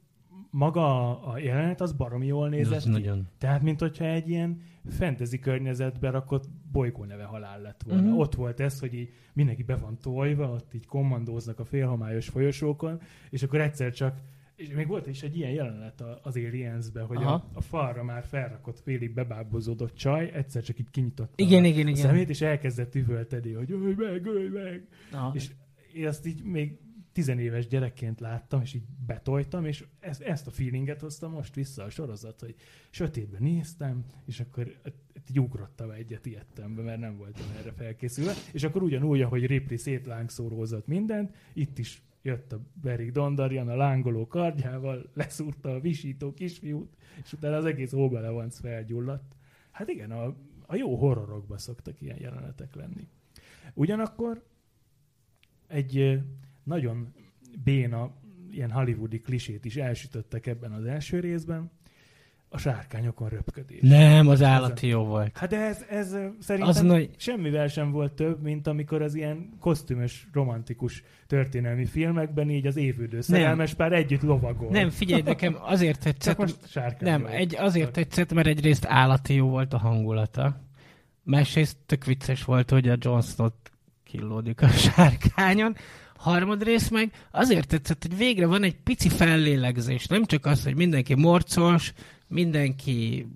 maga 0.50 1.20
a- 1.32 1.38
jelenet 1.38 1.82
az 1.82 1.92
baromi 1.94 2.26
jól 2.26 2.50
nézett 2.50 2.76
Az 2.78 2.84
ki. 2.84 2.90
nagyon. 2.90 3.28
Tehát, 3.38 3.62
mint 3.62 3.80
hogyha 3.80 4.06
egy 4.06 4.30
ilyen 4.30 4.62
fantasy 4.90 5.40
környezetbe 5.40 6.10
rakott 6.10 6.46
bolygó 6.72 7.04
neve 7.04 7.24
halál 7.24 7.62
lett 7.62 7.84
volna. 7.86 8.02
Uh-huh. 8.02 8.20
Ott 8.20 8.36
volt 8.36 8.60
ez, 8.60 8.80
hogy 8.80 8.94
így 8.94 9.14
mindenki 9.34 9.64
be 9.64 9.76
van 9.76 9.98
tojva, 10.02 10.50
ott 10.50 10.74
így 10.74 10.86
kommandóznak 10.86 11.60
a 11.60 11.66
félhomályos 11.66 12.28
folyosókon, 12.28 13.02
és 13.30 13.44
akkor 13.44 13.62
egyszer 13.62 13.92
csak 13.94 14.20
és 14.58 14.70
még 14.70 14.88
volt 14.88 15.08
is 15.08 15.24
egy 15.24 15.38
ilyen 15.38 15.52
jelenet 15.52 16.04
az 16.22 16.36
Aliens-ben, 16.36 17.06
hogy 17.06 17.18
a, 17.18 17.22
Aha. 17.22 17.50
a 17.54 17.62
falra 17.62 18.04
már 18.04 18.24
felrakott, 18.24 18.80
félig 18.80 19.14
bebábozódott 19.14 19.96
csaj, 19.96 20.32
egyszer 20.34 20.64
csak 20.64 20.80
így 20.80 20.90
kinyitotta 20.90 21.34
Igen, 21.36 21.64
a, 21.64 21.68
igen, 21.68 21.86
a 21.86 21.90
igen. 21.90 22.02
szemét, 22.02 22.30
és 22.30 22.42
elkezdett 22.42 22.96
üvölteni, 22.96 23.52
hogy 23.52 23.72
ölj 23.72 23.94
meg, 23.94 24.26
ölj 24.26 24.48
meg. 24.48 24.88
Aha. 25.12 25.32
És 25.36 25.52
én 25.94 26.08
azt 26.08 26.26
így 26.26 26.44
még 26.44 26.78
tizenéves 27.12 27.68
gyerekként 27.68 28.20
láttam, 28.20 28.62
és 28.62 28.74
így 28.74 28.86
betoltam, 29.06 29.66
és 29.66 29.86
ezt, 30.00 30.22
ezt 30.22 30.48
a 30.48 30.52
feelinget 30.52 31.02
hoztam 31.02 31.32
most 31.32 31.56
vissza 31.56 31.84
a 31.84 31.90
sorozat, 31.90 32.40
hogy 32.40 32.56
sötétben 32.90 33.44
néztem, 33.44 34.06
és 34.26 34.40
akkor 34.40 34.76
így 35.30 35.40
ugrottam 35.40 35.90
egyet 35.90 36.26
ilyettembe, 36.26 36.82
mert 36.82 37.00
nem 37.00 37.18
voltam 37.18 37.46
erre 37.60 37.72
felkészülve, 37.72 38.34
és 38.54 38.64
akkor 38.64 38.84
ugyanúgy, 38.84 39.22
ahogy 39.22 39.46
Ripley 39.46 39.78
szétlángszórózott 39.78 40.88
mindent, 40.88 41.36
itt 41.54 41.78
is 41.78 42.02
jött 42.22 42.52
a 42.52 42.60
Berik 42.82 43.12
Dondarjan 43.12 43.68
a 43.68 43.76
lángoló 43.76 44.28
kardjával, 44.28 45.10
leszúrta 45.14 45.70
a 45.70 45.80
visító 45.80 46.34
kisfiút, 46.34 46.96
és 47.24 47.34
utána 47.34 47.56
az 47.56 47.66
egész 47.66 47.94
óbelevanc 47.94 48.60
felgyulladt. 48.60 49.36
Hát 49.72 49.90
igen, 49.90 50.12
a, 50.12 50.36
a 50.66 50.76
jó 50.76 50.96
horrorokban 50.96 51.58
szoktak 51.58 52.02
ilyen 52.02 52.20
jelenetek 52.20 52.76
lenni. 52.76 53.08
Ugyanakkor 53.74 54.44
egy 55.68 56.22
nagyon 56.64 57.14
béna, 57.64 58.14
ilyen 58.52 58.72
hollywoodi 58.72 59.20
klisét 59.20 59.66
is 59.66 59.76
elsütöttek 59.76 60.46
ebben 60.46 60.72
az 60.72 60.86
első 60.86 61.20
részben, 61.20 61.72
a 62.50 62.58
sárkányokon 62.58 63.30
röpködés. 63.30 63.80
Nem, 63.82 64.28
az 64.28 64.42
állati 64.42 64.88
jó 64.88 65.04
volt. 65.04 65.38
Hát 65.38 65.50
de 65.50 65.58
ez, 65.58 65.86
ez 65.90 66.08
szerintem 66.40 66.68
Az 66.68 66.82
nagy... 66.82 67.10
semmivel 67.18 67.68
sem 67.68 67.92
volt 67.92 68.14
több, 68.14 68.42
mint 68.42 68.68
amikor 68.68 69.02
az 69.02 69.16
ilyen 69.16 69.50
kosztümös, 69.60 70.28
romantikus 70.34 71.04
történelmi 71.28 71.86
filmekben 71.86 72.50
így 72.50 72.68
az 72.68 72.78
évődő 72.78 73.22
szerelmes 73.22 73.74
pár 73.74 73.94
együtt 73.94 74.22
lovagol. 74.22 74.70
Nem, 74.70 74.90
figyelj, 74.90 75.22
nekem 75.22 75.58
azért 75.60 76.00
tetszett, 76.04 76.38
most 76.38 76.56
nem, 77.00 77.26
egy, 77.26 77.56
azért 77.56 77.92
tetszett, 77.92 78.34
mert 78.34 78.48
egyrészt 78.48 78.86
állati 78.86 79.34
jó 79.34 79.50
volt 79.50 79.74
a 79.74 79.78
hangulata. 79.78 80.62
Másrészt 81.24 81.78
tök 81.86 82.06
vicces 82.06 82.44
volt, 82.44 82.70
hogy 82.70 82.88
a 82.90 82.96
Jon 83.00 83.22
Snow 83.22 83.50
killódik 84.04 84.62
a 84.62 84.68
sárkányon. 84.88 85.76
Harmadrészt 86.18 86.92
meg 86.92 87.12
azért 87.32 87.68
tetszett, 87.68 88.02
hogy 88.02 88.18
végre 88.18 88.46
van 88.46 88.64
egy 88.64 88.76
pici 88.76 89.10
fellélegzés. 89.10 90.06
Nem 90.08 90.26
csak 90.26 90.46
az, 90.46 90.64
hogy 90.64 90.76
mindenki 90.76 91.16
morcos, 91.16 91.94
mindenki 92.28 93.28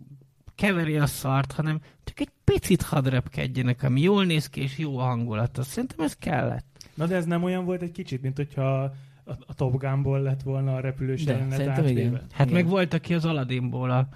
keveri 0.55 0.97
a 0.97 1.05
szart, 1.05 1.51
hanem 1.51 1.79
csak 2.03 2.19
egy 2.19 2.29
picit 2.43 2.81
hadd 2.81 3.09
repkedjenek, 3.09 3.83
ami 3.83 4.01
jól 4.01 4.25
néz 4.25 4.49
ki, 4.49 4.61
és 4.61 4.77
jó 4.77 4.97
a 4.97 5.03
hangulata. 5.03 5.63
Szerintem 5.63 6.05
ez 6.05 6.13
kellett. 6.19 6.65
Na 6.93 7.05
de 7.05 7.15
ez 7.15 7.25
nem 7.25 7.43
olyan 7.43 7.65
volt 7.65 7.81
egy 7.81 7.91
kicsit, 7.91 8.21
mint 8.21 8.35
hogyha 8.35 8.83
a, 9.23 9.31
a 9.45 9.53
Top 9.53 9.77
Gunból 9.79 10.21
lett 10.21 10.41
volna 10.41 10.75
a 10.75 10.79
repülős 10.79 11.23
De, 11.23 11.45
szerintem 11.49 11.87
igen. 11.87 12.21
Hát 12.31 12.49
Igen. 12.49 12.61
meg 12.61 12.71
volt, 12.71 12.93
aki 12.93 13.13
az 13.13 13.25
Aladdinból 13.25 13.91
a... 13.91 14.07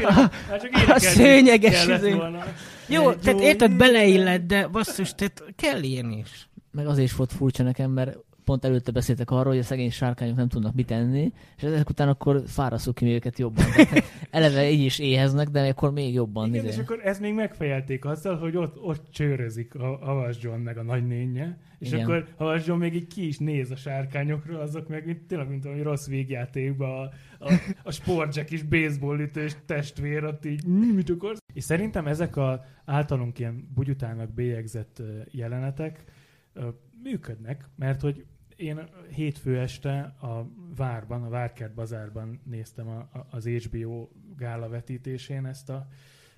Ja, 0.00 0.10
hát 0.10 0.60
csak 0.60 0.70
énekelni 0.76 1.00
szőnyeges 1.00 1.86
kellett 1.86 2.02
izé. 2.02 2.16
Jó, 2.88 3.10
Egy 3.10 3.18
tehát 3.18 3.40
jó 3.40 3.46
érted, 3.46 3.76
beleillett, 3.76 4.46
de 4.46 4.66
basszus, 4.68 5.14
tehát 5.14 5.44
kell 5.56 5.82
ilyen 5.82 6.10
is. 6.10 6.48
Meg 6.74 6.86
azért 6.86 7.06
is 7.06 7.16
volt 7.16 7.32
furcsa 7.32 7.62
nekem, 7.62 7.90
mert 7.90 8.18
pont 8.44 8.64
előtte 8.64 8.92
beszéltek 8.92 9.30
arról, 9.30 9.52
hogy 9.52 9.58
a 9.58 9.62
szegény 9.62 9.90
sárkányok 9.90 10.36
nem 10.36 10.48
tudnak 10.48 10.74
mit 10.74 10.90
enni, 10.90 11.32
és 11.56 11.62
ezek 11.62 11.88
után 11.88 12.08
akkor 12.08 12.42
fáraszuk 12.46 12.94
ki 12.94 13.06
őket 13.06 13.38
jobban. 13.38 13.64
Tehát 13.74 14.04
eleve 14.30 14.70
így 14.70 14.80
is 14.84 14.98
éheznek, 14.98 15.48
de 15.48 15.68
akkor 15.68 15.92
még 15.92 16.14
jobban. 16.14 16.48
Igen, 16.48 16.64
izé. 16.64 16.74
és 16.74 16.78
akkor 16.78 17.00
ezt 17.04 17.20
még 17.20 17.34
megfejelték 17.34 18.04
azzal, 18.04 18.36
hogy 18.36 18.56
ott, 18.56 18.82
ott 18.82 19.10
csőrözik 19.10 19.74
a 19.74 19.98
Havas 20.02 20.36
John 20.40 20.60
meg 20.60 20.78
a 20.78 20.82
nagynénye, 20.82 21.58
és 21.78 21.92
Igen. 21.92 22.00
akkor 22.04 22.26
Havas 22.36 22.66
John 22.66 22.78
még 22.78 22.94
így 22.94 23.06
ki 23.06 23.26
is 23.26 23.38
néz 23.38 23.70
a 23.70 23.76
sárkányokra, 23.76 24.60
azok 24.60 24.88
meg 24.88 25.06
mint, 25.06 25.26
tényleg, 25.26 25.48
mint 25.48 25.64
valami 25.64 25.82
rossz 25.82 26.06
végjátékban 26.06 27.10
a, 27.38 27.44
a, 27.44 27.52
a 27.82 27.90
sportjack 27.90 28.50
is 28.50 28.62
baseball 28.62 29.20
ütős 29.20 29.56
testvér, 29.66 30.24
ott 30.24 30.44
így 30.44 30.66
"Mi, 30.66 30.92
mit 30.92 31.10
akarsz? 31.10 31.38
És 31.52 31.64
szerintem 31.64 32.06
ezek 32.06 32.36
a 32.36 32.64
általunk 32.84 33.38
ilyen 33.38 33.70
bugyutának 33.74 34.34
bélyegzett 34.34 35.02
jelenetek 35.30 36.04
működnek, 37.02 37.68
mert 37.76 38.00
hogy 38.00 38.26
én 38.56 38.88
hétfő 39.08 39.58
este 39.58 40.00
a 40.20 40.48
Várban, 40.76 41.22
a 41.22 41.28
Várkert 41.28 41.74
Bazárban 41.74 42.40
néztem 42.44 42.88
a, 42.88 42.98
a, 42.98 43.26
az 43.30 43.46
HBO 43.46 44.08
gála 44.36 44.68
vetítésén 44.68 45.46
ezt 45.46 45.70
a 45.70 45.88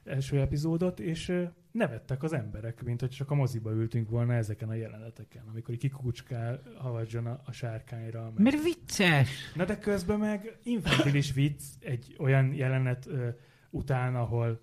első 0.04 0.40
epizódot, 0.40 1.00
és 1.00 1.32
nevettek 1.70 2.22
az 2.22 2.32
emberek, 2.32 2.82
mint 2.82 3.00
hogy 3.00 3.10
csak 3.10 3.30
a 3.30 3.34
moziba 3.34 3.70
ültünk 3.70 4.08
volna 4.08 4.34
ezeken 4.34 4.68
a 4.68 4.74
jeleneteken, 4.74 5.42
amikor 5.48 5.74
így 5.74 5.80
kikucskál 5.80 6.62
havadzson 6.78 7.26
a, 7.26 7.40
a 7.44 7.52
sárkányra. 7.52 8.22
Meg. 8.34 8.42
Mert 8.42 8.62
vicces. 8.62 9.30
Na 9.54 9.64
de 9.64 9.78
közben 9.78 10.18
meg 10.18 10.58
infantilis 10.62 11.32
vicc 11.32 11.62
egy 11.80 12.14
olyan 12.18 12.52
jelenet 12.52 13.06
ö, 13.06 13.28
után, 13.70 14.14
ahol 14.14 14.60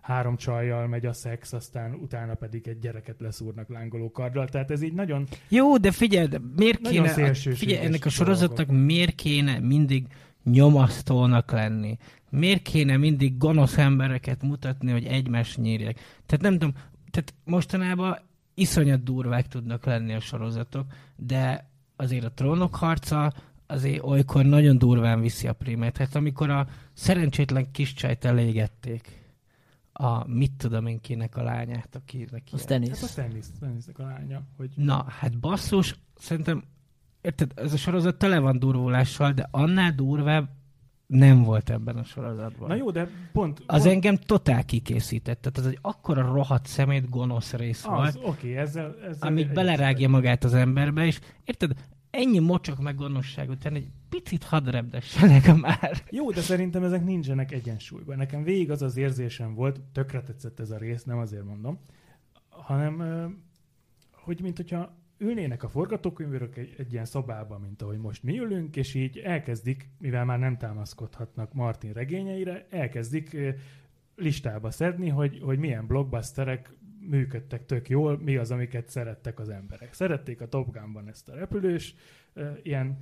három 0.00 0.36
csajjal 0.36 0.86
megy 0.86 1.06
a 1.06 1.12
szex, 1.12 1.52
aztán 1.52 1.94
utána 1.94 2.34
pedig 2.34 2.68
egy 2.68 2.78
gyereket 2.78 3.20
leszúrnak 3.20 3.68
lángoló 3.68 4.10
karddal. 4.10 4.48
Tehát 4.48 4.70
ez 4.70 4.82
így 4.82 4.92
nagyon 4.92 5.26
Jó, 5.48 5.76
de 5.76 5.90
figyelj, 5.90 6.26
de 6.26 6.40
miért 6.56 6.80
kéne, 6.80 7.08
szélsőséges 7.08 7.58
figyelj, 7.58 7.86
ennek 7.86 8.04
a 8.04 8.08
sorozatnak 8.08 8.66
miért 8.66 9.14
kéne 9.14 9.58
mindig 9.58 10.06
nyomasztónak 10.44 11.50
lenni? 11.50 11.96
Miért 12.30 12.62
kéne 12.62 12.96
mindig 12.96 13.38
gonosz 13.38 13.78
embereket 13.78 14.42
mutatni, 14.42 14.90
hogy 14.90 15.04
egymást 15.04 15.58
nyírják? 15.58 15.94
Tehát 16.26 16.40
nem 16.44 16.52
tudom, 16.52 16.74
tehát 17.10 17.34
mostanában 17.44 18.18
iszonyat 18.54 19.02
durvák 19.02 19.48
tudnak 19.48 19.84
lenni 19.84 20.14
a 20.14 20.20
sorozatok, 20.20 20.86
de 21.16 21.70
azért 21.96 22.24
a 22.24 22.32
trónok 22.32 22.74
harca 22.74 23.32
azért 23.66 24.02
olykor 24.02 24.44
nagyon 24.44 24.78
durván 24.78 25.20
viszi 25.20 25.46
a 25.46 25.52
primet. 25.52 25.96
Hát 25.96 26.14
amikor 26.14 26.50
a 26.50 26.68
szerencsétlen 26.92 27.70
kis 27.70 27.94
csajt 27.94 28.24
elégették, 28.24 29.18
a 30.00 30.26
mit 30.28 30.52
tudom 30.52 30.86
én 30.86 31.00
kinek 31.00 31.36
a 31.36 31.42
lányát, 31.42 31.94
akinek 31.96 32.42
Az 32.52 32.64
ilyen- 32.68 32.82
Hát 32.88 33.02
a 33.02 33.06
Stannisnek 33.56 33.98
a 33.98 34.02
lánya, 34.02 34.42
hogy 34.56 34.70
Na, 34.74 35.04
hát 35.08 35.38
basszus, 35.38 35.94
szerintem, 36.18 36.64
érted, 37.20 37.52
ez 37.54 37.72
a 37.72 37.76
sorozat 37.76 38.16
tele 38.18 38.38
van 38.38 38.58
durvulással, 38.58 39.32
de 39.32 39.48
annál 39.50 39.92
durvább 39.92 40.48
nem 41.06 41.42
volt 41.42 41.70
ebben 41.70 41.96
a 41.96 42.04
sorozatban. 42.04 42.68
Na 42.68 42.74
jó, 42.74 42.90
de 42.90 43.08
pont... 43.32 43.62
Az 43.66 43.82
pont 43.82 43.94
engem 43.94 44.16
totál 44.16 44.64
kikészített. 44.64 45.40
Tehát 45.40 45.58
az 45.58 45.66
egy 45.66 45.78
akkora 45.80 46.22
rohadt 46.32 46.66
szemét 46.66 47.08
gonosz 47.08 47.52
rész 47.52 47.84
az, 47.84 47.90
volt, 47.90 48.18
oké, 48.22 48.56
ezzel, 48.56 48.96
ezzel 49.02 49.28
amit 49.28 49.52
belerágja 49.52 50.08
magát 50.08 50.44
az 50.44 50.54
emberbe, 50.54 51.06
és 51.06 51.20
érted, 51.44 51.72
ennyi 52.10 52.38
mocsok 52.38 52.80
meg 52.80 52.94
gonoszság 52.94 53.48
után 53.50 53.74
egy 53.74 53.90
picit 54.08 54.42
hadd 54.42 54.70
repdessenek 54.70 55.56
már. 55.56 56.02
Jó, 56.10 56.30
de 56.30 56.40
szerintem 56.40 56.84
ezek 56.84 57.04
nincsenek 57.04 57.52
egyensúlyban. 57.52 58.16
Nekem 58.16 58.42
végig 58.42 58.70
az 58.70 58.82
az 58.82 58.96
érzésem 58.96 59.54
volt, 59.54 59.80
tökre 59.92 60.22
tetszett 60.22 60.60
ez 60.60 60.70
a 60.70 60.78
rész, 60.78 61.04
nem 61.04 61.18
azért 61.18 61.44
mondom, 61.44 61.78
hanem, 62.48 63.02
hogy 64.12 64.40
mint 64.40 64.56
hogyha 64.56 64.96
ülnének 65.18 65.62
a 65.62 65.68
forgatókönyvőrök 65.68 66.56
egy, 66.56 66.74
egy 66.78 66.92
ilyen 66.92 67.04
szobában, 67.04 67.60
mint 67.60 67.82
ahogy 67.82 67.98
most 67.98 68.22
mi 68.22 68.38
ülünk, 68.38 68.76
és 68.76 68.94
így 68.94 69.18
elkezdik, 69.18 69.88
mivel 69.98 70.24
már 70.24 70.38
nem 70.38 70.56
támaszkodhatnak 70.56 71.52
Martin 71.52 71.92
regényeire, 71.92 72.66
elkezdik 72.70 73.36
listába 74.16 74.70
szedni, 74.70 75.08
hogy, 75.08 75.40
hogy 75.42 75.58
milyen 75.58 75.86
blockbusterek 75.86 76.72
működtek 77.00 77.66
tök 77.66 77.88
jól, 77.88 78.18
mi 78.18 78.36
az, 78.36 78.50
amiket 78.50 78.88
szerettek 78.88 79.38
az 79.38 79.48
emberek. 79.48 79.92
Szerették 79.92 80.40
a 80.40 80.48
Top 80.48 80.72
Gunban 80.72 81.08
ezt 81.08 81.28
a 81.28 81.34
repülős, 81.34 81.94
ilyen 82.62 82.98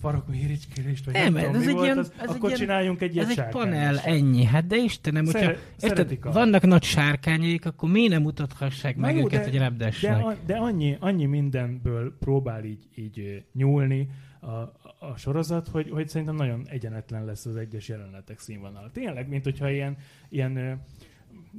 farokú 0.00 0.32
híricskélést, 0.32 1.04
vagy 1.04 1.14
nem, 1.14 1.32
Nem, 1.32 1.42
tudom, 1.42 1.54
ez 1.56 1.60
mi 1.64 1.66
egy 1.68 1.72
volt 1.74 1.84
ilyen- 1.84 1.98
az, 1.98 2.12
ez 2.16 2.22
egy 2.22 2.28
akkor 2.36 2.48
ilyen- 2.48 2.60
csináljunk 2.60 3.00
egy 3.00 3.14
ilyen 3.14 3.28
Ez 3.30 3.38
egy 3.38 3.48
panel, 3.48 3.98
ennyi. 3.98 4.44
Hát 4.44 4.66
de 4.66 4.76
Istenem, 4.76 5.24
hogyha 5.24 5.38
Szere- 5.38 5.58
érted, 5.98 6.18
a... 6.20 6.32
vannak 6.32 6.62
nagy 6.62 6.82
sárkányaik, 6.82 7.66
akkor 7.66 7.90
miért 7.90 8.10
nem 8.10 8.22
mutathassák 8.22 8.96
Na 8.96 9.00
meg 9.06 9.16
jó, 9.16 9.24
őket 9.24 9.40
de- 9.40 9.46
egy 9.46 9.52
de, 9.52 9.58
repdesnek? 9.58 10.24
a- 10.24 10.36
de 10.46 10.56
annyi, 10.56 10.96
annyi 11.00 11.24
mindenből 11.24 12.16
próbál 12.18 12.64
így, 12.64 12.88
így 12.94 13.44
nyúlni 13.52 14.08
a, 14.40 14.46
a 15.06 15.16
sorozat, 15.16 15.68
hogy, 15.68 15.90
hogy 15.90 16.08
szerintem 16.08 16.36
nagyon 16.36 16.66
egyenetlen 16.68 17.24
lesz 17.24 17.46
az 17.46 17.56
egyes 17.56 17.88
jelenetek 17.88 18.38
színvonal. 18.38 18.90
Tényleg, 18.92 19.28
mint 19.28 19.44
hogyha 19.44 19.70
ilyen, 19.70 19.96
ilyen 20.28 20.80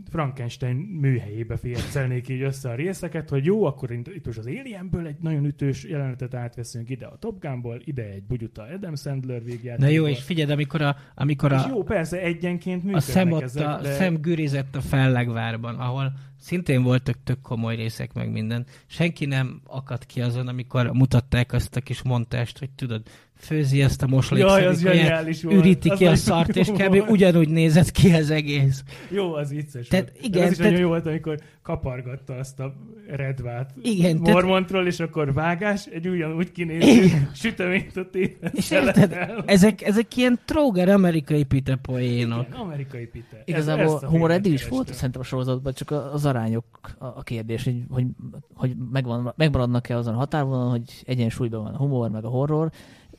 Frankenstein 0.09 0.75
műhelyébe 0.75 1.57
fércelnék 1.57 2.29
így 2.29 2.41
össze 2.41 2.69
a 2.69 2.75
részeket, 2.75 3.29
hogy 3.29 3.45
jó, 3.45 3.63
akkor 3.65 3.91
itt 3.91 4.25
most 4.25 4.37
az 4.37 4.45
Alienből 4.45 5.07
egy 5.07 5.15
nagyon 5.19 5.45
ütős 5.45 5.83
jelenetet 5.83 6.33
átveszünk 6.33 6.89
ide 6.89 7.05
a 7.05 7.17
Top 7.17 7.39
Gunból, 7.39 7.81
ide 7.83 8.03
egy 8.03 8.23
bugyuta 8.23 8.63
Adam 8.73 8.95
Sandler 8.95 9.43
végjátékból. 9.43 9.87
Na 9.87 9.93
jó, 9.93 10.07
és 10.07 10.23
figyeld, 10.23 10.49
amikor 10.49 10.81
a, 10.81 10.95
amikor 11.15 11.51
És 11.51 11.63
a, 11.63 11.67
jó, 11.69 11.83
persze, 11.83 12.21
egyenként 12.21 12.81
a 12.81 12.85
működnek 12.85 13.09
szem 13.09 13.31
ott 13.31 13.41
ezek, 13.41 13.67
a 13.67 13.81
de... 13.81 13.91
szem 13.91 14.15
gürizett 14.21 14.75
a 14.75 14.81
fellegvárban, 14.81 15.75
ahol 15.75 16.13
szintén 16.41 16.83
voltak 16.83 17.15
tök 17.23 17.41
komoly 17.41 17.75
részek, 17.75 18.13
meg 18.13 18.31
minden. 18.31 18.65
Senki 18.87 19.25
nem 19.25 19.61
akadt 19.67 20.05
ki 20.05 20.21
azon, 20.21 20.47
amikor 20.47 20.91
mutatták 20.93 21.53
azt 21.53 21.75
a 21.75 21.81
kis 21.81 22.01
montást, 22.01 22.59
hogy 22.59 22.69
tudod, 22.69 23.01
főzi 23.37 23.81
ezt 23.81 24.01
a 24.01 24.07
moslékszerűt, 24.07 25.43
üríti 25.43 25.89
Az 25.89 25.97
ki 25.97 26.05
a 26.05 26.15
szart, 26.15 26.55
és 26.55 26.67
kb. 26.67 27.09
ugyanúgy 27.09 27.49
nézett 27.49 27.91
ki 27.91 28.11
az 28.13 28.29
egész. 28.29 28.83
Jó, 29.09 29.33
az 29.33 29.49
vicces 29.49 29.87
Tehát 29.87 30.11
volt. 30.11 30.25
igen, 30.25 30.43
az 30.43 30.51
is 30.51 30.57
tehát- 30.57 30.71
nagyon 30.71 30.85
jó 30.85 30.87
volt, 30.87 31.05
amikor 31.05 31.37
kapargatta 31.63 32.33
azt 32.33 32.59
a 32.59 32.73
redvát 33.07 33.73
Igen, 33.81 34.23
tehát- 34.23 34.33
Mormontról, 34.41 34.87
és 34.87 34.99
akkor 34.99 35.33
vágás, 35.33 35.85
egy 35.85 36.07
ugyanúgy 36.07 36.51
kinéző 36.51 37.29
süteményt 37.33 37.97
ott 37.97 38.15
És 38.53 38.71
érted, 38.81 39.17
ezek, 39.45 39.81
ezek 39.81 40.15
ilyen 40.17 40.39
tróger 40.45 40.89
amerikai 40.89 41.43
pite 41.43 41.75
poénok. 41.75 42.47
Igen, 42.47 42.59
amerikai 42.59 43.05
pite. 43.05 43.41
Igazából 43.45 43.83
Ez- 43.95 44.03
a 44.03 44.07
humor 44.09 44.31
eddig 44.31 44.51
is 44.53 44.67
volt 44.67 44.93
szerintem 44.93 45.21
a 45.21 45.23
sorozatban, 45.25 45.73
csak 45.73 45.91
a- 45.91 46.13
az 46.13 46.25
arányok 46.25 46.65
a, 46.99 47.05
a 47.05 47.21
kérdés, 47.23 47.63
hogy, 47.63 47.83
hogy, 47.89 48.05
hogy 48.53 48.75
megvan, 48.91 49.33
megmaradnak-e 49.37 49.97
azon 49.97 50.13
a 50.13 50.17
határvonalon, 50.17 50.69
hogy 50.69 51.03
egyensúlyban 51.05 51.63
van 51.63 51.73
a 51.73 51.77
humor, 51.77 52.09
meg 52.09 52.25
a 52.25 52.29
horror. 52.29 52.71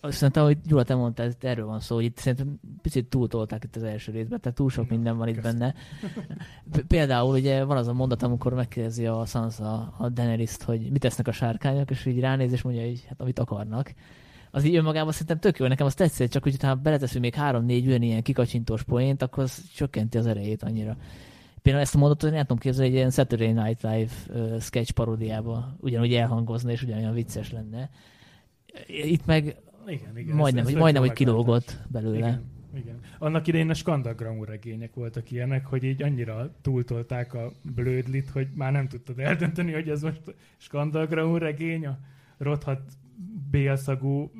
Szerintem, 0.03 0.42
ahogy 0.42 0.59
Gyula, 0.66 0.82
te 0.82 0.94
mondtad, 0.94 1.30
itt 1.30 1.44
erről 1.44 1.66
van 1.66 1.80
szó, 1.80 1.94
hogy 1.94 2.05
itt 2.05 2.16
szerintem 2.16 2.61
picit 2.82 3.07
túltolták 3.07 3.64
itt 3.64 3.76
az 3.76 3.82
első 3.82 4.12
részben, 4.12 4.40
tehát 4.40 4.57
túl 4.57 4.70
sok 4.70 4.88
minden 4.88 5.16
van 5.16 5.28
itt 5.28 5.34
Köszönöm. 5.34 5.59
benne. 5.59 5.74
Például 6.86 7.34
ugye 7.34 7.64
van 7.64 7.76
az 7.76 7.88
a 7.88 7.92
mondat, 7.92 8.22
amikor 8.22 8.55
megkérdezi 8.55 9.07
a 9.07 9.24
Sansa 9.24 9.94
a 9.98 10.09
Daenerys-t, 10.09 10.62
hogy 10.62 10.90
mit 10.90 11.00
tesznek 11.00 11.28
a 11.28 11.32
sárkányok, 11.32 11.90
és 11.90 12.07
így 12.07 12.20
ránéz, 12.20 12.53
és 12.53 12.62
mondja, 12.62 12.82
hogy 12.82 13.05
hát 13.09 13.20
amit 13.20 13.38
akarnak. 13.38 13.94
Az 14.50 14.64
így 14.64 14.76
önmagában 14.76 15.12
szerintem 15.12 15.38
tök 15.38 15.59
jó, 15.59 15.66
nekem 15.66 15.86
az 15.86 15.94
tetszett, 15.94 16.30
csak 16.30 16.42
hogy 16.42 16.62
ha 16.62 16.74
beleteszünk 16.74 17.22
még 17.22 17.34
három-négy 17.34 17.86
ugyanilyen 17.86 18.22
kikacsintós 18.22 18.82
poént, 18.82 19.22
akkor 19.22 19.42
az 19.42 19.62
csökkenti 19.74 20.18
az 20.18 20.26
erejét 20.26 20.62
annyira. 20.62 20.96
Például 21.62 21.84
ezt 21.84 21.94
a 21.94 21.98
mondatot 21.98 22.30
én 22.30 22.36
el 22.36 22.42
tudom 22.42 22.59
képzelni 22.59 22.88
egy 22.88 22.96
ilyen 22.96 23.11
Saturday 23.11 23.53
Night 23.53 23.82
Live 23.82 24.12
uh, 24.28 24.61
sketch 24.61 24.92
paródiába, 24.92 25.76
ugyanúgy 25.80 26.14
elhangozna, 26.14 26.70
és 26.70 26.82
ugyanolyan 26.82 27.14
vicces 27.14 27.53
lenne. 27.53 27.90
Itt 28.86 29.26
meg 29.26 29.57
Igen, 29.87 30.18
igen. 30.18 30.37
majdnem, 30.37 30.61
ez- 30.62 30.64
hogy, 30.68 30.74
ez 30.74 30.80
majdnem, 30.80 31.03
hogy 31.03 31.12
kilógott 31.12 31.76
belőle. 31.89 32.16
Igen, 32.16 32.43
igen. 32.74 32.99
Annak 33.18 33.47
idején 33.47 33.70
a 33.70 33.74
skandagramú 33.74 34.45
regények 34.45 34.95
voltak 34.95 35.30
ilyenek, 35.30 35.66
hogy 35.66 35.85
így 35.85 36.03
annyira 36.03 36.55
túltolták 36.62 37.35
a 37.35 37.53
blödlit, 37.74 38.28
hogy 38.30 38.49
már 38.55 38.72
nem 38.72 38.89
tudtad 38.89 39.18
eldönteni, 39.18 39.72
hogy 39.72 39.89
ez 39.89 40.03
most 40.03 40.20
skandagramú 40.57 41.37
regény, 41.37 41.87
a 41.87 41.99
rothat 42.39 42.80
bélszagú 43.51 44.30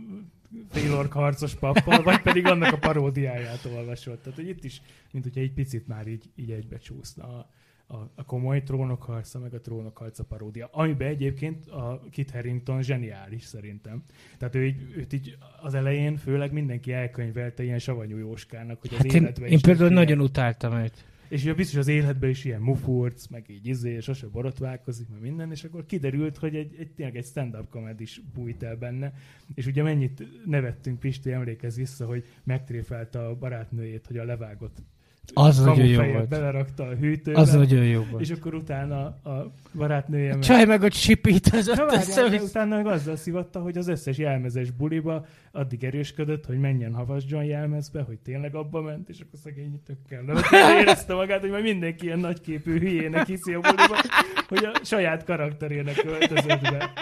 félork 0.71 1.13
harcos 1.13 1.55
pappal, 1.55 2.03
vagy 2.03 2.21
pedig 2.21 2.47
annak 2.47 2.73
a 2.73 2.79
paródiáját 2.79 3.65
olvasott. 3.77 4.23
Tehát, 4.23 4.39
hogy 4.39 4.49
itt 4.49 4.65
is, 4.65 4.83
mint 5.13 5.25
hogyha 5.25 5.41
egy 5.41 5.53
picit 5.53 5.87
már 5.87 6.07
így, 6.07 6.31
így 6.35 6.51
egybe 6.51 6.77
csúszna 6.79 7.25
a, 7.25 7.51
a, 7.93 8.11
a 8.15 8.25
komoly 8.25 8.63
trónok 8.63 9.03
harca, 9.03 9.39
meg 9.39 9.55
a 9.55 9.61
trónok 9.61 9.99
harca 9.99 10.25
paródia. 10.25 10.69
Amiben 10.73 11.09
egyébként 11.09 11.67
a 11.67 12.03
Kit 12.11 12.31
Harington 12.31 12.83
zseniális 12.83 13.43
szerintem. 13.45 14.03
Tehát 14.39 14.55
ő 14.55 14.67
így, 14.67 14.93
őt 14.97 15.13
így 15.13 15.37
az 15.63 15.75
elején 15.75 16.17
főleg 16.17 16.53
mindenki 16.53 16.93
elkönyvelte 16.93 17.63
ilyen 17.63 17.79
savanyú 17.79 18.17
Jóskának, 18.17 18.81
hogy 18.81 18.91
az 18.91 18.97
Hát 18.97 19.13
én, 19.15 19.23
életben 19.23 19.49
én 19.49 19.55
is 19.55 19.61
például 19.61 19.91
ilyen- 19.91 20.05
nagyon 20.05 20.21
utáltam 20.25 20.73
őt. 20.79 21.05
és 21.29 21.43
ugye 21.43 21.55
biztos 21.55 21.79
az 21.79 21.89
életben 21.89 22.31
is 22.31 22.45
ilyen 22.45 22.61
mufurc, 22.61 23.27
meg 23.27 23.45
így 23.51 23.67
izé, 23.67 23.91
és 23.91 24.05
sose 24.05 24.27
borotválkozik, 24.27 25.09
meg 25.09 25.21
minden, 25.21 25.51
és 25.51 25.65
akkor 25.65 25.87
kiderült, 25.87 26.37
hogy 26.37 26.57
egy, 26.57 26.75
egy 26.79 26.91
tényleg 26.91 27.17
egy 27.17 27.25
stand-up 27.25 27.69
comedy 27.71 28.03
is 28.03 28.21
bújt 28.35 28.63
el 28.63 28.77
benne, 28.77 29.13
és 29.55 29.67
ugye 29.67 29.83
mennyit 29.83 30.27
nevettünk, 30.47 30.99
Pisti, 31.01 31.33
emlékez 31.33 31.77
vissza, 31.77 32.07
hogy 32.07 32.25
megtréfelte 32.45 33.27
a 33.27 33.35
barátnőjét, 33.37 34.07
hogy 34.07 34.17
a 34.17 34.25
levágott 34.25 34.83
Az 35.35 35.65
nagyon 35.65 35.87
jó 35.87 36.03
volt. 36.13 36.29
belerakta 36.29 36.83
a 36.87 36.95
hűtőbe, 36.95 37.39
Az 37.39 37.53
nagyon 37.55 37.85
jó 37.85 38.05
volt. 38.11 38.23
és 38.23 38.31
akkor 38.31 38.55
utána 38.55 39.01
a 39.05 39.53
barátnője 39.75 40.31
A 40.31 40.35
meg... 40.35 40.43
csaj 40.45 40.65
meg 40.65 40.83
ott 40.83 40.93
sipítozott 40.93 41.77
Na 41.77 41.85
össze, 41.85 42.21
várjál, 42.23 42.39
de 42.39 42.45
utána 42.45 42.77
meg 42.77 42.87
azzal 42.87 43.17
szivatta, 43.17 43.61
hogy 43.61 43.77
az 43.79 43.89
összes 43.89 44.19
jelmezes 44.19 44.71
buliba 44.71 45.27
addig 45.53 45.85
erősködött, 45.85 46.47
hogy 46.47 46.59
menjen 46.59 46.95
Havas 46.95 47.23
John 47.27 47.45
jelmezbe, 47.45 48.03
hogy 48.03 48.19
tényleg 48.19 48.55
abba 48.55 48.81
ment, 48.81 49.09
és 49.09 49.21
akkor 49.21 49.39
szegény 49.43 49.81
tökkel 49.87 50.25
érezte 50.81 51.15
magát, 51.15 51.41
hogy 51.41 51.51
majd 51.51 51.63
mindenki 51.63 52.05
ilyen 52.05 52.19
nagyképű 52.19 52.79
hülyének 52.79 53.27
hiszi 53.27 53.53
a 53.55 53.61
buliba, 53.61 54.03
hogy 54.49 54.65
a 54.65 54.85
saját 54.85 55.25
karakterének 55.25 56.03
öltözött 56.07 56.61
be. 56.61 56.93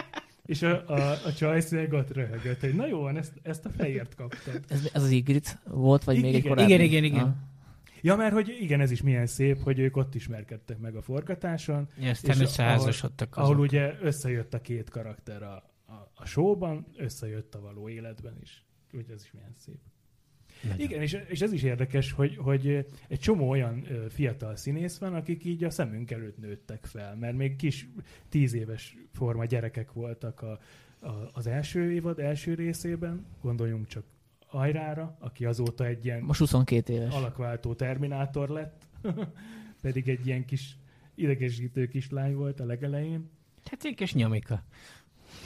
És 0.46 0.62
a, 0.62 0.82
a, 0.86 1.00
a 1.26 1.32
Csajsz 1.38 1.70
meg 1.70 1.92
ott 1.92 2.14
röhögött, 2.14 2.60
hogy 2.60 2.74
na 2.74 2.86
jó 2.86 3.00
van, 3.00 3.16
ezt, 3.16 3.32
ezt 3.42 3.64
a 3.64 3.70
fejért 3.76 4.14
kaptad. 4.14 4.60
Ez, 4.68 4.88
ez 4.92 5.02
az 5.02 5.10
Ygritte 5.10 5.60
volt, 5.64 6.04
vagy 6.04 6.16
I- 6.16 6.20
még 6.20 6.34
egy 6.34 6.38
igen. 6.38 6.50
korábbi? 6.50 6.72
Igen, 6.72 6.84
igen, 6.84 7.04
igen. 7.04 7.20
Ah. 7.24 7.30
Ja, 8.03 8.16
mert 8.16 8.32
hogy 8.32 8.57
igen, 8.61 8.80
ez 8.80 8.90
is 8.90 9.03
milyen 9.03 9.26
szép, 9.26 9.62
hogy 9.62 9.78
ők 9.78 9.96
ott 9.96 10.14
ismerkedtek 10.14 10.78
meg 10.78 10.96
a 10.96 11.03
forgatáson, 11.03 11.88
És 11.98 12.22
összeházasodtak 12.22 13.36
azok. 13.36 13.44
ahol 13.51 13.59
ugye 13.59 13.94
összejött 14.01 14.55
a 14.55 14.61
két 14.61 14.90
karakter 14.90 15.42
a, 15.42 15.55
a, 15.86 16.11
a 16.14 16.26
showban, 16.26 16.86
összejött 16.96 17.55
a 17.55 17.61
való 17.61 17.88
életben 17.88 18.38
is. 18.42 18.64
Úgyhogy 18.92 19.14
ez 19.14 19.22
is 19.22 19.32
milyen 19.32 19.55
szép. 19.57 19.78
Nagyon. 20.62 20.80
Igen, 20.80 21.03
és, 21.03 21.18
és 21.28 21.40
ez 21.40 21.53
is 21.53 21.62
érdekes, 21.62 22.12
hogy, 22.12 22.36
hogy 22.36 22.86
egy 23.09 23.18
csomó 23.18 23.48
olyan 23.48 23.86
fiatal 24.09 24.57
színész 24.57 24.98
van, 24.98 25.14
akik 25.14 25.44
így 25.44 25.64
a 25.64 25.70
szemünk 25.70 26.11
előtt 26.11 26.38
nőttek 26.38 26.84
fel, 26.84 27.16
mert 27.16 27.36
még 27.36 27.57
kis 27.57 27.88
tíz 28.28 28.55
éves 28.55 28.96
forma 29.12 29.44
gyerekek 29.44 29.92
voltak 29.92 30.42
a, 30.42 30.59
a, 31.07 31.30
az 31.32 31.46
első 31.46 31.92
évad 31.92 32.18
első 32.18 32.55
részében, 32.55 33.26
gondoljunk 33.40 33.86
csak 33.86 34.05
Ajrára, 34.51 35.16
aki 35.18 35.44
azóta 35.44 35.86
egy 35.86 36.05
ilyen 36.05 36.20
Most 36.22 36.38
22 36.38 36.92
éves. 36.92 37.14
alakváltó 37.14 37.74
terminátor 37.74 38.48
lett, 38.48 38.86
pedig 39.82 40.09
egy 40.09 40.26
ilyen 40.26 40.44
kis 40.44 40.76
idegesítő 41.14 41.86
kislány 41.86 42.34
volt 42.34 42.61
a 42.61 42.64
legelején. 42.64 43.30
Hát 43.64 43.84
egy 43.84 43.94
kis 43.94 44.14
nyomika. 44.14 44.62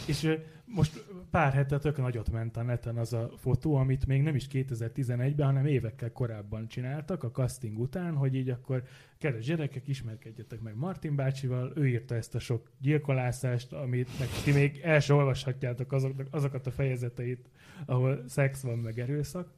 És 0.07 0.37
most 0.65 1.05
pár 1.31 1.53
hete 1.53 1.79
tök 1.79 1.97
nagyot 1.97 2.31
ment 2.31 2.57
a 2.57 2.63
neten 2.63 2.97
az 2.97 3.13
a 3.13 3.31
fotó, 3.37 3.75
amit 3.75 4.07
még 4.07 4.23
nem 4.23 4.35
is 4.35 4.47
2011-ben, 4.53 5.47
hanem 5.47 5.67
évekkel 5.67 6.13
korábban 6.13 6.69
csináltak 6.69 7.23
a 7.23 7.31
casting 7.31 7.79
után, 7.79 8.15
hogy 8.15 8.35
így 8.35 8.49
akkor 8.49 8.83
kedves 9.19 9.45
gyerekek, 9.45 9.89
ismerkedjetek 9.89 10.61
meg 10.61 10.77
Martin 10.77 11.17
bácsival, 11.17 11.73
ő 11.77 11.89
írta 11.89 12.15
ezt 12.15 12.35
a 12.35 12.39
sok 12.39 12.71
gyilkolászást, 12.81 13.73
amit 13.73 14.19
meg 14.19 14.29
ti 14.45 14.53
még 14.53 14.81
el 14.83 15.01
sem 15.01 15.17
olvashatjátok 15.17 15.93
azok, 15.93 16.23
azokat 16.31 16.67
a 16.67 16.71
fejezeteit, 16.71 17.51
ahol 17.87 18.25
szex 18.29 18.63
van, 18.63 18.79
meg 18.79 18.99
erőszak. 18.99 19.53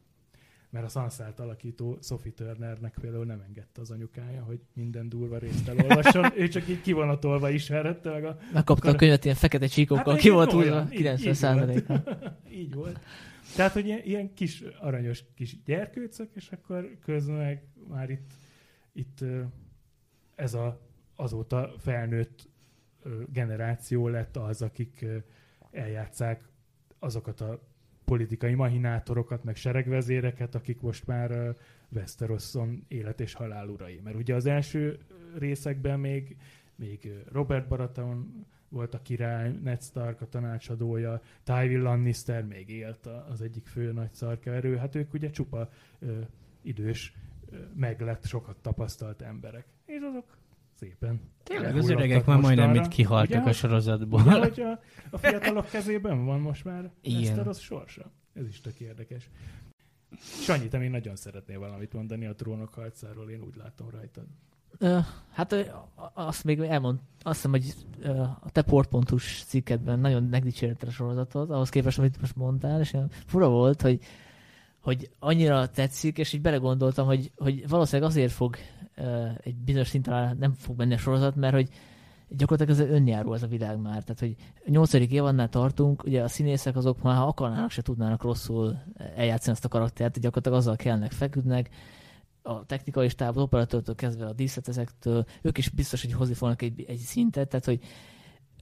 Mert 0.77 0.89
a 0.89 0.91
Sanszát 0.91 1.41
alakító 1.41 1.99
Sophie 2.03 2.33
Turnernek 2.33 2.97
például 3.01 3.25
nem 3.25 3.41
engedte 3.47 3.81
az 3.81 3.91
anyukája, 3.91 4.43
hogy 4.43 4.61
minden 4.73 5.09
durva 5.09 5.39
részt 5.39 5.69
elolvasson. 5.69 6.33
ő 6.41 6.49
csak 6.49 6.69
így 6.69 6.81
kivonatolva 6.81 7.51
ismerhette 7.51 8.11
meg 8.11 8.25
a 8.25 8.39
Megkapta 8.53 8.91
a 8.91 8.95
könyvet 8.95 9.25
ilyen 9.25 9.37
fekete 9.37 9.67
csíkokkal, 9.67 10.13
Hát 10.13 10.23
ki 10.23 10.31
volt 10.31 10.53
így- 10.53 10.89
90 10.89 11.19
így 11.19 11.35
százaléka. 11.35 12.03
Így 12.51 12.75
volt. 12.75 13.01
Tehát, 13.55 13.73
hogy 13.73 13.87
ilyen, 13.87 14.01
ilyen 14.05 14.35
kis 14.35 14.61
aranyos 14.81 15.25
kis 15.35 15.63
gyerkőcök, 15.65 16.29
és 16.35 16.51
akkor 16.51 16.97
közben 17.05 17.37
meg 17.37 17.63
már 17.89 18.11
itt, 18.11 18.33
itt 18.93 19.25
ez 20.35 20.55
a 20.55 20.81
azóta 21.15 21.73
felnőtt 21.79 22.49
generáció 23.33 24.09
lett 24.09 24.37
az, 24.37 24.63
akik 24.63 25.05
eljátszák 25.71 26.49
azokat 26.99 27.41
a 27.41 27.61
politikai 28.07 28.55
mahinátorokat, 28.55 29.45
meg 29.45 29.57
seregvezéreket, 29.57 30.55
akik 30.55 30.81
most 30.81 31.07
már 31.07 31.31
ö, 31.31 31.51
Westeroson 31.89 32.85
élet 32.89 33.21
és 33.21 33.35
halál 33.35 33.69
urai. 33.69 34.01
Mert 34.05 34.17
ugye 34.17 34.35
az 34.35 34.47
első 34.47 34.99
részekben 35.39 36.01
még, 36.01 36.37
még 36.75 37.13
Robert 37.33 37.69
Baratheon 37.69 38.47
volt 38.69 38.95
a 38.95 39.03
király, 39.03 39.53
Ned 39.63 39.83
Stark 39.83 40.21
a 40.21 40.29
tanácsadója, 40.29 41.21
Tywin 41.43 41.83
Lannister 41.83 42.45
még 42.45 42.69
élt 42.69 43.07
az 43.07 43.41
egyik 43.43 43.67
fő 43.67 43.93
nagy 43.93 44.13
szarkeverő, 44.13 44.77
hát 44.77 44.95
ők 44.95 45.15
ugye 45.15 45.31
csupa 45.31 45.69
ö, 45.99 46.21
idős, 46.63 47.13
ö, 47.51 47.57
meglett, 47.75 48.25
sokat 48.25 48.57
tapasztalt 48.57 49.23
emberek. 49.23 49.67
És 49.85 50.01
azok 50.01 50.36
szépen 50.79 51.21
Tényleg 51.43 51.77
az 51.77 51.89
öregek 51.91 52.25
már 52.27 52.41
majdnem 52.41 52.67
mostanra. 52.69 52.89
itt 52.91 52.95
kihaltak 52.97 53.41
Ugye, 53.41 53.51
a 53.51 53.53
sorozatból. 53.53 54.21
Ugye, 54.21 54.39
hogy 54.39 54.61
a, 54.61 54.81
a 55.11 55.19
fiatalok 55.19 55.69
kezében 55.71 56.25
van 56.25 56.41
most 56.41 56.65
már 56.65 56.91
Igen. 57.01 57.19
Westeros 57.21 57.61
sorsa. 57.61 58.13
Ez 58.35 58.47
is 58.49 58.61
tök 58.61 58.81
érdekes. 58.81 59.31
Sanyi, 60.21 60.69
te 60.69 60.79
még 60.79 60.91
nagyon 60.91 61.17
szeretnél 61.17 61.59
valamit 61.59 61.93
mondani 61.93 62.27
a 62.27 62.35
trónok 62.35 62.75
harcáról, 62.75 63.31
én 63.31 63.41
úgy 63.43 63.57
látom 63.57 63.91
rajtad. 63.91 64.25
Ö, 64.79 64.99
Hát 65.33 65.53
ö, 65.53 65.61
a- 65.95 66.11
azt 66.15 66.45
még 66.45 66.59
elmond, 66.61 66.99
azt 67.23 67.35
hiszem, 67.35 67.51
hogy 67.51 67.75
ö, 68.01 68.19
a 68.21 68.51
te 68.53 68.63
portpontus 68.63 69.43
cikketben 69.45 69.99
nagyon 69.99 70.23
megdicsérted 70.23 70.89
a 70.89 70.93
sorozatot, 70.93 71.51
ahhoz 71.51 71.69
képest, 71.69 71.99
amit 71.99 72.21
most 72.21 72.37
mondtál, 72.37 72.81
és 72.81 72.97
fura 73.27 73.49
volt, 73.49 73.83
hogy, 73.83 74.01
hogy 74.81 75.11
annyira 75.19 75.69
tetszik, 75.69 76.19
és 76.19 76.33
így 76.33 76.41
belegondoltam, 76.41 77.07
hogy, 77.07 77.33
hogy 77.37 77.69
valószínűleg 77.69 78.11
azért 78.11 78.33
fog 78.33 78.57
egy 79.41 79.57
bizonyos 79.57 79.89
szinten 79.89 80.37
nem 80.41 80.53
fog 80.53 80.77
menni 80.77 80.95
a 80.95 80.99
sorozat, 80.99 81.37
mert 81.37 81.55
hogy 81.55 81.69
gyakorlatilag 82.29 82.81
ez 82.81 82.91
önjáró 82.95 83.35
ez 83.35 83.43
a 83.43 83.47
világ 83.47 83.81
már. 83.81 84.03
Tehát, 84.03 84.19
hogy 84.19 84.37
a 84.67 84.71
nyolcadik 84.71 85.11
évadnál 85.11 85.49
tartunk, 85.49 86.05
ugye 86.05 86.23
a 86.23 86.29
színészek 86.29 86.77
azok 86.77 87.03
már, 87.03 87.17
ha 87.17 87.27
akarnának, 87.27 87.71
se 87.71 87.83
tudnának 87.83 88.23
rosszul 88.23 88.83
eljátszani 89.17 89.53
ezt 89.53 89.65
a 89.65 89.69
karaktert, 89.69 90.21
gyakorlatilag 90.21 90.59
azzal 90.59 90.77
kellnek, 90.77 91.13
feküdnek, 91.13 91.71
a 92.43 92.65
technikai 92.67 93.09
stáb, 93.09 93.37
az 93.37 93.43
operatőrtől 93.43 93.95
kezdve 93.95 94.27
a 94.27 94.33
díszletezektől, 94.33 95.25
ők 95.43 95.59
is 95.59 95.69
biztos, 95.69 96.03
hogy 96.03 96.13
hozni 96.13 96.35
fognak 96.35 96.63
egy, 96.63 96.85
egy 96.89 96.99
szintet, 96.99 97.49
tehát 97.49 97.65
hogy 97.65 97.81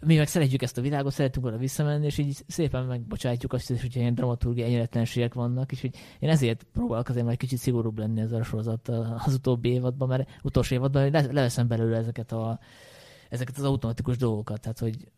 mi 0.05 0.17
meg 0.17 0.27
szeretjük 0.27 0.63
ezt 0.63 0.79
a 0.79 0.81
világot, 0.81 1.13
szeretünk 1.13 1.47
oda 1.47 1.57
visszamenni, 1.57 2.07
és 2.07 2.19
így 2.19 2.45
szépen 2.47 2.85
megbocsátjuk 2.85 3.53
azt, 3.53 3.69
hogy 3.69 3.97
ilyen 3.97 4.15
dramaturgi 4.15 4.63
egyenletlenségek 4.63 5.35
vannak, 5.35 5.73
és 5.73 5.81
hogy 5.81 5.97
én 6.19 6.29
ezért 6.29 6.67
próbálok 6.73 7.09
azért 7.09 7.25
majd 7.25 7.39
kicsit 7.39 7.59
szigorúbb 7.59 7.99
lenni 7.99 8.21
ezzel 8.21 8.41
a 8.41 8.45
sorozat 8.45 8.89
az 9.27 9.35
utóbbi 9.35 9.69
évadban, 9.69 10.09
mert 10.09 10.29
utolsó 10.43 10.75
évadban 10.75 11.11
leveszem 11.11 11.69
belőle 11.69 11.97
ezeket, 11.97 12.33
a, 12.33 12.59
ezeket 13.29 13.57
az 13.57 13.65
automatikus 13.65 14.17
dolgokat, 14.17 14.61
tehát 14.61 14.79
hogy, 14.79 15.13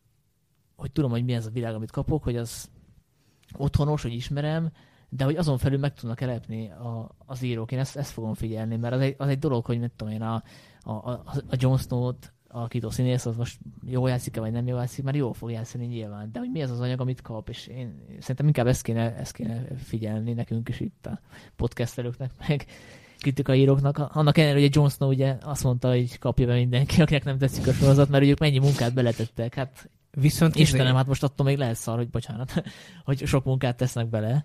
hogy 0.77 0.93
tudom, 0.93 1.11
hogy 1.11 1.25
mi 1.25 1.33
ez 1.33 1.47
a 1.47 1.51
világ, 1.51 1.75
amit 1.75 1.91
kapok, 1.91 2.23
hogy 2.23 2.37
az 2.37 2.71
otthonos, 3.57 4.03
hogy 4.03 4.13
ismerem, 4.13 4.71
de 5.09 5.25
hogy 5.25 5.37
azon 5.37 5.59
felül 5.59 5.79
meg 5.79 5.95
tudnak 5.95 6.21
elepni 6.21 6.71
a, 6.71 7.17
az 7.19 7.43
írók, 7.43 7.73
én 7.73 7.79
ezt, 7.79 7.97
ezt 7.97 8.13
fogom 8.13 8.35
figyelni, 8.35 8.77
mert 8.77 8.95
az 8.95 9.01
egy, 9.01 9.15
az 9.19 9.29
egy 9.29 9.39
dolog, 9.39 9.65
hogy 9.65 9.79
mit 9.79 9.93
tudom 9.97 10.13
én, 10.13 10.23
a, 10.23 10.43
a, 10.81 11.11
a 11.11 11.35
Jon 11.51 11.79
Snow-t 11.79 12.35
alakító 12.49 12.91
színész, 12.91 13.27
az 13.27 13.37
most 13.37 13.59
jó 13.87 14.07
játszik-e, 14.07 14.41
vagy 14.41 14.53
nem 14.53 14.67
jó 14.67 14.77
játszik, 14.77 15.05
mert 15.05 15.17
jól 15.17 15.33
fog 15.33 15.51
játszani 15.51 15.87
nyilván. 15.87 16.31
De 16.33 16.39
hogy 16.39 16.51
mi 16.53 16.63
az 16.63 16.71
az 16.71 16.81
anyag, 16.81 17.01
amit 17.01 17.23
kap, 17.23 17.49
és 17.49 17.67
én 17.67 18.03
szerintem 18.19 18.47
inkább 18.47 18.67
ezt 18.67 18.83
kéne, 18.83 19.17
ezt 19.17 19.33
kéne 19.33 19.65
figyelni 19.77 20.33
nekünk 20.33 20.69
is 20.69 20.81
itt 20.81 21.07
a 21.07 21.21
podcasterőknek, 21.57 22.31
meg 22.49 22.67
kritikaíróknak. 23.19 23.99
Annak 23.99 24.39
ellenére, 24.39 24.61
hogy 24.61 24.69
a 24.69 24.81
Jon 24.81 24.89
Snow 24.89 25.09
ugye 25.09 25.37
azt 25.43 25.65
mondta, 25.65 25.89
hogy 25.89 26.19
kapja 26.19 26.47
be 26.47 26.55
mindenki, 26.55 27.03
akinek 27.03 27.25
nem 27.25 27.39
tetszik 27.39 27.67
a 27.67 27.73
sorozat, 27.73 28.09
mert 28.09 28.25
ők 28.25 28.39
mennyi 28.39 28.59
munkát 28.59 28.95
beletettek. 28.95 29.55
Hát 29.55 29.91
Viszont 30.21 30.55
Istenem, 30.55 30.87
izé... 30.87 30.97
hát 30.97 31.07
most 31.07 31.23
attól 31.23 31.47
még 31.47 31.59
lehet 31.59 31.77
szar, 31.77 31.97
hogy 31.97 32.09
bocsánat, 32.09 32.63
hogy 33.05 33.27
sok 33.27 33.45
munkát 33.45 33.77
tesznek 33.77 34.09
bele. 34.09 34.45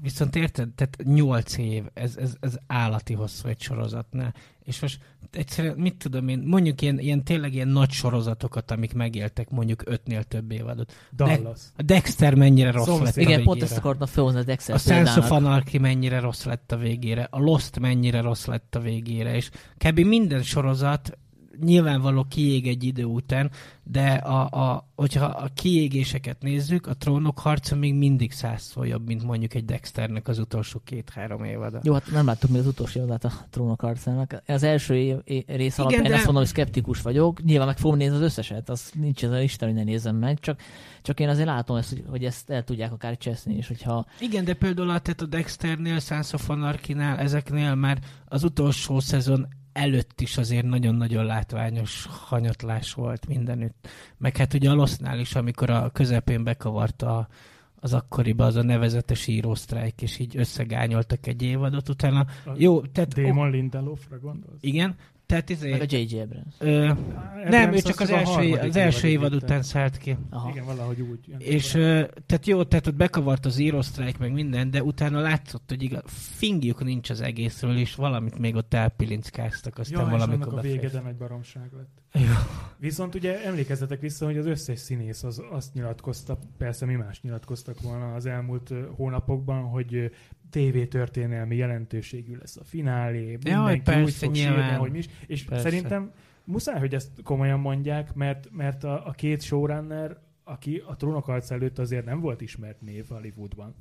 Viszont 0.00 0.36
érted, 0.36 0.68
tehát 0.68 0.96
nyolc 1.04 1.58
év, 1.58 1.84
ez, 1.94 2.16
ez, 2.16 2.34
ez 2.40 2.58
állati 2.66 3.12
hosszú 3.12 3.48
egy 3.48 3.60
sorozatnál. 3.60 4.34
És 4.64 4.80
most 4.80 4.98
egyszerűen, 5.30 5.76
mit 5.76 5.96
tudom 5.96 6.28
én, 6.28 6.38
mondjuk 6.38 6.82
ilyen, 6.82 6.98
ilyen 6.98 7.24
tényleg 7.24 7.54
ilyen 7.54 7.68
nagy 7.68 7.90
sorozatokat, 7.90 8.70
amik 8.70 8.94
megéltek 8.94 9.50
mondjuk 9.50 9.82
ötnél 9.84 10.22
több 10.22 10.52
évadot. 10.52 10.92
Dallas. 11.16 11.40
De, 11.42 11.52
a 11.76 11.82
Dexter 11.82 12.34
mennyire 12.34 12.70
rossz 12.70 12.84
Szomszéd. 12.84 13.04
lett 13.04 13.16
Igen, 13.16 13.26
a 13.26 13.28
végére. 13.28 13.44
pont 13.44 13.62
ezt 13.62 13.76
akartam 13.76 14.06
felhozni 14.06 14.38
a 14.38 14.42
Dexter 14.42 14.74
A 14.74 14.78
Sense 14.78 15.18
of 15.18 15.30
Anarchy 15.30 15.78
mennyire 15.78 16.20
rossz 16.20 16.44
lett 16.44 16.72
a 16.72 16.76
végére. 16.76 17.28
A 17.30 17.38
Lost 17.38 17.78
mennyire 17.78 18.20
rossz 18.20 18.44
lett 18.44 18.74
a 18.74 18.80
végére. 18.80 19.36
És 19.36 19.50
kb. 19.78 19.98
minden 19.98 20.42
sorozat 20.42 21.18
nyilvánvaló 21.60 22.26
kiég 22.28 22.66
egy 22.66 22.84
idő 22.84 23.04
után, 23.04 23.50
de 23.84 24.08
a, 24.10 24.70
a, 24.70 24.88
hogyha 24.94 25.24
a 25.24 25.48
kiégéseket 25.54 26.42
nézzük, 26.42 26.86
a 26.86 26.96
trónok 26.96 27.38
harca 27.38 27.76
még 27.76 27.94
mindig 27.94 28.32
százszor 28.32 28.86
jobb, 28.86 29.06
mint 29.06 29.22
mondjuk 29.22 29.54
egy 29.54 29.64
Dexternek 29.64 30.28
az 30.28 30.38
utolsó 30.38 30.80
két-három 30.84 31.44
évada. 31.44 31.80
Jó, 31.82 31.92
hát 31.92 32.10
nem 32.10 32.26
láttuk 32.26 32.50
még 32.50 32.60
az 32.60 32.66
utolsó 32.66 33.00
évadát 33.00 33.24
a 33.24 33.32
trónok 33.50 33.80
harcának. 33.80 34.42
Az 34.46 34.62
első 34.62 34.94
év, 34.94 35.16
é, 35.24 35.44
rész 35.46 35.78
alapján 35.78 36.00
Igen, 36.00 36.12
de... 36.12 36.16
azt 36.16 36.26
mondom, 36.26 36.42
hogy 36.42 36.52
szkeptikus 36.52 37.02
vagyok. 37.02 37.42
Nyilván 37.42 37.66
meg 37.66 37.78
fogom 37.78 37.96
nézni 37.96 38.16
az 38.16 38.22
összeset, 38.22 38.68
az 38.68 38.90
nincs 38.94 39.24
ez 39.24 39.30
a 39.30 39.40
Isten, 39.40 39.68
hogy 39.68 39.76
ne 39.76 39.84
nézem 39.84 40.16
meg, 40.16 40.40
csak, 40.40 40.60
csak 41.02 41.20
én 41.20 41.28
azért 41.28 41.46
látom 41.46 41.76
ezt, 41.76 41.88
hogy, 41.88 42.04
hogy 42.08 42.24
ezt 42.24 42.50
el 42.50 42.64
tudják 42.64 42.92
akár 42.92 43.16
cseszni, 43.16 43.54
és 43.54 43.68
hogyha... 43.68 44.06
Igen, 44.20 44.44
de 44.44 44.54
például 44.54 44.90
a, 44.90 44.98
tehát 44.98 45.20
a 45.20 45.26
Dexternél, 45.26 45.98
Sons 45.98 46.32
of 46.32 46.50
Anarchy-nál, 46.50 47.18
ezeknél 47.18 47.74
már 47.74 47.98
az 48.24 48.44
utolsó 48.44 49.00
szezon 49.00 49.48
előtt 49.72 50.20
is 50.20 50.38
azért 50.38 50.64
nagyon-nagyon 50.64 51.24
látványos 51.24 52.06
hanyatlás 52.06 52.92
volt 52.92 53.26
mindenütt. 53.26 53.88
Meg 54.18 54.36
hát 54.36 54.54
ugye 54.54 54.70
a 54.70 54.74
Losznál 54.74 55.18
is, 55.18 55.34
amikor 55.34 55.70
a 55.70 55.90
közepén 55.90 56.44
bekavarta 56.44 57.28
az 57.84 57.92
akkoriban 57.92 58.46
az 58.46 58.56
a 58.56 58.62
nevezetes 58.62 59.26
írósztrájk, 59.26 60.02
és 60.02 60.18
így 60.18 60.36
összegányoltak 60.36 61.26
egy 61.26 61.42
évadot 61.42 61.88
utána. 61.88 62.26
A 62.44 62.52
jó, 62.56 62.80
tehát... 62.80 63.14
Damon 63.14 63.50
Lindelofra 63.50 64.18
gondolsz? 64.18 64.58
Igen, 64.60 64.96
tehát 65.32 65.50
izé, 65.50 65.70
Meg 65.70 65.80
a 65.80 65.84
J.J. 65.88 66.18
Abrams. 66.18 66.54
Ö, 66.58 66.92
nem, 67.48 67.72
ő 67.72 67.80
csak 67.80 68.00
az, 68.00 68.10
az 68.10 68.10
első, 68.10 68.52
az 68.52 68.76
első 68.76 69.08
évad 69.08 69.34
után 69.34 69.62
szállt 69.62 69.98
ki. 69.98 70.16
Aha. 70.30 70.50
Igen, 70.50 70.64
valahogy 70.64 71.00
úgy. 71.00 71.34
És 71.38 71.74
ö, 71.74 72.04
tehát 72.26 72.46
jó, 72.46 72.62
tehát 72.62 72.86
ott 72.86 72.94
bekavart 72.94 73.46
az 73.46 73.52
Zero 73.54 73.82
Strike 73.82 74.18
meg 74.18 74.32
minden, 74.32 74.70
de 74.70 74.82
utána 74.82 75.20
látszott, 75.20 75.62
hogy 75.68 75.82
igaz, 75.82 76.02
fingjuk 76.06 76.84
nincs 76.84 77.10
az 77.10 77.20
egészről, 77.20 77.76
és 77.76 77.94
valamit 77.94 78.38
még 78.38 78.54
ott 78.54 78.74
elpilinckáztak, 78.74 79.78
aztán 79.78 80.04
ja, 80.04 80.10
valamikor 80.10 80.58
a 80.58 80.60
vége 80.60 80.90
nem 80.92 81.06
egy 81.06 81.16
baromság 81.16 81.70
lett. 81.76 82.02
Jó. 82.12 82.32
Viszont 82.78 83.14
ugye 83.14 83.44
emlékezzetek 83.44 84.00
vissza, 84.00 84.24
hogy 84.24 84.36
az 84.36 84.46
összes 84.46 84.78
színész 84.78 85.22
az 85.22 85.42
azt 85.50 85.74
nyilatkozta, 85.74 86.38
persze 86.58 86.86
mi 86.86 86.94
más 86.94 87.20
nyilatkoztak 87.20 87.80
volna 87.80 88.14
az 88.14 88.26
elmúlt 88.26 88.72
hónapokban, 88.96 89.62
hogy 89.62 90.10
tévétörténelmi 90.52 91.56
jelentőségű 91.56 92.36
lesz 92.36 92.56
a 92.56 92.64
finálé, 92.64 93.38
mindenki 93.42 93.80
persze, 93.80 94.02
úgy 94.02 94.12
fog 94.12 94.34
sírni, 94.34 94.62
hogy 94.62 94.90
mi 94.90 94.98
is. 94.98 95.08
És 95.26 95.44
persze. 95.44 95.70
szerintem 95.70 96.12
muszáj, 96.44 96.78
hogy 96.78 96.94
ezt 96.94 97.10
komolyan 97.22 97.60
mondják, 97.60 98.14
mert, 98.14 98.48
mert 98.50 98.84
a, 98.84 99.06
a 99.06 99.10
két 99.10 99.42
showrunner, 99.42 100.16
aki 100.44 100.82
a 100.86 100.96
trónok 100.96 101.42
előtt 101.48 101.78
azért 101.78 102.04
nem 102.04 102.20
volt 102.20 102.40
ismert 102.40 102.80
név 102.80 103.04
Hollywoodban. 103.08 103.74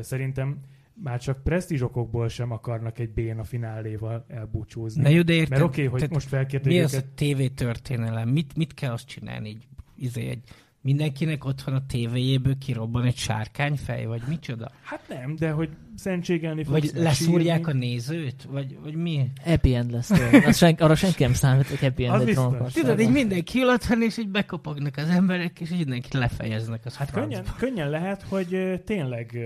Szerintem 0.00 0.60
már 1.02 1.20
csak 1.20 1.42
presztízsokokból 1.42 2.28
sem 2.28 2.50
akarnak 2.50 2.98
egy 2.98 3.10
béna 3.10 3.44
fináléval 3.44 4.24
elbúcsúzni. 4.28 5.02
Na 5.02 5.08
jó, 5.08 5.22
de 5.22 5.32
érted, 5.32 5.50
Mert 5.50 5.62
oké, 5.62 5.86
okay, 5.86 6.00
hogy 6.00 6.10
most 6.10 6.28
felkérték 6.28 6.72
Mi 6.72 6.80
az 6.80 6.94
a 6.94 7.02
tévétörténelem? 7.14 8.28
Mit, 8.28 8.56
mit 8.56 8.74
kell 8.74 8.92
azt 8.92 9.06
csinálni? 9.06 9.48
Így, 9.48 9.68
izé, 9.96 10.28
egy 10.28 10.42
mindenkinek 10.86 11.44
otthon 11.44 11.74
a 11.74 11.86
tévéjéből 11.86 12.58
kirobban 12.58 13.04
egy 13.04 13.16
sárkányfej, 13.16 14.04
vagy 14.04 14.22
micsoda? 14.28 14.70
Hát 14.82 15.00
nem, 15.08 15.36
de 15.36 15.50
hogy 15.50 15.68
szentségelni 15.94 16.64
fogsz. 16.64 16.80
Vagy 16.80 17.02
leszúrják 17.02 17.56
sírni. 17.56 17.72
a 17.72 17.74
nézőt? 17.74 18.42
Vagy, 18.50 18.78
vagy 18.82 18.94
mi? 18.94 19.30
Happy 19.44 19.74
end 19.74 19.90
lesz. 19.90 20.10
Az 20.46 20.56
sen, 20.56 20.74
arra 20.74 20.94
senki 20.94 21.22
nem 21.22 21.32
számít, 21.32 21.66
hogy 21.66 21.78
happy 21.78 22.04
end 22.04 22.28
egy 22.28 22.38
Tudod, 22.72 23.00
így 23.00 23.10
mindenki 23.10 23.64
otthon, 23.64 24.02
és 24.02 24.18
így 24.18 24.28
bekopognak 24.28 24.96
az 24.96 25.08
emberek, 25.08 25.60
és 25.60 25.70
így 25.70 25.78
mindenki 25.78 26.16
lefejeznek. 26.16 26.84
Az 26.84 26.96
hát 26.96 27.10
könnyen, 27.10 27.44
könnyen 27.58 27.90
lehet, 27.90 28.22
hogy 28.22 28.80
tényleg 28.84 29.38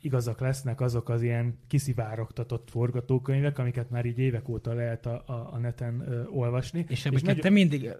igazak 0.00 0.40
lesznek 0.40 0.80
azok 0.80 1.08
az 1.08 1.22
ilyen 1.22 1.58
kiszivárogtatott 1.66 2.68
forgatókönyvek, 2.70 3.58
amiket 3.58 3.90
már 3.90 4.04
így 4.04 4.18
évek 4.18 4.48
óta 4.48 4.74
lehet 4.74 5.06
a, 5.06 5.22
a, 5.26 5.48
a 5.52 5.58
neten 5.58 6.04
ö, 6.08 6.24
olvasni. 6.24 6.84
És, 6.88 7.04
és 7.10 7.22
nagyon... 7.22 7.40
te 7.40 7.50
mindig 7.50 7.90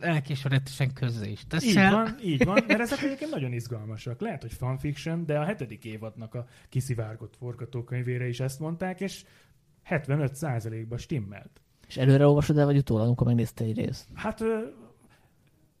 elkésőretesen 0.00 0.92
közé 0.92 1.30
is 1.30 1.44
teszel. 1.48 1.68
Így 1.70 1.90
van, 1.90 2.16
így 2.22 2.44
van, 2.44 2.64
mert 2.66 2.80
ezek 2.80 3.02
egyébként 3.02 3.30
nagyon 3.40 3.52
izgalmasak. 3.52 4.20
Lehet, 4.20 4.42
hogy 4.42 4.52
fanfiction, 4.52 5.26
de 5.26 5.38
a 5.38 5.44
hetedik 5.44 5.84
évadnak 5.84 6.34
a 6.34 6.46
kiszivárgott 6.68 7.36
forgatókönyvére 7.36 8.28
is 8.28 8.40
ezt 8.40 8.60
mondták, 8.60 9.00
és 9.00 9.24
75%-ba 9.88 10.96
stimmelt. 10.96 11.60
És 11.88 11.96
előre 11.96 12.26
olvasod 12.26 12.58
el, 12.58 12.64
vagy 12.64 12.76
utólag, 12.76 13.06
amikor 13.06 13.26
megnézte 13.26 13.64
egy 13.64 13.76
részt? 13.76 14.08
Hát 14.14 14.44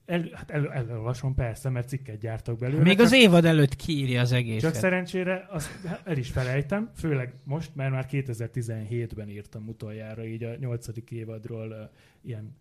el, 0.06 0.28
hát 0.32 0.50
el, 0.50 0.72
elolvasom 0.72 1.34
persze, 1.34 1.68
mert 1.68 1.88
cikket 1.88 2.18
gyártok 2.18 2.58
belőle. 2.58 2.82
Még 2.82 3.00
az 3.00 3.12
évad 3.12 3.44
előtt 3.44 3.76
kiírja 3.76 4.20
az 4.20 4.32
egészet. 4.32 4.60
Csak 4.60 4.74
szerencsére 4.74 5.46
azt 5.50 5.70
el 6.04 6.16
is 6.16 6.30
felejtem, 6.30 6.90
főleg 6.94 7.34
most, 7.44 7.74
mert 7.74 7.90
már 7.90 8.06
2017-ben 8.10 9.28
írtam 9.28 9.68
utoljára 9.68 10.24
így 10.24 10.42
a 10.42 10.56
nyolcadik 10.56 11.10
évadról 11.10 11.68
uh, 11.68 11.76
ilyen 12.22 12.56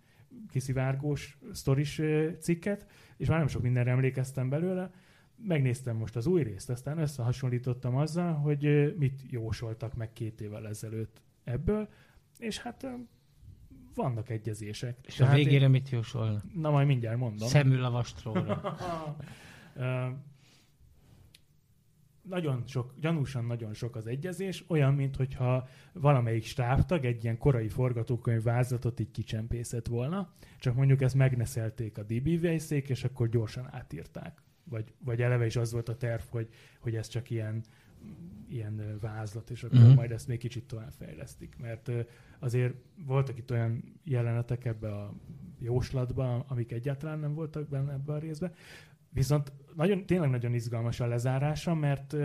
kiszivárgós 0.49 1.38
sztoris 1.51 2.01
cikket, 2.39 2.86
és 3.17 3.27
már 3.27 3.38
nem 3.38 3.47
sok 3.47 3.61
mindenre 3.61 3.91
emlékeztem 3.91 4.49
belőle. 4.49 4.91
Megnéztem 5.36 5.95
most 5.95 6.15
az 6.15 6.25
új 6.25 6.43
részt, 6.43 6.69
aztán 6.69 6.97
összehasonlítottam 6.97 7.95
azzal, 7.95 8.34
hogy 8.34 8.95
mit 8.97 9.21
jósoltak 9.29 9.93
meg 9.93 10.13
két 10.13 10.41
évvel 10.41 10.67
ezelőtt 10.67 11.21
ebből, 11.43 11.89
és 12.39 12.59
hát 12.59 12.88
vannak 13.95 14.29
egyezések. 14.29 14.97
És 15.01 15.15
Tehát 15.15 15.34
a 15.34 15.36
végére 15.36 15.63
én... 15.63 15.69
mit 15.69 15.89
jósolnak? 15.89 16.43
Na, 16.53 16.69
majd 16.69 16.88
mindjárt 16.88 17.17
mondom. 17.17 17.47
Szemülavastróra. 17.47 18.61
nagyon 22.22 22.63
sok, 22.67 22.93
gyanúsan 22.99 23.45
nagyon 23.45 23.74
sok 23.74 23.95
az 23.95 24.07
egyezés, 24.07 24.63
olyan, 24.67 24.93
mintha 24.93 25.67
valamelyik 25.93 26.43
stábtag 26.43 27.05
egy 27.05 27.24
ilyen 27.24 27.38
korai 27.38 27.69
forgatókönyv 27.69 28.43
vázlatot 28.43 28.99
így 28.99 29.11
kicsempészett 29.11 29.88
volna, 29.88 30.34
csak 30.59 30.76
mondjuk 30.76 31.01
ezt 31.01 31.15
megneszelték 31.15 31.97
a 31.97 32.03
DB 32.03 32.41
vejszék, 32.41 32.89
és 32.89 33.03
akkor 33.03 33.30
gyorsan 33.30 33.67
átírták. 33.72 34.41
Vagy, 34.63 34.93
vagy 35.05 35.22
eleve 35.22 35.45
is 35.45 35.55
az 35.55 35.72
volt 35.72 35.89
a 35.89 35.97
terv, 35.97 36.22
hogy, 36.30 36.49
hogy 36.80 36.95
ez 36.95 37.07
csak 37.07 37.30
ilyen, 37.30 37.63
ilyen 38.49 38.97
vázlat, 38.99 39.49
és 39.49 39.63
akkor 39.63 39.80
uh-huh. 39.80 39.95
majd 39.95 40.11
ezt 40.11 40.28
még 40.28 40.39
kicsit 40.39 40.67
tovább 40.67 40.91
fejlesztik. 40.91 41.55
Mert 41.57 41.91
azért 42.39 42.74
voltak 43.05 43.38
itt 43.38 43.51
olyan 43.51 43.84
jelenetek 44.03 44.65
ebbe 44.65 44.91
a 44.91 45.13
jóslatba, 45.59 46.45
amik 46.47 46.72
egyáltalán 46.72 47.19
nem 47.19 47.34
voltak 47.34 47.67
benne 47.67 47.93
ebbe 47.93 48.13
a 48.13 48.17
részbe, 48.17 48.51
Viszont 49.14 49.51
nagyon, 49.76 50.05
tényleg 50.05 50.30
nagyon 50.30 50.53
izgalmas 50.53 50.99
a 50.99 51.07
lezárása, 51.07 51.74
mert 51.74 52.16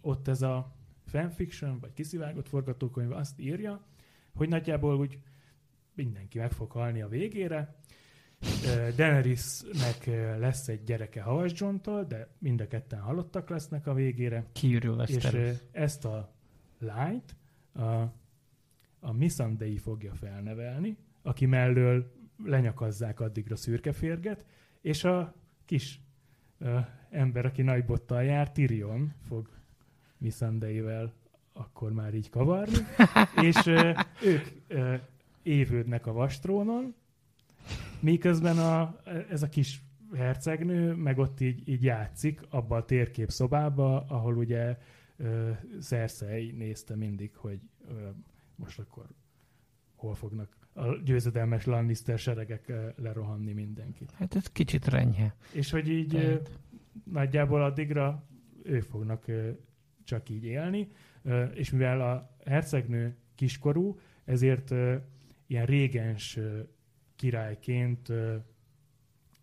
ott 0.00 0.28
ez 0.28 0.42
a 0.42 0.76
fanfiction, 1.06 1.78
vagy 1.80 1.92
kiszivágott 1.92 2.48
forgatókönyv 2.48 3.12
azt 3.12 3.40
írja, 3.40 3.86
hogy 4.34 4.48
nagyjából 4.48 4.98
úgy 4.98 5.18
mindenki 5.94 6.38
meg 6.38 6.52
fog 6.52 6.70
halni 6.70 7.02
a 7.02 7.08
végére. 7.08 7.76
Daenerysnek 8.96 10.06
lesz 10.38 10.68
egy 10.68 10.82
gyereke 10.82 11.22
Havas 11.22 11.52
John-tól, 11.60 12.04
de 12.04 12.28
mind 12.38 12.60
a 12.60 12.66
ketten 12.66 13.00
halottak 13.00 13.48
lesznek 13.48 13.86
a 13.86 13.94
végére. 13.94 14.46
Kiürül 14.52 15.00
És 15.00 15.14
Westeros. 15.14 15.34
ö, 15.34 15.50
ezt 15.72 16.04
a 16.04 16.34
lányt 16.78 17.36
a, 17.72 17.82
a 19.00 19.12
Missandei 19.12 19.76
fogja 19.76 20.14
felnevelni, 20.14 20.96
aki 21.22 21.46
mellől 21.46 22.12
lenyakazzák 22.44 23.20
addigra 23.20 23.56
szürke 23.56 23.92
férget, 23.92 24.44
és 24.80 25.04
a 25.04 25.34
kis 25.64 26.00
ö, 26.58 26.78
ember, 27.10 27.46
aki 27.46 27.62
nagy 27.62 27.84
bottal 27.84 28.22
jár, 28.22 28.52
Tyrion 28.52 29.12
fog 29.26 29.48
Missandeivel 30.18 31.12
akkor 31.52 31.92
már 31.92 32.14
így 32.14 32.30
kavarni, 32.30 32.78
és 33.48 33.66
ö, 33.66 33.92
ők 34.22 34.46
ö, 34.66 34.94
évődnek 35.42 36.06
a 36.06 36.12
vastrónon, 36.12 36.94
miközben 38.00 38.58
a, 38.58 39.00
ez 39.30 39.42
a 39.42 39.48
kis 39.48 39.82
hercegnő 40.14 40.94
meg 40.94 41.18
ott 41.18 41.40
így, 41.40 41.68
így 41.68 41.82
játszik 41.82 42.40
abba 42.50 42.76
a 42.76 42.84
térkép 42.84 43.30
szobába, 43.30 44.04
ahol 44.08 44.36
ugye 44.36 44.78
ö, 45.16 45.50
Cersei 45.80 46.50
nézte 46.50 46.96
mindig, 46.96 47.36
hogy 47.36 47.60
ö, 47.88 48.08
most 48.56 48.78
akkor 48.78 49.06
hol 49.96 50.14
fognak 50.14 50.63
a 50.74 50.96
győzedelmes 51.04 51.64
Lannister 51.64 52.18
seregek 52.18 52.68
ö, 52.68 52.88
lerohanni 52.96 53.52
mindenkit. 53.52 54.10
Hát 54.10 54.36
ez 54.36 54.46
kicsit 54.46 54.86
renyhe. 54.86 55.34
És 55.52 55.70
hogy 55.70 55.88
így 55.88 56.08
Tehát. 56.08 56.50
nagyjából 57.04 57.62
addigra 57.62 58.24
ők 58.62 58.82
fognak 58.82 59.28
ö, 59.28 59.50
csak 60.04 60.28
így 60.28 60.44
élni, 60.44 60.88
ö, 61.22 61.44
és 61.44 61.70
mivel 61.70 62.00
a 62.00 62.36
hercegnő 62.44 63.16
kiskorú, 63.34 63.98
ezért 64.24 64.70
ilyen 65.46 65.66
régens 65.66 66.38
királyként 67.16 68.08
ö, 68.08 68.36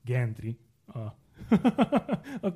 Gendry 0.04 0.58
a... 0.86 1.00
a 2.48 2.54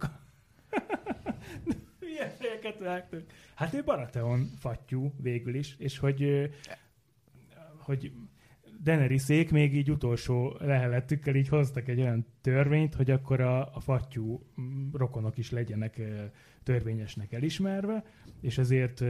Milyen 2.00 2.30
fejeket 2.30 2.80
vágtok? 2.80 3.24
Hát 3.56 3.74
ő 3.74 3.84
Baratheon 3.84 4.50
fattyú 4.58 5.14
végül 5.18 5.56
is, 5.56 5.76
és 5.78 5.98
hogy, 5.98 6.50
hogy 7.78 8.12
Daenerysék 8.86 9.52
még 9.52 9.76
így 9.76 9.92
utolsó 9.92 10.58
lehelettükkel 10.60 11.36
így 11.36 11.48
hoztak 11.48 11.88
egy 11.88 12.00
olyan 12.00 12.26
törvényt, 12.42 12.96
hogy 12.96 13.12
akkor 13.12 13.42
a, 13.42 13.76
a 13.76 13.80
fattyú 13.80 14.46
mm, 14.62 14.90
rokonok 14.94 15.38
is 15.38 15.52
legyenek 15.52 16.02
törvényesnek 16.64 17.34
elismerve, 17.34 18.04
és 18.42 18.58
ezért 18.58 19.02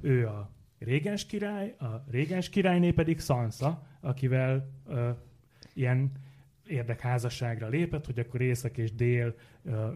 ő 0.00 0.26
a 0.26 0.50
régens 0.78 1.26
király, 1.26 1.74
a 1.78 2.04
régens 2.10 2.48
királyné 2.48 2.90
pedig 2.90 3.20
Sansa, 3.20 3.86
akivel 4.00 4.70
ö, 4.86 5.10
ilyen 5.72 6.12
érdekházasságra 6.66 7.68
lépett, 7.68 8.06
hogy 8.06 8.18
akkor 8.18 8.40
észak 8.40 8.78
és 8.78 8.94
dél, 8.94 9.34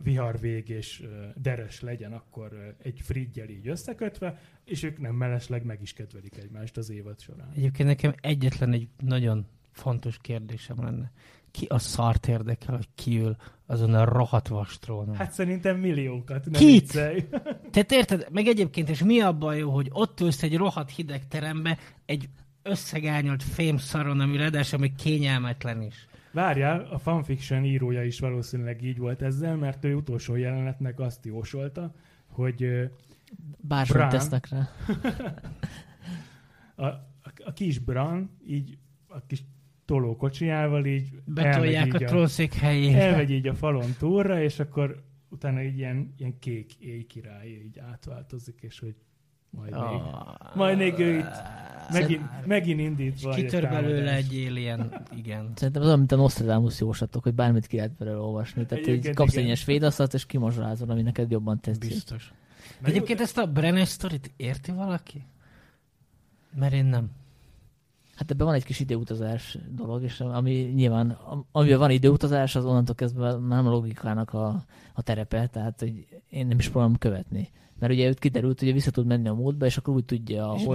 viharvég 0.03 0.69
és 0.69 1.03
deres 1.37 1.81
legyen 1.81 2.13
akkor 2.13 2.75
egy 2.83 3.01
frigyel 3.01 3.49
így 3.49 3.69
összekötve, 3.69 4.41
és 4.65 4.83
ők 4.83 4.99
nem 4.99 5.15
mellesleg 5.15 5.65
meg 5.65 5.83
is 5.83 5.93
kedvelik 5.93 6.37
egymást 6.37 6.77
az 6.77 6.91
évad 6.91 7.21
során. 7.21 7.53
Egyébként 7.57 7.89
nekem 7.89 8.15
egyetlen 8.21 8.73
egy 8.73 8.89
nagyon 8.99 9.47
fontos 9.71 10.19
kérdésem 10.21 10.77
lenne. 10.83 11.13
Ki 11.51 11.67
a 11.69 11.79
szart 11.79 12.29
érdekel, 12.29 12.75
hogy 12.75 12.89
kiül 12.95 13.37
azon 13.67 13.95
a 13.95 14.05
rohadt 14.05 14.49
vastrónon? 14.49 15.15
Hát 15.15 15.33
szerintem 15.33 15.77
milliókat, 15.77 16.45
nem 16.45 16.61
Kit? 16.61 16.93
Te 17.71 17.85
érted? 17.89 18.27
Meg 18.31 18.47
egyébként, 18.47 18.89
és 18.89 19.03
mi 19.03 19.21
abban 19.21 19.57
jó, 19.57 19.71
hogy 19.71 19.89
ott 19.93 20.21
ülsz 20.21 20.43
egy 20.43 20.57
rohadt 20.57 20.91
hideg 20.91 21.29
terembe, 21.29 21.79
egy 22.05 22.29
összegányolt 22.63 23.43
fémszaron, 23.43 24.21
ami 24.21 24.37
ráadásul 24.37 24.79
még 24.79 24.95
kényelmetlen 24.95 25.83
is. 25.83 26.07
Várjál, 26.39 26.81
a 26.91 26.99
fanfiction 26.99 27.65
írója 27.65 28.05
is 28.05 28.21
valószínűleg 28.21 28.83
így 28.83 28.99
volt 28.99 29.23
ezzel, 29.23 29.57
mert 29.57 29.85
ő 29.85 29.95
utolsó 29.95 30.37
jelenetnek 30.37 31.01
azt 31.01 31.25
jósolta, 31.25 31.95
hogy 32.27 32.91
Bran. 33.59 34.09
tesznek 34.09 34.49
rá. 34.49 34.69
a, 36.75 36.85
a, 36.87 37.05
a 37.45 37.53
kis 37.53 37.79
Bran 37.79 38.31
így 38.47 38.79
a 39.07 39.27
kis 39.27 39.45
tolókocsijával 39.85 40.87
így 40.87 41.11
Betolják 41.25 41.95
a 41.95 42.01
így 42.01 42.07
trónszék 42.07 42.55
helyére. 42.55 43.03
elmegy 43.03 43.31
így 43.31 43.47
a 43.47 43.55
falon 43.55 43.95
túlra, 43.99 44.43
és 44.43 44.59
akkor 44.59 45.05
utána 45.29 45.63
így 45.63 45.79
ilyen, 45.79 46.15
ilyen 46.17 46.39
kék 46.39 46.75
éjkirály 46.75 47.49
így 47.49 47.79
átváltozik, 47.79 48.59
és 48.61 48.79
hogy 48.79 48.95
majd 49.51 49.73
még, 49.73 49.81
Ah. 49.83 50.55
majd 50.55 50.79
még 50.79 50.99
ő 50.99 51.19
itt 51.19 51.25
megint, 51.93 52.47
megint 52.47 52.81
indít 52.81 53.15
És 53.15 53.23
valami 53.23 53.43
kitör 53.43 53.69
belőle 53.69 54.13
egy 54.15 54.45
alien, 54.49 55.03
igen. 55.17 55.53
Szerintem 55.55 55.83
az 55.83 55.87
olyan, 55.89 55.99
mint 55.99 56.13
a 56.13 56.17
Nostradamus 56.17 56.81
jóslatok, 56.81 57.23
hogy 57.23 57.35
bármit 57.35 57.67
ki 57.67 57.77
lehet 57.77 57.93
belőle 57.93 58.19
olvasni. 58.19 58.67
Tehát 58.67 58.83
így 58.85 58.91
Egyébként 58.91 59.15
kapsz 59.15 59.37
egy 59.37 59.57
svédaszalt, 59.57 60.15
és 60.15 60.27
kimazsolázod, 60.27 60.91
ami 60.91 61.03
neked 61.03 61.31
jobban 61.31 61.61
tetszik. 61.61 61.89
Biztos. 61.93 62.33
Meg 62.81 62.91
Egyébként 62.91 63.21
ezt 63.21 63.39
a 63.39 63.47
Brenner 63.47 63.87
sztorit 63.87 64.33
érti 64.37 64.71
valaki? 64.73 65.23
Mert 66.55 66.73
én 66.73 66.85
nem. 66.85 67.11
Hát 68.15 68.31
ebben 68.31 68.47
van 68.47 68.55
egy 68.55 68.65
kis 68.65 68.81
időutazás 68.81 69.59
dolog, 69.71 70.03
és 70.03 70.21
ami 70.21 70.53
nyilván, 70.53 71.11
am- 71.11 71.47
amivel 71.53 71.79
van 71.79 71.91
időutazás, 71.91 72.57
az 72.57 72.65
onnantól 72.65 72.95
kezdve 72.95 73.33
nem 73.37 73.67
a 73.67 73.71
logikának 73.71 74.33
a, 74.33 74.65
a 74.93 75.03
terepe, 75.03 75.47
tehát 75.47 75.81
hogy 75.81 76.07
én 76.31 76.47
nem 76.47 76.59
is 76.59 76.69
próbálom 76.69 76.97
követni. 76.99 77.49
Mert 77.79 77.93
ugye 77.93 78.09
őt 78.09 78.19
kiderült, 78.19 78.59
hogy 78.61 78.73
vissza 78.73 78.91
tud 78.91 79.07
menni 79.07 79.29
a 79.29 79.35
múltba, 79.35 79.67
és 79.67 79.77
akkor 79.77 79.95
úgy 79.95 80.05
tudja 80.05 80.51
a 80.51 80.55
És 80.57 80.67
a 80.67 80.73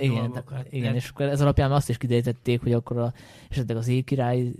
igen, 0.00 0.16
dolgokat. 0.16 0.66
igen, 0.70 0.80
Tehát- 0.82 0.96
és 0.96 1.08
akkor 1.08 1.26
ez 1.26 1.40
alapján 1.40 1.72
azt 1.72 1.88
is 1.88 1.98
kiderítették, 1.98 2.62
hogy 2.62 2.72
akkor 2.72 2.98
a, 2.98 3.12
esetleg 3.48 3.76
az 3.76 3.88
ékirály 3.88 4.52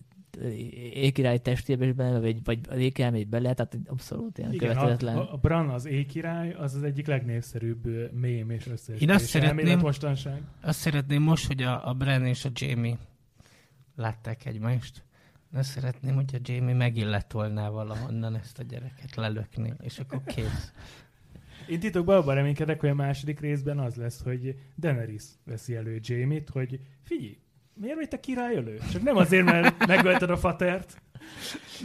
ékirály 0.95 1.39
testébe 1.39 1.87
is 1.87 1.93
benne, 1.93 2.21
vagy, 2.21 2.45
vagy 2.45 2.59
az 2.69 2.79
ékirály 2.79 3.11
megy 3.11 3.27
bele, 3.29 3.55
tehát 3.55 3.79
abszolút 3.87 4.39
ilyen 4.39 4.53
Igen, 4.53 4.69
követhetetlen. 4.69 5.17
a, 5.17 5.33
a 5.33 5.37
Bran 5.37 5.69
az 5.69 5.87
éjkirály, 5.87 6.53
az 6.53 6.75
az 6.75 6.83
egyik 6.83 7.07
legnépszerűbb 7.07 8.13
mém 8.13 8.51
és 8.51 8.67
összeesküvés 8.67 9.01
Én 9.01 9.11
azt 9.11 9.25
szeretném- 9.25 9.79
mostanság. 9.79 10.43
Azt 10.63 10.79
szeretném 10.79 11.23
most, 11.23 11.47
hogy 11.47 11.63
a, 11.63 11.89
a 11.89 11.93
Bren 11.95 12.25
és 12.27 12.45
a 12.45 12.49
Jamie 12.55 12.97
látták 13.97 14.47
egymást. 14.47 15.03
Azt 15.55 15.71
szeretném, 15.71 16.15
hogy 16.15 16.35
a 16.35 16.39
Jamie 16.43 16.75
megilletolná 16.75 17.69
valahonnan 17.69 18.35
ezt 18.37 18.59
a 18.59 18.63
gyereket 18.63 19.15
lelökni, 19.15 19.73
és 19.83 19.99
akkor 19.99 20.23
kész. 20.25 20.73
Én 21.69 21.81
titokban 21.81 22.17
abban 22.17 22.35
reménykedek, 22.35 22.81
hogy 22.81 22.89
a 22.89 22.95
második 22.95 23.41
részben 23.41 23.79
az 23.79 23.95
lesz, 23.95 24.23
hogy 24.23 24.55
Daenerys 24.79 25.25
veszi 25.45 25.75
elő 25.75 25.99
Jamie-t, 26.03 26.49
hogy 26.49 26.81
figyelj, 27.03 27.39
miért 27.75 27.97
vagy 27.97 28.09
te 28.09 28.21
királyölő? 28.21 28.79
Csak 28.93 29.03
nem 29.03 29.17
azért, 29.17 29.45
mert 29.45 29.87
megölted 29.87 30.31
a 30.31 30.37
fatert. 30.37 31.03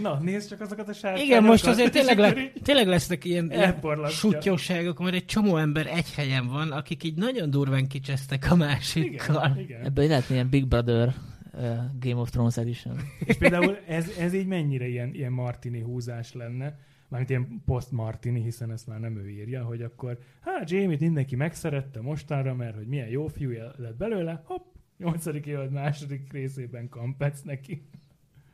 Na, 0.01 0.19
nézd 0.19 0.49
csak 0.49 0.61
azokat 0.61 0.89
a 0.89 0.93
sárkányokat. 0.93 1.25
Igen, 1.29 1.43
most 1.43 1.67
azért 1.67 1.91
tényleg, 1.91 2.17
le, 2.17 2.33
tényleg 2.63 2.87
lesznek 2.87 3.25
ilyen, 3.25 3.51
ilyen 3.51 3.79
sutyóságok, 4.09 4.99
mert 4.99 5.15
egy 5.15 5.25
csomó 5.25 5.57
ember 5.57 5.87
egy 5.87 6.13
helyen 6.13 6.47
van, 6.47 6.71
akik 6.71 7.03
így 7.03 7.17
nagyon 7.17 7.49
durván 7.49 7.87
kicsesztek 7.87 8.51
a 8.51 8.55
másikkal. 8.55 9.51
Igen, 9.55 9.59
igen. 9.59 9.85
Ebből 9.85 10.07
lehet 10.07 10.29
ilyen 10.29 10.49
Big 10.49 10.67
Brother 10.67 11.13
uh, 11.53 11.61
Game 11.99 12.21
of 12.21 12.29
Thrones 12.29 12.57
edition. 12.57 12.99
És 13.25 13.37
például 13.37 13.77
ez, 13.87 14.11
ez 14.19 14.33
így 14.33 14.47
mennyire 14.47 14.87
ilyen, 14.87 15.13
ilyen 15.13 15.31
Martini 15.31 15.81
húzás 15.81 16.33
lenne, 16.33 16.79
mármint 17.11 17.29
ilyen 17.29 17.61
post-Martini, 17.65 18.41
hiszen 18.41 18.71
ezt 18.71 18.87
már 18.87 18.99
nem 18.99 19.17
ő 19.17 19.29
írja, 19.29 19.63
hogy 19.63 19.81
akkor, 19.81 20.19
hát 20.41 20.69
Jamie-t 20.69 20.99
mindenki 20.99 21.35
megszerette 21.35 22.01
mostanra, 22.01 22.55
mert 22.55 22.75
hogy 22.75 22.87
milyen 22.87 23.07
jó 23.07 23.27
fiú 23.27 23.51
lett 23.77 23.97
belőle, 23.97 24.41
hopp, 24.45 24.65
nyolcadik 24.97 25.45
évad 25.45 25.71
második 25.71 26.31
részében 26.31 26.89
kampec 26.89 27.41
neki. 27.41 27.81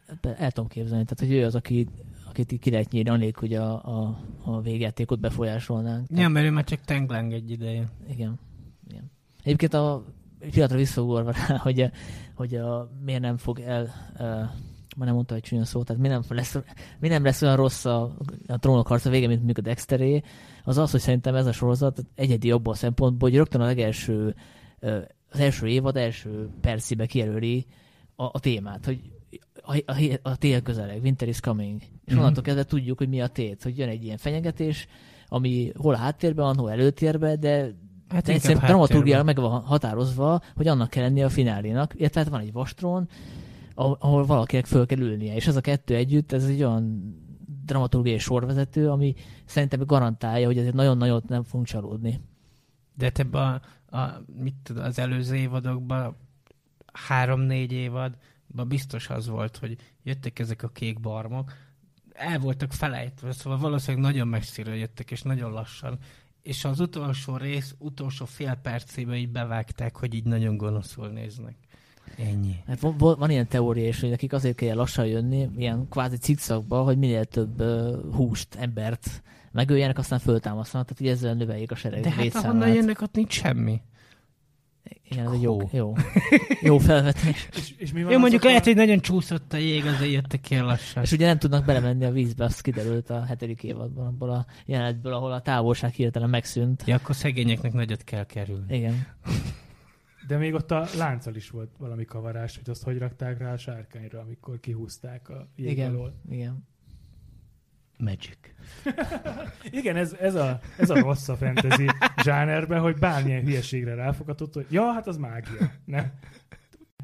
Ebbe 0.07 0.37
El 0.37 0.51
tudom 0.51 0.69
képzelni, 0.69 1.05
tehát 1.05 1.19
hogy 1.19 1.31
ő 1.31 1.45
az, 1.45 1.55
aki, 1.55 1.87
akit 2.29 2.59
ki 2.59 2.69
lehet 2.69 2.91
nyírni, 2.91 3.09
anélkül, 3.09 3.47
hogy 3.47 3.57
a, 3.57 3.85
a, 3.85 4.19
a 4.43 4.61
végjátékot 4.61 5.19
befolyásolnánk. 5.19 6.07
Ja, 6.09 6.27
mert 6.27 6.45
ő 6.45 6.51
már 6.51 6.63
csak 6.63 6.81
tengleng 6.81 7.33
egy 7.33 7.51
ideje. 7.51 7.87
Igen. 8.09 8.39
Igen. 8.89 9.11
Egyébként 9.43 9.73
a 9.73 10.05
egy 10.39 10.51
pillanatra 10.51 10.77
visszaugorva 10.77 11.31
rá, 11.31 11.57
hogy, 11.67 11.91
hogy 12.33 12.55
a, 12.55 12.91
miért 13.03 13.21
nem 13.21 13.37
fog 13.37 13.59
el, 13.59 13.91
uh, 14.19 14.49
már 14.97 15.05
nem 15.07 15.15
mondta 15.15 15.35
egy 15.35 15.41
csúnya 15.41 15.65
szót, 15.65 15.85
tehát 15.85 16.01
mi 16.01 16.07
nem, 16.07 16.21
lesz, 16.29 16.57
mi 16.99 17.07
nem 17.07 17.23
lesz 17.23 17.41
olyan 17.41 17.55
rossz 17.55 17.85
a, 17.85 18.15
a 18.47 18.57
trónok 18.57 18.87
harca 18.87 19.09
vége, 19.09 19.27
mint 19.27 19.37
mondjuk 19.43 19.57
a 19.57 19.69
Dexteré, 19.69 20.21
az 20.63 20.77
az, 20.77 20.91
hogy 20.91 20.99
szerintem 20.99 21.35
ez 21.35 21.45
a 21.45 21.51
sorozat 21.51 22.05
egyedi 22.15 22.51
abban 22.51 22.73
a 22.73 22.75
szempontból, 22.75 23.29
hogy 23.29 23.37
rögtön 23.37 23.61
a 23.61 23.65
legelső, 23.65 24.35
az 25.31 25.39
első 25.39 25.67
évad 25.67 25.97
első 25.97 26.49
percibe 26.61 27.05
kijelöli 27.05 27.65
a, 28.15 28.23
a 28.23 28.39
témát, 28.39 28.85
hogy 28.85 29.01
a, 29.61 29.75
a, 29.85 30.19
a 30.21 30.35
tél 30.35 30.61
közeleg, 30.61 31.01
winter 31.03 31.27
is 31.27 31.39
coming. 31.39 31.81
És 32.05 32.11
Mhm. 32.13 32.21
onnantól 32.21 32.43
kezdve 32.43 32.63
tudjuk, 32.63 32.97
hogy 32.97 33.09
mi 33.09 33.21
a 33.21 33.27
tét, 33.27 33.63
hogy 33.63 33.77
jön 33.77 33.89
egy 33.89 34.03
ilyen 34.03 34.17
fenyegetés, 34.17 34.87
ami 35.27 35.71
hol 35.75 35.93
a 35.93 35.97
háttérben 35.97 36.45
van, 36.45 36.57
hol 36.57 36.71
előtérben, 36.71 37.39
de 37.39 37.75
Hát 38.09 38.25
de 38.25 38.33
egyszerűen 38.33 38.65
dramaturgiára 38.65 39.23
meg 39.23 39.35
van 39.35 39.61
határozva, 39.61 40.41
hogy 40.55 40.67
annak 40.67 40.89
kell 40.89 41.03
lennie 41.03 41.25
a 41.25 41.29
finálénak, 41.29 41.93
illetve 41.95 42.19
hát 42.19 42.29
van 42.29 42.39
egy 42.39 42.51
vastrón, 42.51 43.09
ahol 43.78 44.25
valakinek 44.25 44.65
föl 44.65 44.86
kell 44.86 44.99
ülnie, 44.99 45.36
és 45.36 45.47
ez 45.47 45.55
a 45.55 45.61
kettő 45.61 45.95
együtt, 45.95 46.32
ez 46.32 46.45
egy 46.45 46.63
olyan 46.63 47.15
dramaturgiai 47.65 48.17
sorvezető, 48.17 48.89
ami 48.89 49.13
szerintem 49.45 49.80
garantálja, 49.86 50.45
hogy 50.45 50.57
ezért 50.57 50.73
nagyon 50.73 50.97
nagyot 50.97 51.28
nem 51.28 51.43
fogunk 51.43 51.67
csalódni. 51.67 52.21
De 52.95 53.09
te 53.09 53.38
a, 53.38 53.61
a, 53.97 54.23
mit 54.41 54.55
tudom, 54.63 54.84
az 54.84 54.99
előző 54.99 55.36
évadokban 55.36 56.15
három-négy 56.93 57.71
évadban 57.71 58.67
biztos 58.67 59.09
az 59.09 59.28
volt, 59.28 59.57
hogy 59.57 59.78
jöttek 60.03 60.39
ezek 60.39 60.63
a 60.63 60.69
kék 60.69 60.99
barmok, 60.99 61.53
el 62.13 62.39
voltak 62.39 62.73
felejtve, 62.73 63.32
szóval 63.32 63.59
valószínűleg 63.59 64.05
nagyon 64.05 64.28
messzire 64.28 64.75
jöttek, 64.75 65.11
és 65.11 65.21
nagyon 65.21 65.51
lassan. 65.51 65.97
És 66.41 66.65
az 66.65 66.80
utolsó 66.80 67.38
rész, 67.38 67.75
utolsó 67.78 68.25
fél 68.25 68.55
percébe 68.55 69.15
így 69.15 69.30
bevágták, 69.30 69.95
hogy 69.95 70.13
így 70.13 70.23
nagyon 70.23 70.57
gonoszul 70.57 71.07
néznek. 71.07 71.55
Ennyi. 72.17 72.55
Hát 72.67 72.79
van, 72.79 72.97
van 72.97 73.29
ilyen 73.29 73.47
teória 73.47 73.87
is, 73.87 73.99
hogy 73.99 74.09
nekik 74.09 74.33
azért 74.33 74.55
kell 74.55 74.75
lassan 74.75 75.05
jönni, 75.05 75.49
ilyen 75.57 75.87
kvázi 75.89 76.17
cikszakba, 76.17 76.83
hogy 76.83 76.97
minél 76.97 77.25
több 77.25 77.61
uh, 77.61 78.15
húst, 78.15 78.55
embert 78.55 79.21
megöljenek, 79.51 79.97
aztán 79.97 80.19
föltámasztanak, 80.19 80.87
tehát 80.87 81.01
hogy 81.01 81.11
ezzel 81.11 81.33
növeljék 81.33 81.71
a 81.71 81.75
sereg 81.75 82.01
De 82.01 82.11
hát 82.11 82.35
ahonnan 82.35 82.73
jönnek, 82.73 83.01
ott 83.01 83.15
nincs 83.15 83.33
semmi. 83.33 83.81
Igen, 85.09 85.25
ez 85.25 85.31
egy 85.31 85.41
jó, 85.41 85.69
jó, 85.71 85.93
jó 86.61 86.77
felvetés. 86.77 87.49
És, 87.55 87.73
és 87.77 87.91
mi 87.91 88.03
van 88.03 88.11
Jó, 88.11 88.19
mondjuk 88.19 88.43
lehet, 88.43 88.63
hogy 88.63 88.75
nagyon 88.75 88.99
csúszott 88.99 89.53
a 89.53 89.57
jég, 89.57 89.85
azért 89.85 90.11
jöttek 90.11 90.41
ki 90.41 90.57
lassan. 90.57 91.03
És 91.03 91.11
ugye 91.11 91.25
nem 91.25 91.37
tudnak 91.37 91.65
belemenni 91.65 92.05
a 92.05 92.11
vízbe, 92.11 92.45
az 92.45 92.61
kiderült 92.61 93.09
a 93.09 93.23
hetedik 93.23 93.63
évadban, 93.63 94.05
abból 94.05 94.29
a 94.29 94.45
jelenetből, 94.65 95.13
ahol 95.13 95.31
a 95.31 95.41
távolság 95.41 95.93
hirtelen 95.93 96.29
megszűnt. 96.29 96.83
Ja, 96.85 96.95
akkor 96.95 97.15
szegényeknek 97.15 97.73
nagyot 97.73 98.03
kell 98.03 98.25
kerülni. 98.25 98.75
Igen. 98.75 99.07
De 100.28 100.38
még 100.38 100.53
ott 100.53 100.71
a 100.71 100.86
lánccal 100.97 101.36
is 101.36 101.49
volt 101.49 101.75
valami 101.78 102.05
kavarás, 102.05 102.55
hogy 102.57 102.69
azt 102.69 102.84
hogy 102.84 102.97
rakták 102.97 103.38
rá 103.38 103.53
a 103.53 103.57
sárkányra, 103.57 104.19
amikor 104.19 104.59
kihúzták 104.59 105.30
a 105.30 105.47
jég 105.55 105.71
Igen. 105.71 105.89
alól. 105.89 106.13
Igen. 106.30 106.67
Magic. 107.97 108.38
Igen, 109.80 109.95
ez, 109.95 110.13
ez, 110.13 110.36
a, 110.36 110.59
ez 110.78 110.89
a 110.89 110.99
rossz 110.99 111.28
a 111.28 111.36
fantasy 111.36 111.86
zsánerben, 112.23 112.82
hogy 112.82 112.97
bármilyen 112.97 113.43
hülyeségre 113.43 113.93
ráfogatott, 113.95 114.53
hogy 114.53 114.65
ja, 114.69 114.91
hát 114.93 115.07
az 115.07 115.17
mágia. 115.17 115.71
Nem. 115.86 116.11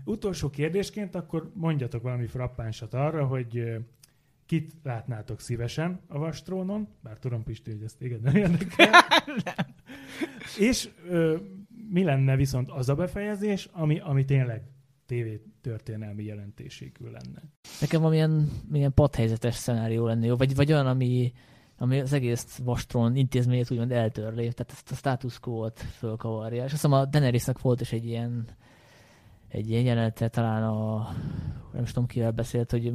Utolsó 0.05 0.49
kérdésként 0.49 1.15
akkor 1.15 1.51
mondjatok 1.53 2.01
valami 2.01 2.27
frappánsat 2.27 2.93
arra, 2.93 3.25
hogy 3.25 3.77
kit 4.45 4.73
látnátok 4.83 5.39
szívesen 5.39 5.99
a 6.07 6.17
vastrónon, 6.17 6.87
bár 7.01 7.17
tudom 7.17 7.43
Pisti, 7.43 7.71
hogy 7.71 7.83
ezt 7.83 7.97
téged 7.97 8.21
nem 8.21 8.35
érdekel. 8.35 8.89
És 10.59 10.89
ö, 11.07 11.37
mi 11.93 12.03
lenne 12.03 12.35
viszont 12.35 12.71
az 12.71 12.89
a 12.89 12.95
befejezés, 12.95 13.69
ami, 13.71 13.99
ami 13.99 14.25
tényleg 14.25 14.61
TV 15.05 15.13
történelmi 15.61 16.23
jelentésségű 16.23 17.05
lenne. 17.05 17.43
Nekem 17.79 17.99
valamilyen 17.99 18.49
milyen 18.69 18.93
padhelyzetes 18.93 19.55
szenárió 19.55 20.05
lenne 20.05 20.25
jó, 20.25 20.35
vagy, 20.35 20.55
vagy 20.55 20.71
olyan, 20.71 20.87
ami, 20.87 21.33
ami 21.77 21.99
az 21.99 22.13
egész 22.13 22.59
Vastron 22.63 23.15
intézményét 23.15 23.71
úgymond 23.71 23.91
eltörli, 23.91 24.53
tehát 24.53 24.71
ezt 24.71 24.91
a 24.91 24.95
status 24.95 25.39
quo-t 25.39 25.79
fölkavarja. 25.79 26.57
És 26.57 26.63
azt 26.63 26.71
hiszem 26.71 26.91
a 26.91 27.05
Daenerysnek 27.05 27.59
volt 27.59 27.81
is 27.81 27.91
egy 27.91 28.05
ilyen 28.05 28.47
egy 29.53 29.69
ilyen 29.69 29.83
jelenete, 29.83 30.27
talán 30.27 30.63
a 30.63 31.09
nem 31.73 31.83
is 31.83 31.91
tudom 31.91 32.07
kivel 32.07 32.31
beszélt, 32.31 32.71
hogy 32.71 32.93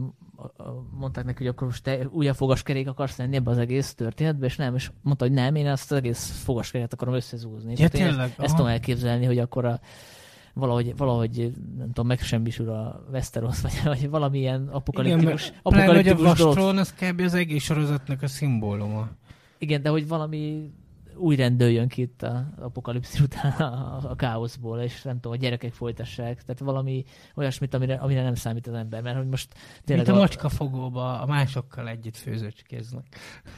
mondták 0.90 1.24
neki, 1.24 1.38
hogy 1.38 1.46
akkor 1.46 1.66
most 1.66 1.82
te 1.82 2.06
újabb 2.10 2.34
fogaskerék 2.34 2.88
akarsz 2.88 3.16
lenni 3.16 3.36
ebbe 3.36 3.50
az 3.50 3.58
egész 3.58 3.94
történetbe, 3.94 4.46
és 4.46 4.56
nem, 4.56 4.74
és 4.74 4.90
mondta, 5.02 5.24
hogy 5.24 5.34
nem, 5.34 5.54
én 5.54 5.66
ezt 5.66 5.90
az 5.90 5.96
egész 5.96 6.42
fogaskeréket 6.42 6.92
akarom 6.92 7.14
összezúzni. 7.14 7.70
Ja, 7.70 7.76
Tehát 7.76 7.94
én 7.94 8.06
tényleg? 8.06 8.28
Ezt, 8.28 8.40
ezt 8.40 8.56
tudom 8.56 8.70
elképzelni, 8.70 9.24
hogy 9.24 9.38
akkor 9.38 9.64
a, 9.64 9.80
valahogy, 10.54 10.96
valahogy 10.96 11.52
nem 11.76 11.86
tudom, 11.86 12.06
megsemmisül 12.06 12.70
a 12.70 13.04
Westeros, 13.12 13.60
vagy, 13.60 13.80
vagy 13.84 14.10
valamilyen 14.10 14.60
Igen, 14.60 14.74
apokaliptikus, 14.74 15.52
pláne, 15.62 15.84
hogy 15.84 16.08
a 16.08 16.10
apokaliptikus 16.10 16.40
vastron 16.40 16.78
az 16.78 16.94
kb. 16.94 17.20
az 17.20 17.34
egész 17.34 17.62
sorozatnak 17.62 18.22
a 18.22 18.26
szimbóluma. 18.26 19.08
Igen, 19.58 19.82
de 19.82 19.88
hogy 19.88 20.08
valami 20.08 20.72
új 21.18 21.36
rendőjön 21.36 21.88
ki 21.88 22.02
itt 22.02 22.22
a 22.22 22.48
apokalipszis 22.58 23.20
után 23.20 23.52
a, 23.52 24.10
a 24.10 24.14
káoszból, 24.16 24.80
és 24.80 25.02
nem 25.02 25.14
tudom, 25.14 25.32
a 25.32 25.36
gyerekek 25.36 25.72
folytassák. 25.72 26.42
Tehát 26.42 26.60
valami 26.60 27.04
olyasmit, 27.34 27.74
amire, 27.74 27.94
amire 27.94 28.22
nem 28.22 28.34
számít 28.34 28.66
az 28.66 28.74
ember, 28.74 29.02
mert 29.02 29.16
hogy 29.16 29.28
most 29.28 29.54
tényleg... 29.84 30.06
Mint 30.06 30.18
a 30.18 30.20
macska 30.20 30.48
fogóba 30.48 31.20
a 31.20 31.26
másokkal 31.26 31.88
együtt 31.88 32.16
főzőcskéznek. 32.16 33.06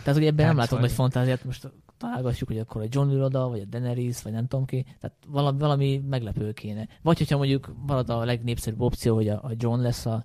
Tehát, 0.03 0.19
hogy 0.19 0.27
ebben 0.27 0.47
nem 0.47 0.57
látok 0.57 0.79
Percvali. 0.79 0.83
nagy 0.83 0.93
fantáziát, 0.93 1.45
most 1.45 1.73
találgatjuk, 2.01 2.49
hogy 2.49 2.59
akkor 2.59 2.83
a 2.83 2.87
John 2.89 3.09
Liroda, 3.09 3.49
vagy 3.49 3.61
a 3.61 3.65
Daenerys, 3.65 4.23
vagy 4.23 4.33
nem 4.33 4.47
tudom 4.47 4.65
ki, 4.65 4.85
tehát 5.01 5.17
valami, 5.27 5.59
valami 5.59 6.03
meglepő 6.09 6.53
kéne. 6.53 6.89
Vagy 7.03 7.19
hogyha 7.19 7.37
mondjuk 7.37 7.75
marad 7.87 8.11
a 8.11 8.25
legnépszerűbb 8.25 8.81
opció, 8.81 9.15
hogy 9.15 9.29
a, 9.29 9.41
a 9.43 9.51
John 9.57 9.81
lesz 9.81 10.07
a, 10.07 10.25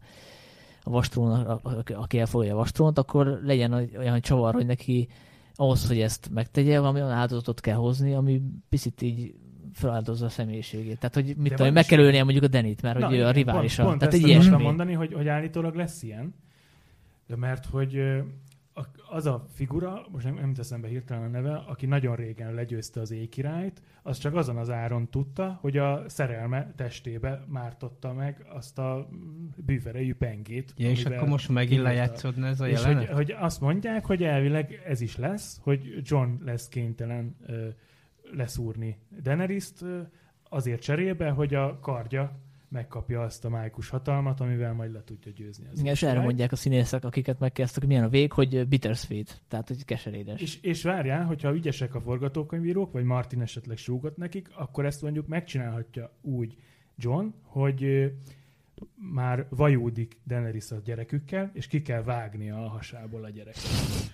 a 0.81 0.89
vastrón, 0.89 1.31
a, 1.31 1.59
a, 1.63 1.83
aki 1.93 2.19
elfoglalja 2.19 2.53
a 2.53 2.57
vastrónt, 2.57 2.97
akkor 2.97 3.39
legyen 3.43 3.73
olyan 3.73 4.21
csavar, 4.21 4.53
hogy 4.53 4.65
neki 4.65 5.07
ahhoz, 5.55 5.87
hogy 5.87 5.99
ezt 5.99 6.29
megtegye, 6.33 6.79
valami 6.79 7.01
olyan 7.01 7.11
áldozatot 7.11 7.61
kell 7.61 7.75
hozni, 7.75 8.13
ami 8.13 8.41
picit 8.69 9.01
így 9.01 9.33
feláldozza 9.73 10.25
a 10.25 10.29
személyiségét. 10.29 10.99
Tehát, 10.99 11.13
hogy 11.13 11.35
mit 11.37 11.53
tudom, 11.53 11.73
meg 11.73 11.85
kell 11.85 11.99
ölnie 11.99 12.23
mondjuk 12.23 12.43
a 12.43 12.47
Denit, 12.47 12.81
mert 12.81 13.03
hogy 13.03 13.13
ő 13.13 13.15
igen, 13.15 13.27
a 13.27 13.31
riválisa. 13.31 13.83
Pont, 13.83 13.97
pont 13.97 13.99
Tehát 13.99 14.13
ezt 14.13 14.31
ilyesmi. 14.31 14.63
mondani, 14.63 14.93
hogy, 14.93 15.13
hogy 15.13 15.27
állítólag 15.27 15.75
lesz 15.75 16.03
ilyen. 16.03 16.33
De 17.27 17.35
mert 17.35 17.65
hogy 17.65 18.01
az 19.09 19.25
a 19.25 19.45
figura, 19.53 20.05
most 20.11 20.25
nem, 20.25 20.33
nem 20.35 20.53
teszem 20.53 20.81
be 20.81 20.87
hirtelen 20.87 21.23
a 21.23 21.27
neve, 21.27 21.55
aki 21.55 21.85
nagyon 21.85 22.15
régen 22.15 22.53
legyőzte 22.53 22.99
az 22.99 23.11
éjkirályt, 23.11 23.81
az 24.03 24.17
csak 24.17 24.35
azon 24.35 24.57
az 24.57 24.69
áron 24.69 25.09
tudta, 25.09 25.57
hogy 25.61 25.77
a 25.77 26.03
szerelme 26.07 26.73
testébe 26.75 27.45
mártotta 27.47 28.13
meg 28.13 28.45
azt 28.49 28.79
a 28.79 29.09
bűverejű 29.55 30.15
pengét. 30.15 30.73
Ja, 30.77 30.89
és 30.89 31.05
akkor 31.05 31.27
most 31.27 31.49
megint 31.49 31.81
lejátszódna 31.81 32.47
ez 32.47 32.59
a 32.59 32.67
És 32.67 32.83
hogy, 32.83 32.91
jelenet? 32.91 33.15
hogy 33.15 33.31
azt 33.31 33.61
mondják, 33.61 34.05
hogy 34.05 34.23
elvileg 34.23 34.81
ez 34.85 35.01
is 35.01 35.17
lesz, 35.17 35.59
hogy 35.63 35.99
John 36.03 36.43
lesz 36.43 36.67
kénytelen 36.67 37.35
ö, 37.45 37.67
leszúrni 38.31 38.97
Daenerys-t 39.21 39.81
ö, 39.81 40.01
azért 40.49 40.81
cserébe, 40.81 41.29
hogy 41.29 41.53
a 41.53 41.79
kardja 41.79 42.39
megkapja 42.75 43.21
azt 43.21 43.45
a 43.45 43.49
májkus 43.49 43.89
hatalmat, 43.89 44.39
amivel 44.39 44.73
majd 44.73 44.91
le 44.91 45.03
tudja 45.03 45.31
győzni 45.31 45.67
az 45.71 45.79
Igen, 45.79 45.93
és 45.93 46.03
erre 46.03 46.21
mondják 46.21 46.51
a 46.51 46.55
színészek, 46.55 47.05
akiket 47.05 47.39
megkezdtek, 47.39 47.79
hogy 47.79 47.87
milyen 47.87 48.03
a 48.03 48.09
vég, 48.09 48.31
hogy 48.31 48.67
bittersweet, 48.67 49.41
tehát 49.47 49.67
hogy 49.67 49.85
keserédes. 49.85 50.41
És, 50.41 50.61
és 50.61 50.83
várjál, 50.83 51.25
hogyha 51.25 51.53
ügyesek 51.53 51.95
a 51.95 52.01
forgatókönyvírók, 52.01 52.91
vagy 52.91 53.03
Martin 53.03 53.41
esetleg 53.41 53.77
súgott 53.77 54.17
nekik, 54.17 54.49
akkor 54.55 54.85
ezt 54.85 55.01
mondjuk 55.01 55.27
megcsinálhatja 55.27 56.11
úgy 56.21 56.57
John, 56.97 57.27
hogy 57.41 58.11
már 59.13 59.47
vajúdik 59.49 60.17
Daenerys 60.27 60.71
a 60.71 60.81
gyerekükkel, 60.83 61.49
és 61.53 61.67
ki 61.67 61.81
kell 61.81 62.03
vágnia 62.03 62.65
a 62.65 62.67
hasából 62.67 63.23
a 63.23 63.29
gyereket. 63.29 64.13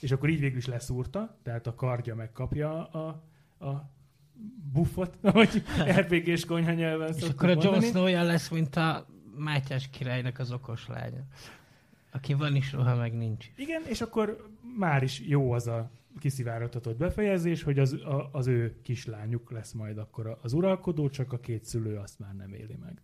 És 0.00 0.12
akkor 0.12 0.28
így 0.28 0.40
végül 0.40 0.58
is 0.58 0.66
leszúrta, 0.66 1.38
tehát 1.42 1.66
a 1.66 1.74
kardja 1.74 2.14
megkapja 2.14 2.86
a, 2.86 3.22
a 3.58 3.90
buffot, 4.72 5.18
hogy 5.38 5.62
RPG-s 5.82 6.44
konyha 6.44 6.72
nyelven 6.72 7.14
És 7.14 7.22
akkor 7.22 7.48
a 7.48 7.56
Jon. 7.62 7.80
Snow 7.80 8.02
olyan 8.02 8.24
lesz, 8.24 8.48
mint 8.48 8.76
a 8.76 9.06
Mátyás 9.36 9.88
királynak 9.90 10.38
az 10.38 10.52
okos 10.52 10.86
lánya. 10.86 11.24
Aki 12.12 12.34
van 12.34 12.56
is, 12.56 12.72
roha 12.72 12.94
meg 12.94 13.16
nincs. 13.16 13.50
Igen, 13.56 13.82
és 13.84 14.00
akkor 14.00 14.50
már 14.78 15.02
is 15.02 15.20
jó 15.20 15.52
az 15.52 15.66
a 15.66 15.90
kiszivárogtatott 16.18 16.96
befejezés, 16.96 17.62
hogy 17.62 17.78
az, 17.78 17.92
a, 17.92 18.28
az 18.32 18.46
ő 18.46 18.80
kislányuk 18.82 19.50
lesz 19.50 19.72
majd 19.72 19.98
akkor 19.98 20.38
az 20.42 20.52
uralkodó, 20.52 21.08
csak 21.08 21.32
a 21.32 21.40
két 21.40 21.64
szülő 21.64 21.96
azt 21.96 22.18
már 22.18 22.34
nem 22.34 22.52
éli 22.52 22.76
meg. 22.80 23.02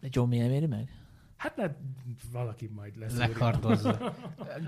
De 0.00 0.08
John 0.10 0.28
mi 0.28 0.38
nem 0.38 0.50
éri 0.50 0.66
meg? 0.66 0.90
Hát 1.38 1.56
ne, 1.56 1.70
valaki 2.32 2.70
majd 2.74 2.98
lesz. 2.98 3.16
Lekardozza. 3.16 4.14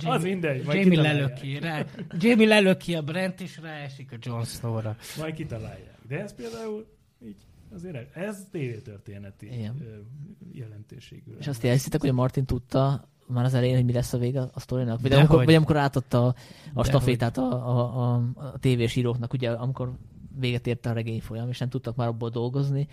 Az 0.04 0.22
mindegy, 0.22 0.64
majd 0.64 0.78
Jamie 0.78 1.00
lelöki, 1.00 1.58
rá, 1.58 1.84
Jamie 2.18 2.46
lelöki 2.46 2.94
a 2.94 3.02
Brent, 3.02 3.40
és 3.40 3.58
ráesik 3.58 4.12
a 4.12 4.16
Jon 4.20 4.44
Snow-ra. 4.44 4.96
Majd 5.18 5.34
kitalálják. 5.34 5.98
De 6.08 6.20
ez 6.20 6.34
például 6.34 6.86
így 7.24 7.36
azért 7.74 8.16
ez 8.16 8.46
tévétörténeti 8.50 9.46
Igen. 9.46 10.06
jelentőségű. 10.52 11.32
És 11.38 11.46
azt 11.46 11.62
jelzitek, 11.62 12.00
hogy 12.00 12.10
a 12.10 12.12
Martin 12.12 12.44
tudta 12.44 13.08
már 13.26 13.44
az 13.44 13.54
elején, 13.54 13.74
hogy 13.74 13.84
mi 13.84 13.92
lesz 13.92 14.12
a 14.12 14.18
vége 14.18 14.40
a 14.40 14.60
sztorinak? 14.60 15.00
Vagy, 15.00 15.12
amikor, 15.12 15.44
vagy 15.44 15.54
amikor 15.54 15.76
átadta 15.76 16.26
a, 16.26 16.34
a 16.74 16.84
stafétát 16.84 17.38
a, 17.38 17.52
a, 17.52 18.02
a, 18.02 18.22
a 18.34 18.58
tévés 18.58 18.96
íróknak, 18.96 19.32
ugye 19.32 19.50
amikor 19.50 19.92
véget 20.38 20.66
ért 20.66 20.86
a 20.86 20.92
regény 20.92 21.20
folyam, 21.20 21.48
és 21.48 21.58
nem 21.58 21.68
tudtak 21.68 21.96
már 21.96 22.08
abból 22.08 22.30
dolgozni, 22.30 22.88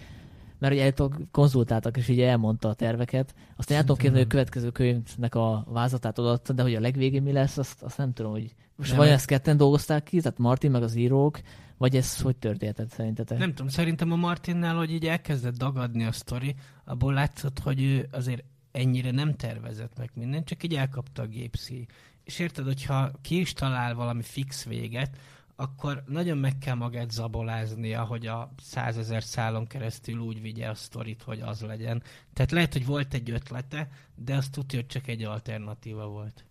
mert 0.59 0.73
ugye 0.73 0.93
konzultáltak, 1.31 1.97
és 1.97 2.07
ugye 2.07 2.27
elmondta 2.29 2.69
a 2.69 2.73
terveket. 2.73 3.35
Aztán 3.55 3.77
el 3.77 3.81
tudom 3.83 3.97
képzelni, 3.97 4.17
hogy 4.17 4.27
a 4.27 4.31
következő 4.31 4.69
könyvnek 4.71 5.35
a 5.35 5.65
vázatát 5.69 6.19
odaadta, 6.19 6.53
de 6.53 6.61
hogy 6.61 6.75
a 6.75 6.79
legvégén 6.79 7.21
mi 7.23 7.31
lesz, 7.31 7.57
azt, 7.57 7.83
azt 7.83 7.97
nem 7.97 8.13
tudom, 8.13 8.31
hogy 8.31 8.53
most 8.75 8.89
Nem, 8.89 8.97
vajon 8.97 9.13
ez- 9.13 9.19
ezt 9.19 9.27
ketten 9.29 9.57
dolgozták 9.57 10.03
ki, 10.03 10.21
tehát 10.21 10.37
Martin 10.37 10.71
meg 10.71 10.83
az 10.83 10.95
írók, 10.95 11.39
vagy 11.77 11.95
ez 11.95 12.21
hogy 12.21 12.35
történtett 12.35 12.89
szerintetek? 12.89 13.37
Nem 13.37 13.49
tudom, 13.49 13.67
szerintem 13.67 14.11
a 14.11 14.15
Martinnál, 14.15 14.75
hogy 14.75 14.91
így 14.91 15.05
elkezdett 15.05 15.57
dagadni 15.57 16.03
a 16.03 16.11
sztori, 16.11 16.55
abból 16.85 17.13
látszott, 17.13 17.59
hogy 17.59 17.81
ő 17.83 18.07
azért 18.11 18.43
ennyire 18.71 19.11
nem 19.11 19.35
tervezett 19.35 19.97
meg 19.97 20.09
mindent, 20.13 20.45
csak 20.45 20.63
így 20.63 20.75
elkapta 20.75 21.21
a 21.21 21.25
gépszí. 21.25 21.85
És 22.23 22.39
érted, 22.39 22.65
hogyha 22.65 23.11
ki 23.21 23.39
is 23.39 23.53
talál 23.53 23.93
valami 23.95 24.21
fix 24.21 24.65
véget, 24.65 25.17
akkor 25.59 26.03
nagyon 26.07 26.37
meg 26.37 26.57
kell 26.57 26.75
magát 26.75 27.11
zaboláznia, 27.11 28.03
hogy 28.03 28.27
a 28.27 28.53
százezer 28.57 29.23
szálon 29.23 29.67
keresztül 29.67 30.19
úgy 30.19 30.41
vigye 30.41 30.69
a 30.69 30.73
sztorit, 30.73 31.21
hogy 31.21 31.39
az 31.39 31.61
legyen. 31.61 32.03
Tehát 32.33 32.51
lehet, 32.51 32.73
hogy 32.73 32.85
volt 32.85 33.13
egy 33.13 33.29
ötlete, 33.31 33.89
de 34.15 34.35
azt 34.35 34.51
tudja, 34.51 34.79
hogy 34.79 34.87
csak 34.87 35.07
egy 35.07 35.23
alternatíva 35.23 36.07
volt. 36.07 36.45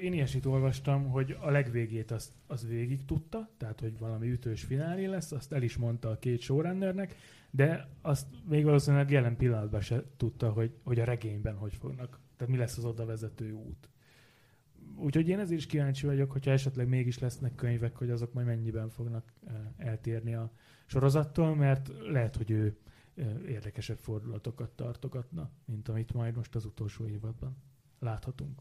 én 0.00 0.12
ilyesit 0.12 0.46
olvastam, 0.46 1.08
hogy 1.08 1.36
a 1.40 1.50
legvégét 1.50 2.10
azt, 2.10 2.32
az 2.46 2.66
végig 2.68 3.04
tudta, 3.04 3.48
tehát 3.56 3.80
hogy 3.80 3.98
valami 3.98 4.30
ütős 4.30 4.62
finálé 4.62 5.04
lesz, 5.04 5.32
azt 5.32 5.52
el 5.52 5.62
is 5.62 5.76
mondta 5.76 6.10
a 6.10 6.18
két 6.18 6.40
showrunnernek, 6.40 7.16
de 7.50 7.88
azt 8.02 8.26
még 8.48 8.64
valószínűleg 8.64 9.10
jelen 9.10 9.36
pillanatban 9.36 9.80
se 9.80 10.04
tudta, 10.16 10.50
hogy, 10.50 10.72
hogy 10.82 11.00
a 11.00 11.04
regényben 11.04 11.56
hogy 11.56 11.74
fognak, 11.74 12.18
tehát 12.36 12.52
mi 12.52 12.58
lesz 12.58 12.76
az 12.76 12.84
oda 12.84 13.04
vezető 13.04 13.52
út. 13.52 13.88
Úgyhogy 15.00 15.28
én 15.28 15.38
ezért 15.38 15.60
is 15.60 15.66
kíváncsi 15.66 16.06
vagyok, 16.06 16.32
hogyha 16.32 16.50
esetleg 16.50 16.88
mégis 16.88 17.18
lesznek 17.18 17.54
könyvek, 17.54 17.96
hogy 17.96 18.10
azok 18.10 18.32
majd 18.32 18.46
mennyiben 18.46 18.88
fognak 18.88 19.32
eh, 19.46 19.54
eltérni 19.76 20.34
a 20.34 20.52
sorozattól, 20.86 21.54
mert 21.54 21.90
lehet, 22.10 22.36
hogy 22.36 22.50
ő 22.50 22.76
eh, 23.14 23.26
érdekesebb 23.48 23.98
fordulatokat 23.98 24.70
tartogatna, 24.70 25.50
mint 25.64 25.88
amit 25.88 26.12
majd 26.12 26.36
most 26.36 26.54
az 26.54 26.64
utolsó 26.64 27.06
évadban 27.06 27.56
láthatunk. 27.98 28.60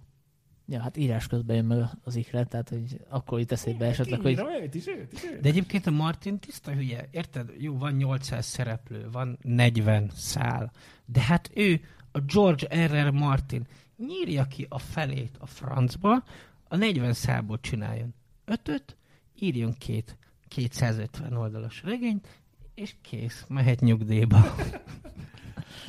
Ja, 0.72 0.82
hát 0.82 0.98
írás 0.98 1.28
közben 1.28 1.56
jön 1.56 1.66
meg 1.66 1.84
az 2.04 2.16
iklet, 2.16 2.50
tehát 2.50 2.70
hogy 2.70 3.02
akkor 3.08 3.40
itt 3.40 3.52
eszébe 3.52 3.86
esetleg, 3.86 4.20
hogy... 4.20 4.40
Őt 4.62 4.76
is, 4.76 4.88
őt 4.88 5.14
is, 5.14 5.24
őt. 5.24 5.42
De 5.42 5.50
egyébként 5.50 5.88
a 5.88 5.92
Martin 5.92 6.40
tiszta 6.40 6.72
hülye, 6.72 7.08
érted? 7.12 7.54
Jó, 7.58 7.78
van 7.78 7.94
800 7.94 8.46
szereplő, 8.46 9.10
van 9.12 9.38
40 9.42 10.10
szál, 10.14 10.72
de 11.06 11.22
hát 11.22 11.52
ő, 11.56 11.82
a 12.12 12.20
George 12.20 12.86
R.R. 12.86 13.12
Martin 13.12 13.68
nyírja 14.08 14.46
ki 14.46 14.66
a 14.70 14.80
felét 14.80 15.36
a 15.40 15.46
francba, 15.46 16.24
a 16.68 16.76
40 16.76 17.14
szálból 17.14 17.60
csináljon 17.62 18.14
ötöt, 18.46 18.98
írjon 19.40 19.74
két 19.78 20.18
250 20.48 21.34
oldalas 21.34 21.84
regényt, 21.84 22.28
és 22.76 22.96
kész, 23.02 23.46
mehet 23.48 23.80
nyugdíjba. 23.80 24.38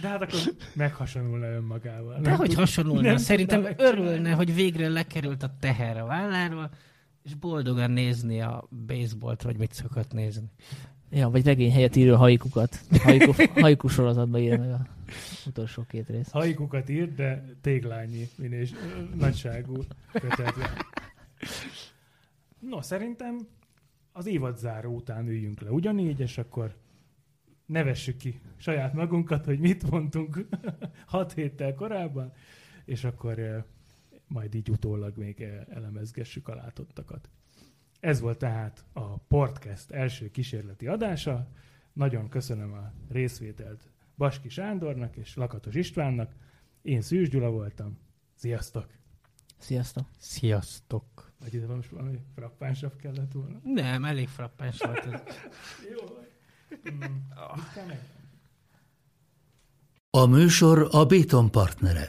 De 0.01 0.09
hát 0.09 0.23
akkor 0.23 0.41
meghasonulna 0.75 1.47
önmagával. 1.47 2.21
De 2.21 2.35
hogy 2.35 2.47
tud- 2.47 2.59
hasonlulna, 2.59 3.01
nem 3.01 3.17
szerintem 3.17 3.67
örülne, 3.77 4.33
hogy 4.33 4.55
végre 4.55 4.89
lekerült 4.89 5.43
a 5.43 5.55
teher 5.61 5.97
a 5.97 6.05
válláról, 6.05 6.71
és 7.23 7.35
boldogan 7.35 7.91
nézni 7.91 8.41
a 8.41 8.69
baseballt, 8.87 9.43
vagy 9.43 9.57
mit 9.57 9.73
szokott 9.73 10.13
nézni. 10.13 10.51
Ja, 11.11 11.31
vagy 11.31 11.45
regény 11.45 11.73
helyett 11.73 11.97
írja 11.97 12.17
haikukat. 12.17 12.81
Haiku, 13.03 13.33
haiku 13.61 13.89
sorozatban 13.89 14.41
írja 14.41 14.59
meg 14.59 14.71
a 14.71 14.87
utolsó 15.47 15.85
két 15.89 16.09
rész. 16.09 16.31
Haikukat 16.31 16.89
írt, 16.89 17.15
de 17.15 17.45
téglányi 17.61 18.29
minés, 18.37 18.73
nagyságú 19.15 19.85
kötetlen. 20.13 20.71
No, 22.59 22.83
szerintem 22.83 23.39
az 24.13 24.27
évad 24.27 24.59
záró 24.59 24.95
után 24.95 25.29
üljünk 25.29 25.61
le 25.61 25.71
ugyanígy, 25.71 26.21
és 26.21 26.39
akkor 26.39 26.75
nevessük 27.67 28.17
ki 28.17 28.41
saját 28.57 28.93
magunkat, 28.93 29.45
hogy 29.45 29.59
mit 29.59 29.91
mondtunk 29.91 30.47
hat 31.07 31.33
héttel 31.33 31.75
korábban, 31.75 32.33
és 32.85 33.05
akkor 33.05 33.39
eh, 33.39 33.65
majd 34.27 34.55
így 34.55 34.71
utólag 34.71 35.17
még 35.17 35.41
eh, 35.41 35.61
elemezgessük 35.69 36.49
a 36.49 36.55
látottakat. 36.55 37.29
Ez 38.01 38.21
volt 38.21 38.39
tehát 38.39 38.85
a 38.93 39.17
podcast 39.17 39.91
első 39.91 40.31
kísérleti 40.31 40.87
adása. 40.87 41.49
Nagyon 41.93 42.29
köszönöm 42.29 42.73
a 42.73 42.93
részvételt 43.09 43.90
Baski 44.21 44.49
Sándornak 44.49 45.17
és 45.17 45.37
Lakatos 45.37 45.75
Istvánnak. 45.75 46.33
Én 46.83 47.01
Szűs 47.01 47.29
Gyula 47.29 47.51
voltam. 47.51 47.99
Sziasztok! 48.35 48.87
Sziasztok! 49.59 50.07
Sziasztok! 50.19 51.33
Vagy 51.39 51.55
ide 51.55 51.67
most 51.67 51.91
valami 51.91 52.19
frappánsabb 52.35 52.97
kellett 52.97 53.33
volna? 53.33 53.61
Nem, 53.65 54.05
elég 54.05 54.29
frappáns 54.29 54.79
volt 54.79 55.07
ez. 55.07 55.21
Jó. 55.93 56.19
Mm. 56.93 57.03
A 60.11 60.27
műsor 60.27 60.89
a 60.91 61.05
Béton 61.05 61.51
partnere. 61.51 62.09